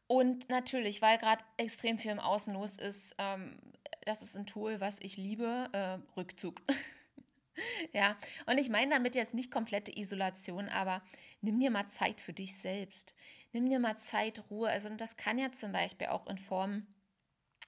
Und 0.07 0.49
natürlich, 0.49 1.01
weil 1.01 1.17
gerade 1.17 1.43
extrem 1.57 1.97
viel 1.97 2.11
im 2.11 2.19
Außen 2.19 2.53
los 2.53 2.77
ist, 2.77 3.15
ähm, 3.17 3.59
das 4.05 4.21
ist 4.21 4.38
ein 4.38 4.45
Tool, 4.45 4.79
was 4.79 4.99
ich 4.99 5.17
liebe, 5.17 5.69
äh, 5.71 5.97
Rückzug. 6.15 6.61
ja, 7.93 8.15
und 8.45 8.59
ich 8.59 8.69
meine 8.69 8.91
damit 8.91 9.15
jetzt 9.15 9.33
nicht 9.33 9.49
komplette 9.49 9.97
Isolation, 9.97 10.69
aber 10.69 11.01
nimm 11.41 11.59
dir 11.59 11.71
mal 11.71 11.88
Zeit 11.88 12.21
für 12.21 12.33
dich 12.33 12.55
selbst. 12.55 13.15
Nimm 13.51 13.69
dir 13.69 13.79
mal 13.79 13.97
Zeit, 13.97 14.43
Ruhe. 14.51 14.69
Also, 14.69 14.89
und 14.89 15.01
das 15.01 15.17
kann 15.17 15.39
ja 15.39 15.51
zum 15.51 15.71
Beispiel 15.71 16.07
auch 16.07 16.27
in 16.27 16.38
Form 16.38 16.86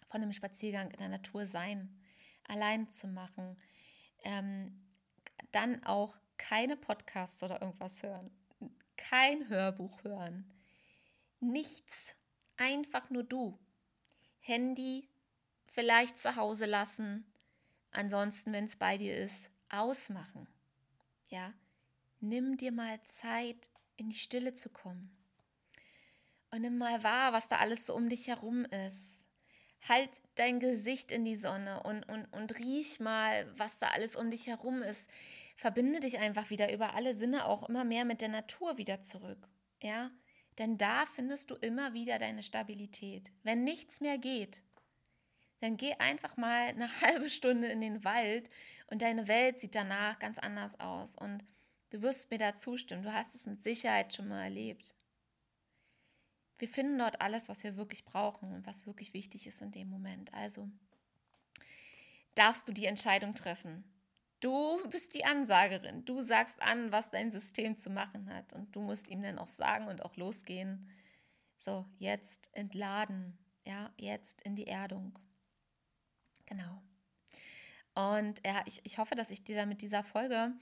von 0.08 0.22
einem 0.22 0.34
Spaziergang 0.34 0.92
in 0.92 1.00
der 1.00 1.10
Natur 1.10 1.46
sein, 1.46 1.90
allein 2.46 2.90
zu 2.90 3.08
machen, 3.08 3.58
ähm, 4.24 4.84
dann 5.52 5.84
auch 5.84 6.18
keine 6.38 6.78
Podcasts 6.78 7.44
oder 7.44 7.62
irgendwas 7.62 8.04
hören, 8.04 8.32
kein 8.96 9.48
Hörbuch 9.50 10.04
hören, 10.04 10.52
nichts, 11.40 12.16
einfach 12.58 13.10
nur 13.10 13.24
du. 13.24 13.60
Handy 14.40 15.08
vielleicht 15.68 16.20
zu 16.20 16.36
Hause 16.36 16.66
lassen, 16.66 17.26
ansonsten, 17.92 18.54
wenn 18.54 18.66
es 18.66 18.78
bei 18.78 18.98
dir 18.98 19.18
ist, 19.18 19.50
ausmachen. 19.70 20.48
Ja, 21.28 21.54
nimm 22.22 22.58
dir 22.58 22.72
mal 22.72 23.02
Zeit, 23.04 23.70
in 23.98 24.10
die 24.10 24.18
Stille 24.18 24.54
zu 24.54 24.70
kommen. 24.70 25.12
Und 26.52 26.62
nimm 26.62 26.78
mal 26.78 27.04
wahr, 27.04 27.34
was 27.34 27.50
da 27.50 27.58
alles 27.58 27.86
so 27.86 27.94
um 27.94 28.08
dich 28.08 28.28
herum 28.28 28.64
ist 28.66 29.17
halt 29.88 30.10
dein 30.36 30.60
Gesicht 30.60 31.12
in 31.12 31.26
die 31.26 31.36
Sonne 31.36 31.84
und, 31.84 32.08
und, 32.08 32.26
und 32.34 32.60
riech 32.60 33.00
mal, 33.00 33.52
was 33.58 33.80
da 33.80 33.88
alles 33.88 34.16
um 34.16 34.30
dich 34.32 34.48
herum 34.48 34.82
ist. 34.82 35.10
Verbinde 35.56 36.00
dich 36.00 36.20
einfach 36.20 36.50
wieder 36.50 36.72
über 36.74 36.94
alle 36.94 37.16
Sinne 37.16 37.46
auch 37.46 37.68
immer 37.68 37.84
mehr 37.84 38.06
mit 38.06 38.22
der 38.22 38.30
Natur 38.30 38.78
wieder 38.78 39.02
zurück. 39.02 39.48
Ja, 39.82 40.12
denn 40.58 40.78
da 40.78 41.06
findest 41.06 41.52
du 41.52 41.56
immer 41.56 41.94
wieder 41.94 42.20
deine 42.20 42.44
Stabilität. 42.44 43.32
Wenn 43.44 43.64
nichts 43.64 44.02
mehr 44.02 44.18
geht, 44.18 44.64
dann 45.60 45.78
geh 45.78 45.94
einfach 45.96 46.38
mal 46.38 46.68
eine 46.68 46.90
halbe 47.02 47.30
Stunde 47.30 47.68
in 47.68 47.82
den 47.82 48.04
Wald 48.04 48.50
und 48.88 49.02
deine 49.02 49.28
Welt 49.28 49.60
sieht 49.60 49.76
danach 49.76 50.20
ganz 50.20 50.40
anders 50.40 50.80
aus. 50.80 51.16
Und 51.16 51.44
du 51.92 52.02
wirst 52.02 52.32
mir 52.32 52.38
da 52.38 52.56
zustimmen. 52.56 53.04
Du 53.04 53.14
hast 53.14 53.36
es 53.36 53.46
mit 53.46 53.64
Sicherheit 53.64 54.14
schon 54.14 54.28
mal 54.28 54.44
erlebt. 54.44 54.96
Wir 56.58 56.68
finden 56.68 56.98
dort 56.98 57.22
alles, 57.22 57.50
was 57.50 57.64
wir 57.64 57.78
wirklich 57.78 58.04
brauchen 58.06 58.52
und 58.52 58.66
was 58.66 58.88
wirklich 58.88 59.14
wichtig 59.14 59.46
ist 59.48 59.62
in 59.62 59.72
dem 59.72 59.90
Moment. 59.90 60.34
Also 60.34 60.70
darfst 62.36 62.68
du 62.68 62.74
die 62.74 62.86
Entscheidung 62.86 63.36
treffen. 63.36 63.84
Du 64.40 64.78
bist 64.90 65.14
die 65.14 65.26
Ansagerin. 65.26 66.06
Du 66.06 66.22
sagst 66.22 66.60
an, 66.62 66.92
was 66.92 67.12
dein 67.12 67.32
System 67.32 67.78
zu 67.78 67.90
machen 67.90 68.34
hat. 68.34 68.54
Und 68.54 68.76
du 68.76 68.82
musst 68.82 69.08
ihm 69.10 69.22
dann 69.22 69.40
auch 69.40 69.48
sagen 69.48 69.88
und 69.88 70.04
auch 70.04 70.16
losgehen. 70.16 70.90
So, 71.58 71.86
jetzt 72.00 72.50
entladen. 72.54 73.38
Ja, 73.66 73.92
jetzt 73.98 74.42
in 74.42 74.56
die 74.56 74.68
Erdung. 74.68 75.18
Genau. 76.46 76.82
Und 77.94 78.42
ja, 78.46 78.64
ich, 78.66 78.80
ich 78.84 78.98
hoffe, 78.98 79.16
dass 79.16 79.32
ich 79.32 79.44
dir 79.44 79.56
da 79.56 79.66
mit 79.66 79.82
dieser 79.82 80.04
Folge 80.04 80.54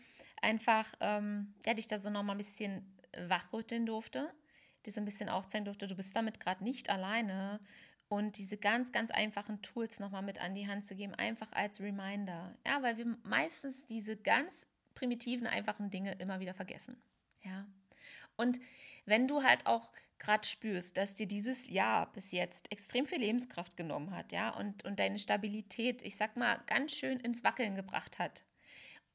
einfach, 0.41 0.93
ähm, 1.01 1.53
ja, 1.65 1.73
dich 1.73 1.87
da 1.87 1.99
so 1.99 2.09
nochmal 2.09 2.35
ein 2.35 2.39
bisschen 2.39 2.97
wachrütteln 3.27 3.85
durfte 3.85 4.33
dir 4.86 4.91
so 4.91 5.01
ein 5.01 5.05
bisschen 5.05 5.29
aufzeigen 5.29 5.65
durfte, 5.65 5.88
du 5.88 5.95
bist 5.95 6.15
damit 6.15 6.39
gerade 6.39 6.63
nicht 6.63 6.89
alleine 6.89 7.59
und 8.07 8.38
diese 8.38 8.57
ganz, 8.57 8.91
ganz 8.91 9.11
einfachen 9.11 9.61
Tools 9.61 9.99
nochmal 9.99 10.21
mit 10.21 10.39
an 10.39 10.53
die 10.53 10.67
Hand 10.67 10.86
zu 10.86 10.95
geben, 10.95 11.15
einfach 11.15 11.51
als 11.51 11.79
Reminder. 11.81 12.55
Ja, 12.65 12.81
weil 12.81 12.97
wir 12.97 13.17
meistens 13.23 13.88
diese 13.88 14.15
ganz 14.15 14.67
primitiven, 14.93 15.47
einfachen 15.47 15.89
Dinge 15.89 16.13
immer 16.13 16.39
wieder 16.39 16.53
vergessen. 16.53 16.97
Ja. 17.43 17.65
Und 18.38 18.59
wenn 19.05 19.27
du 19.27 19.43
halt 19.43 19.65
auch 19.65 19.91
gerade 20.17 20.47
spürst, 20.47 20.97
dass 20.97 21.15
dir 21.15 21.27
dieses 21.27 21.69
Jahr 21.69 22.11
bis 22.13 22.31
jetzt 22.31 22.71
extrem 22.71 23.05
viel 23.05 23.19
Lebenskraft 23.19 23.75
genommen 23.75 24.11
hat, 24.11 24.31
ja, 24.31 24.49
und, 24.55 24.86
und 24.86 24.99
deine 24.99 25.19
Stabilität, 25.19 26.01
ich 26.03 26.15
sag 26.15 26.38
mal, 26.38 26.59
ganz 26.67 26.93
schön 26.93 27.19
ins 27.19 27.43
Wackeln 27.43 27.75
gebracht 27.75 28.19
hat, 28.19 28.43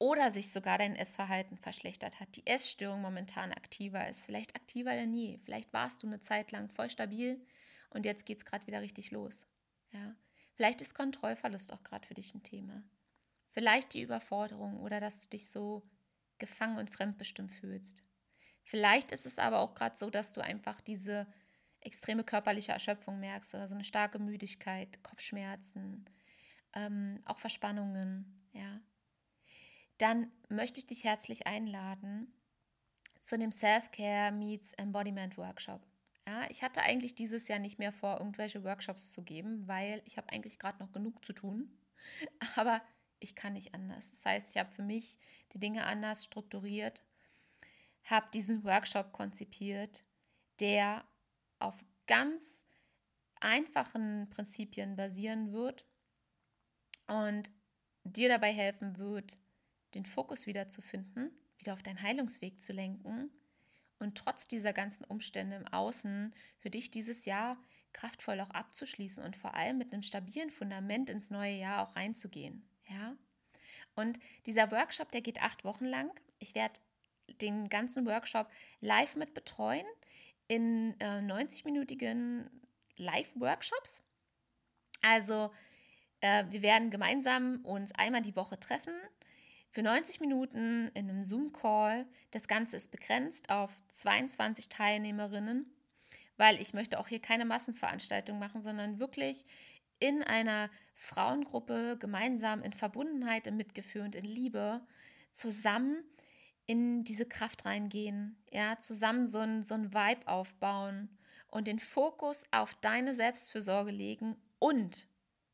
oder 0.01 0.31
sich 0.31 0.51
sogar 0.51 0.79
dein 0.79 0.95
Essverhalten 0.95 1.59
verschlechtert 1.59 2.19
hat, 2.19 2.35
die 2.35 2.47
Essstörung 2.47 3.01
momentan 3.01 3.51
aktiver 3.51 4.09
ist, 4.09 4.25
vielleicht 4.25 4.55
aktiver 4.55 4.93
denn 4.93 5.13
je. 5.13 5.37
Vielleicht 5.37 5.71
warst 5.73 6.01
du 6.01 6.07
eine 6.07 6.19
Zeit 6.19 6.51
lang 6.51 6.69
voll 6.71 6.89
stabil 6.89 7.39
und 7.91 8.03
jetzt 8.03 8.25
geht 8.25 8.39
es 8.39 8.45
gerade 8.45 8.65
wieder 8.65 8.81
richtig 8.81 9.11
los. 9.11 9.45
Ja? 9.91 10.15
Vielleicht 10.55 10.81
ist 10.81 10.95
Kontrollverlust 10.95 11.71
auch 11.71 11.83
gerade 11.83 12.07
für 12.07 12.15
dich 12.15 12.33
ein 12.33 12.41
Thema. 12.41 12.81
Vielleicht 13.51 13.93
die 13.93 14.01
Überforderung 14.01 14.79
oder 14.79 14.99
dass 14.99 15.21
du 15.21 15.29
dich 15.29 15.47
so 15.51 15.87
gefangen 16.39 16.79
und 16.79 16.89
fremdbestimmt 16.89 17.51
fühlst. 17.51 18.01
Vielleicht 18.63 19.11
ist 19.11 19.27
es 19.27 19.37
aber 19.37 19.59
auch 19.59 19.75
gerade 19.75 19.97
so, 19.97 20.09
dass 20.09 20.33
du 20.33 20.41
einfach 20.41 20.81
diese 20.81 21.27
extreme 21.79 22.23
körperliche 22.23 22.71
Erschöpfung 22.71 23.19
merkst 23.19 23.53
oder 23.53 23.67
so 23.67 23.75
eine 23.75 23.85
starke 23.85 24.17
Müdigkeit, 24.17 25.03
Kopfschmerzen, 25.03 26.05
ähm, 26.73 27.21
auch 27.25 27.37
Verspannungen, 27.37 28.49
ja. 28.51 28.81
Dann 30.01 30.31
möchte 30.49 30.79
ich 30.79 30.87
dich 30.87 31.03
herzlich 31.03 31.45
einladen 31.45 32.33
zu 33.19 33.37
dem 33.37 33.51
Self-Care 33.51 34.31
Meets 34.31 34.73
Embodiment 34.73 35.37
Workshop. 35.37 35.85
Ja, 36.25 36.49
ich 36.49 36.63
hatte 36.63 36.81
eigentlich 36.81 37.13
dieses 37.13 37.47
Jahr 37.47 37.59
nicht 37.59 37.77
mehr 37.77 37.93
vor, 37.93 38.17
irgendwelche 38.17 38.63
Workshops 38.63 39.11
zu 39.13 39.21
geben, 39.21 39.67
weil 39.67 40.01
ich 40.05 40.17
habe 40.17 40.29
eigentlich 40.33 40.57
gerade 40.57 40.79
noch 40.79 40.91
genug 40.91 41.23
zu 41.23 41.33
tun. 41.33 41.69
Aber 42.55 42.81
ich 43.19 43.35
kann 43.35 43.53
nicht 43.53 43.75
anders. 43.75 44.09
Das 44.09 44.25
heißt, 44.25 44.49
ich 44.49 44.57
habe 44.57 44.71
für 44.71 44.81
mich 44.81 45.19
die 45.53 45.59
Dinge 45.59 45.85
anders 45.85 46.23
strukturiert, 46.23 47.03
habe 48.05 48.25
diesen 48.33 48.63
Workshop 48.63 49.13
konzipiert, 49.13 50.03
der 50.59 51.05
auf 51.59 51.75
ganz 52.07 52.65
einfachen 53.39 54.31
Prinzipien 54.31 54.95
basieren 54.95 55.51
wird 55.51 55.85
und 57.05 57.51
dir 58.03 58.29
dabei 58.29 58.51
helfen 58.51 58.97
wird, 58.97 59.37
den 59.95 60.05
Fokus 60.05 60.47
wiederzufinden, 60.47 61.31
wieder 61.57 61.73
auf 61.73 61.83
deinen 61.83 62.01
Heilungsweg 62.01 62.61
zu 62.61 62.73
lenken 62.73 63.29
und 63.99 64.17
trotz 64.17 64.47
dieser 64.47 64.73
ganzen 64.73 65.05
Umstände 65.05 65.57
im 65.57 65.67
Außen 65.67 66.33
für 66.59 66.69
dich 66.69 66.91
dieses 66.91 67.25
Jahr 67.25 67.57
kraftvoll 67.93 68.39
auch 68.39 68.49
abzuschließen 68.49 69.23
und 69.23 69.35
vor 69.35 69.55
allem 69.55 69.77
mit 69.77 69.93
einem 69.93 70.03
stabilen 70.03 70.49
Fundament 70.49 71.09
ins 71.09 71.29
neue 71.29 71.55
Jahr 71.55 71.87
auch 71.87 71.95
reinzugehen. 71.95 72.67
Ja? 72.89 73.15
Und 73.95 74.19
dieser 74.45 74.71
Workshop, 74.71 75.11
der 75.11 75.21
geht 75.21 75.41
acht 75.41 75.63
Wochen 75.63 75.85
lang. 75.85 76.09
Ich 76.39 76.55
werde 76.55 76.79
den 77.41 77.69
ganzen 77.69 78.05
Workshop 78.05 78.49
live 78.79 79.15
mit 79.15 79.33
betreuen 79.33 79.85
in 80.47 80.99
äh, 80.99 81.19
90-minütigen 81.19 82.49
Live-Workshops. 82.97 84.03
Also 85.01 85.51
äh, 86.21 86.45
wir 86.49 86.61
werden 86.61 86.89
gemeinsam 86.89 87.63
uns 87.63 87.91
einmal 87.93 88.21
die 88.21 88.35
Woche 88.35 88.59
treffen 88.59 88.93
für 89.71 89.81
90 89.81 90.19
Minuten 90.19 90.89
in 90.93 91.09
einem 91.09 91.23
Zoom-Call. 91.23 92.05
Das 92.31 92.47
Ganze 92.47 92.77
ist 92.77 92.91
begrenzt 92.91 93.49
auf 93.49 93.71
22 93.89 94.69
Teilnehmerinnen, 94.69 95.65
weil 96.37 96.61
ich 96.61 96.73
möchte 96.73 96.99
auch 96.99 97.07
hier 97.07 97.21
keine 97.21 97.45
Massenveranstaltung 97.45 98.37
machen, 98.37 98.61
sondern 98.61 98.99
wirklich 98.99 99.45
in 99.99 100.23
einer 100.23 100.69
Frauengruppe 100.95 101.97
gemeinsam 101.97 102.63
in 102.63 102.73
Verbundenheit, 102.73 103.47
im 103.47 103.55
Mitgefühl 103.55 104.01
und 104.01 104.15
in 104.15 104.25
Liebe 104.25 104.81
zusammen 105.31 106.03
in 106.65 107.03
diese 107.03 107.25
Kraft 107.25 107.65
reingehen, 107.65 108.37
ja, 108.51 108.77
zusammen 108.77 109.25
so 109.25 109.39
ein, 109.39 109.63
so 109.63 109.73
ein 109.73 109.93
Vibe 109.93 110.27
aufbauen 110.27 111.09
und 111.49 111.67
den 111.67 111.79
Fokus 111.79 112.43
auf 112.51 112.75
deine 112.75 113.15
Selbstfürsorge 113.15 113.91
legen 113.91 114.35
und 114.59 115.07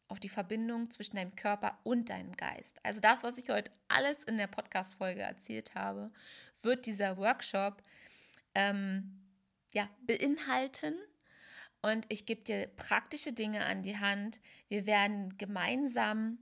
auf 0.08 0.20
die 0.20 0.30
Verbindung 0.30 0.90
zwischen 0.90 1.16
deinem 1.18 1.36
Körper 1.36 1.78
und 1.84 2.10
deinem 2.10 2.36
Geist. 2.36 2.80
Also 2.84 3.00
das, 3.00 3.24
was 3.24 3.38
ich 3.38 3.50
heute 3.50 3.72
alles 3.88 4.24
in 4.24 4.38
der 4.38 4.48
Podcast-Folge 4.48 5.22
erzählt 5.22 5.76
habe, 5.76 6.12
wird 6.62 6.86
dieser 6.86 7.18
Workshop 7.18 7.84
ähm, 8.56 9.20
ja, 9.74 9.90
beinhalten. 10.02 10.96
Und 11.82 12.06
ich 12.10 12.26
gebe 12.26 12.42
dir 12.42 12.68
praktische 12.76 13.34
Dinge 13.34 13.66
an 13.66 13.84
die 13.84 13.98
Hand. 13.98 14.40
Wir 14.68 14.86
werden 14.86 15.38
gemeinsam 15.38 16.40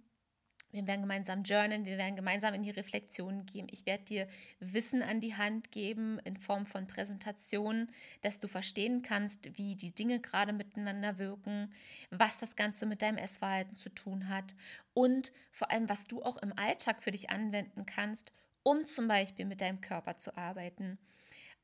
wir 0.76 0.86
werden 0.86 1.02
gemeinsam 1.02 1.44
journalen, 1.44 1.86
wir 1.86 1.98
werden 1.98 2.16
gemeinsam 2.16 2.54
in 2.54 2.64
die 2.64 2.72
Reflexion 2.72 3.46
gehen. 3.46 3.68
Ich 3.72 3.86
werde 3.86 4.04
dir 4.04 4.28
Wissen 4.60 5.02
an 5.02 5.20
die 5.20 5.36
Hand 5.36 5.72
geben 5.72 6.20
in 6.20 6.38
Form 6.38 6.66
von 6.66 6.86
Präsentationen, 6.86 7.92
dass 8.22 8.40
du 8.40 8.48
verstehen 8.48 9.02
kannst, 9.02 9.58
wie 9.58 9.76
die 9.76 9.96
Dinge 9.96 10.20
gerade 10.20 10.54
miteinander 10.54 11.18
wirken, 11.18 11.74
was 12.12 12.40
das 12.40 12.56
Ganze 12.56 12.86
mit 12.86 13.02
deinem 13.02 13.18
Essverhalten 13.18 13.76
zu 13.76 13.90
tun 13.90 14.30
hat 14.30 14.54
und 14.94 15.32
vor 15.52 15.72
allem, 15.72 15.90
was 15.90 16.06
du 16.06 16.22
auch 16.22 16.38
im 16.38 16.54
Alltag 16.58 17.02
für 17.02 17.12
dich 17.12 17.30
anwenden 17.30 17.86
kannst, 17.86 18.32
um 18.64 18.86
zum 18.86 19.08
Beispiel 19.08 19.46
mit 19.46 19.62
deinem 19.62 19.80
Körper 19.80 20.18
zu 20.18 20.36
arbeiten, 20.36 20.98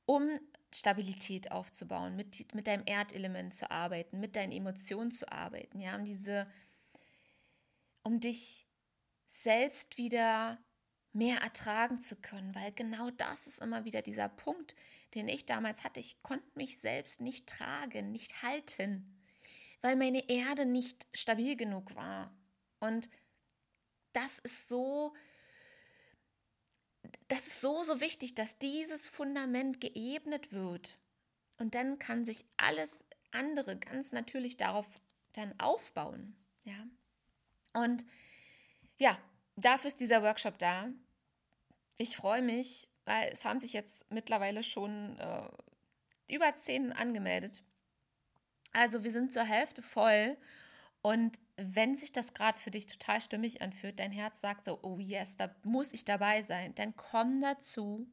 um 0.06 0.30
Stabilität 0.74 1.52
aufzubauen, 1.52 2.16
mit, 2.16 2.54
mit 2.54 2.68
deinem 2.68 2.84
Erdelement 2.86 3.56
zu 3.56 3.70
arbeiten, 3.70 4.20
mit 4.20 4.36
deinen 4.36 4.52
Emotionen 4.52 5.12
zu 5.12 5.30
arbeiten, 5.32 5.80
ja, 5.80 5.96
um 5.96 6.06
diese, 6.06 6.48
um 8.04 8.20
dich 8.20 8.68
selbst 9.32 9.98
wieder 9.98 10.60
mehr 11.14 11.38
ertragen 11.38 12.02
zu 12.02 12.16
können, 12.18 12.54
weil 12.54 12.72
genau 12.74 13.10
das 13.12 13.48
ist 13.48 13.62
immer 13.62 13.86
wieder 13.86 14.02
dieser 14.02 14.30
Punkt, 14.30 14.76
den 15.16 15.28
ich 15.28 15.46
damals 15.46 15.84
hatte. 15.84 16.00
Ich 16.00 16.22
konnte 16.22 16.46
mich 16.56 16.80
selbst 16.80 17.22
nicht 17.22 17.48
tragen, 17.48 18.12
nicht 18.12 18.44
halten, 18.44 19.18
weil 19.82 19.96
meine 19.96 20.30
Erde 20.30 20.66
nicht 20.66 21.08
stabil 21.14 21.56
genug 21.56 21.96
war. 21.96 22.34
Und 22.80 23.10
das 24.14 24.40
ist 24.40 24.68
so, 24.68 25.14
das 27.30 27.48
ist 27.48 27.62
so, 27.62 27.84
so 27.84 28.02
wichtig, 28.02 28.36
dass 28.36 28.58
dieses 28.58 29.08
Fundament 29.08 29.80
geebnet 29.80 30.52
wird. 30.52 30.98
Und 31.58 31.74
dann 31.76 32.00
kann 32.00 32.26
sich 32.26 32.46
alles 32.58 33.04
andere 33.32 33.78
ganz 33.78 34.12
natürlich 34.12 34.58
darauf 34.58 35.00
dann 35.34 35.58
aufbauen. 35.60 36.36
Ja. 36.64 36.86
Und 37.74 38.06
ja, 39.02 39.18
dafür 39.56 39.88
ist 39.88 40.00
dieser 40.00 40.22
Workshop 40.22 40.60
da. 40.60 40.88
Ich 41.98 42.16
freue 42.16 42.44
mich, 42.44 42.88
weil 43.06 43.30
es 43.34 43.44
haben 43.46 43.60
sich 43.60 43.74
jetzt 43.74 44.06
mittlerweile 44.12 44.64
schon 44.64 45.18
äh, 45.18 46.36
über 46.36 46.56
zehn 46.56 46.94
angemeldet. 46.94 47.64
Also 48.74 49.04
wir 49.04 49.12
sind 49.12 49.34
zur 49.34 49.44
Hälfte 49.44 49.82
voll. 49.82 50.38
Und 51.02 51.40
wenn 51.58 51.96
sich 51.96 52.12
das 52.12 52.36
gerade 52.36 52.60
für 52.60 52.70
dich 52.70 52.86
total 52.86 53.22
stimmig 53.22 53.64
anfühlt, 53.64 53.98
dein 53.98 54.12
Herz 54.12 54.40
sagt 54.40 54.66
so, 54.66 54.78
oh 54.84 55.00
yes, 55.00 55.36
da 55.36 55.50
muss 55.64 55.92
ich 55.94 56.06
dabei 56.06 56.44
sein, 56.44 56.76
dann 56.76 56.96
komm 56.96 57.42
dazu. 57.42 58.08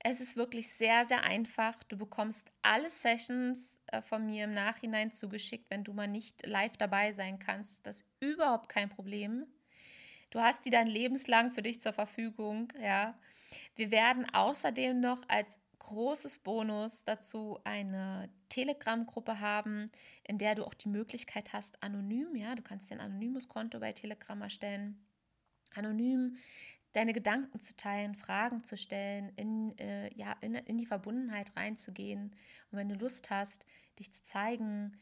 Es 0.00 0.20
ist 0.20 0.36
wirklich 0.36 0.68
sehr, 0.72 1.04
sehr 1.06 1.22
einfach. 1.22 1.80
Du 1.84 1.96
bekommst 1.96 2.50
alle 2.62 2.90
Sessions 2.90 3.80
äh, 3.86 4.02
von 4.02 4.26
mir 4.26 4.44
im 4.44 4.52
Nachhinein 4.52 5.12
zugeschickt, 5.12 5.70
wenn 5.70 5.84
du 5.84 5.92
mal 5.92 6.08
nicht 6.08 6.44
live 6.44 6.76
dabei 6.76 7.12
sein 7.12 7.38
kannst. 7.38 7.86
Das 7.86 8.00
ist 8.00 8.06
überhaupt 8.18 8.68
kein 8.68 8.88
Problem. 8.88 9.46
Du 10.30 10.40
hast 10.40 10.64
die 10.64 10.70
dann 10.70 10.86
lebenslang 10.86 11.50
für 11.50 11.62
dich 11.62 11.80
zur 11.80 11.92
Verfügung, 11.92 12.72
ja. 12.80 13.18
Wir 13.76 13.90
werden 13.90 14.26
außerdem 14.32 15.00
noch 15.00 15.22
als 15.28 15.58
großes 15.78 16.40
Bonus 16.40 17.04
dazu 17.04 17.58
eine 17.64 18.28
Telegram-Gruppe 18.48 19.40
haben, 19.40 19.90
in 20.24 20.38
der 20.38 20.54
du 20.54 20.64
auch 20.64 20.74
die 20.74 20.88
Möglichkeit 20.88 21.52
hast, 21.52 21.82
anonym, 21.82 22.34
ja, 22.36 22.54
du 22.54 22.62
kannst 22.62 22.90
dir 22.90 22.96
ein 22.96 23.00
anonymes 23.00 23.48
Konto 23.48 23.80
bei 23.80 23.92
Telegram 23.92 24.40
erstellen, 24.42 25.02
anonym 25.74 26.36
deine 26.92 27.12
Gedanken 27.12 27.60
zu 27.60 27.76
teilen, 27.76 28.14
Fragen 28.14 28.64
zu 28.64 28.76
stellen, 28.76 29.30
in, 29.36 29.76
äh, 29.78 30.12
ja, 30.14 30.32
in, 30.40 30.54
in 30.54 30.78
die 30.78 30.86
Verbundenheit 30.86 31.54
reinzugehen. 31.56 32.34
Und 32.70 32.78
wenn 32.78 32.88
du 32.88 32.96
Lust 32.96 33.30
hast, 33.30 33.66
dich 33.98 34.12
zu 34.12 34.22
zeigen, 34.24 34.98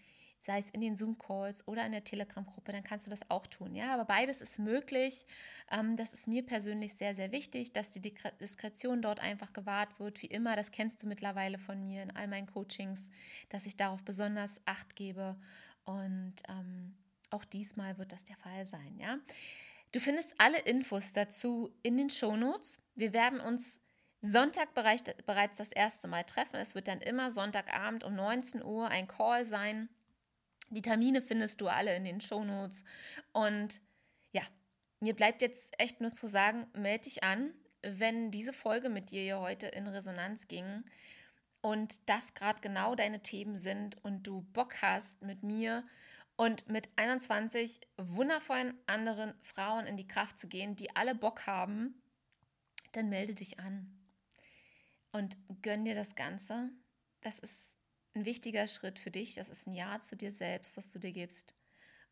sei 0.47 0.61
es 0.61 0.71
in 0.71 0.81
den 0.81 0.97
Zoom-Calls 0.97 1.67
oder 1.67 1.85
in 1.85 1.91
der 1.91 2.05
Telegram-Gruppe, 2.05 2.71
dann 2.71 2.85
kannst 2.85 3.07
du 3.07 3.11
das 3.11 3.29
auch 3.31 3.49
tun. 3.49 3.75
Ja, 3.75 3.93
aber 3.93 4.05
beides 4.05 4.41
ist 4.41 4.61
möglich. 4.61 5.27
Ähm, 5.73 5.97
das 5.97 6.15
ist 6.15 6.29
mir 6.29 6.47
persönlich 6.47 6.95
sehr, 6.95 7.17
sehr 7.17 7.33
wichtig, 7.33 7.73
dass 7.73 7.91
die 7.91 8.01
Diskretion 8.01 9.03
dort 9.03 9.19
einfach 9.19 9.53
gewahrt 9.53 9.99
wird. 9.99 10.23
Wie 10.23 10.29
immer, 10.29 10.55
das 10.55 10.71
kennst 10.71 11.03
du 11.03 11.09
mittlerweile 11.09 11.59
von 11.59 11.85
mir 11.85 12.05
in 12.05 12.13
all 12.13 12.29
meinen 12.29 12.47
Coachings, 12.47 13.11
dass 13.49 13.67
ich 13.67 13.77
darauf 13.77 14.05
besonders 14.05 14.61
Acht 14.67 14.95
gebe. 14.95 15.37
Und 15.85 16.37
ähm, 16.49 16.95
auch 17.31 17.45
diesmal 17.45 17.99
wird 17.99 18.13
das 18.13 18.25
der 18.25 18.37
Fall 18.37 18.65
sein. 18.67 18.97
Ja, 19.01 19.19
du 19.91 19.99
findest 19.99 20.33
alle 20.39 20.61
Infos 20.61 21.13
dazu 21.13 21.75
in 21.83 21.97
den 21.97 22.09
Shownotes. 22.09 22.81
Wir 22.95 23.13
werden 23.13 23.41
uns 23.41 23.81
Sonntag 24.23 24.75
bereits 24.75 25.57
das 25.57 25.73
erste 25.73 26.07
Mal 26.07 26.23
treffen. 26.23 26.57
Es 26.57 26.77
wird 26.77 26.87
dann 26.87 27.01
immer 27.01 27.33
Sonntagabend 27.33 28.05
um 28.05 28.15
19 28.15 28.63
Uhr 28.63 28.87
ein 28.89 29.09
Call 29.09 29.45
sein 29.45 29.89
die 30.71 30.83
Termine 30.83 31.23
findest 31.23 31.61
du 31.61 31.69
alle 31.69 31.95
in 31.97 32.05
den 32.05 32.21
Shownotes. 32.21 32.85
Und 33.33 33.81
ja, 34.33 34.43
mir 35.01 35.15
bleibt 35.15 35.43
jetzt 35.43 35.75
echt 35.79 36.01
nur 36.01 36.13
zu 36.13 36.29
sagen, 36.29 36.67
melde 36.75 37.05
dich 37.05 37.23
an, 37.23 37.53
wenn 37.83 38.31
diese 38.31 38.53
Folge 38.53 38.89
mit 38.89 39.11
dir 39.11 39.23
hier 39.23 39.41
heute 39.41 39.67
in 39.67 39.87
Resonanz 39.87 40.49
ging 40.49 40.85
und 41.61 42.09
das 42.09 42.35
gerade 42.35 42.61
genau 42.61 42.95
deine 42.95 43.23
Themen 43.23 43.57
sind 43.57 44.03
und 44.05 44.25
du 44.25 44.43
Bock 44.53 44.83
hast 44.83 45.23
mit 45.23 45.43
mir 45.43 45.85
und 46.37 46.69
mit 46.69 46.89
21 46.97 47.81
wundervollen 47.97 48.75
anderen 48.87 49.35
Frauen 49.41 49.87
in 49.87 49.97
die 49.97 50.09
Kraft 50.09 50.39
zu 50.39 50.49
gehen, 50.49 50.77
die 50.77 50.95
alle 50.95 51.15
Bock 51.15 51.47
haben, 51.47 52.03
dann 52.93 53.09
melde 53.09 53.35
dich 53.35 53.59
an 53.59 53.97
und 55.13 55.37
gönn 55.63 55.85
dir 55.85 55.95
das 55.95 56.15
Ganze. 56.15 56.71
Das 57.23 57.39
ist 57.39 57.76
ein 58.17 58.25
wichtiger 58.25 58.67
Schritt 58.67 58.99
für 58.99 59.11
dich. 59.11 59.35
Das 59.35 59.51
ist 59.51 59.67
ein 59.67 59.73
Ja 59.73 60.01
zu 60.01 60.17
dir 60.17 60.33
selbst, 60.33 60.77
das 60.77 60.91
du 60.91 60.99
dir 60.99 61.13
gibst. 61.13 61.55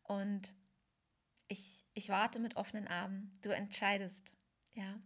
Und 0.03 0.53
ich, 1.47 1.85
ich 1.93 2.09
warte 2.09 2.39
mit 2.39 2.55
offenen 2.55 2.87
Armen. 2.87 3.29
Du 3.41 3.49
entscheidest. 3.49 4.33
Ja. 4.73 4.99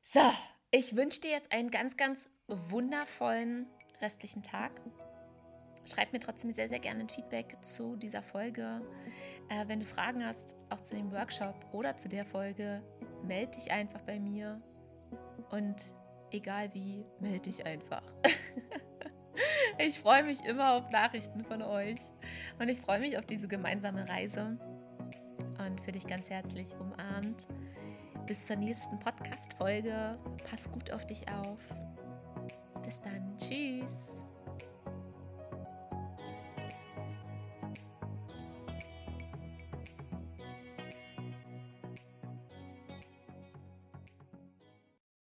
So, 0.00 0.20
ich 0.70 0.96
wünsche 0.96 1.20
dir 1.20 1.32
jetzt 1.32 1.52
einen 1.52 1.70
ganz, 1.70 1.96
ganz 1.96 2.28
wundervollen 2.46 3.66
restlichen 4.00 4.42
Tag. 4.42 4.80
Schreib 5.84 6.12
mir 6.12 6.20
trotzdem 6.20 6.52
sehr, 6.52 6.68
sehr 6.68 6.78
gerne 6.78 7.00
ein 7.00 7.08
Feedback 7.08 7.56
zu 7.62 7.96
dieser 7.96 8.22
Folge. 8.22 8.82
Äh, 9.48 9.66
wenn 9.66 9.80
du 9.80 9.86
Fragen 9.86 10.24
hast, 10.24 10.54
auch 10.70 10.80
zu 10.80 10.94
dem 10.94 11.10
Workshop 11.10 11.56
oder 11.72 11.96
zu 11.96 12.08
der 12.08 12.24
Folge, 12.24 12.82
melde 13.24 13.56
dich 13.56 13.72
einfach 13.72 14.02
bei 14.02 14.20
mir. 14.20 14.62
Und 15.50 15.92
egal 16.30 16.72
wie, 16.72 17.04
melde 17.18 17.40
dich 17.40 17.66
einfach. 17.66 18.02
ich 19.82 20.00
freue 20.00 20.22
mich 20.22 20.44
immer 20.44 20.74
auf 20.74 20.90
Nachrichten 20.90 21.44
von 21.44 21.62
euch. 21.62 22.00
Und 22.58 22.68
ich 22.68 22.80
freue 22.80 23.00
mich 23.00 23.18
auf 23.18 23.26
diese 23.26 23.48
gemeinsame 23.48 24.08
Reise. 24.08 24.56
Und 25.58 25.80
für 25.84 25.92
dich 25.92 26.06
ganz 26.06 26.30
herzlich 26.30 26.74
umarmt. 26.78 27.46
Bis 28.26 28.46
zur 28.46 28.56
nächsten 28.56 28.98
Podcast-Folge. 28.98 30.18
Pass 30.48 30.70
gut 30.70 30.90
auf 30.92 31.06
dich 31.06 31.28
auf. 31.28 31.58
Bis 32.84 33.00
dann. 33.00 33.36
Tschüss. 33.38 34.21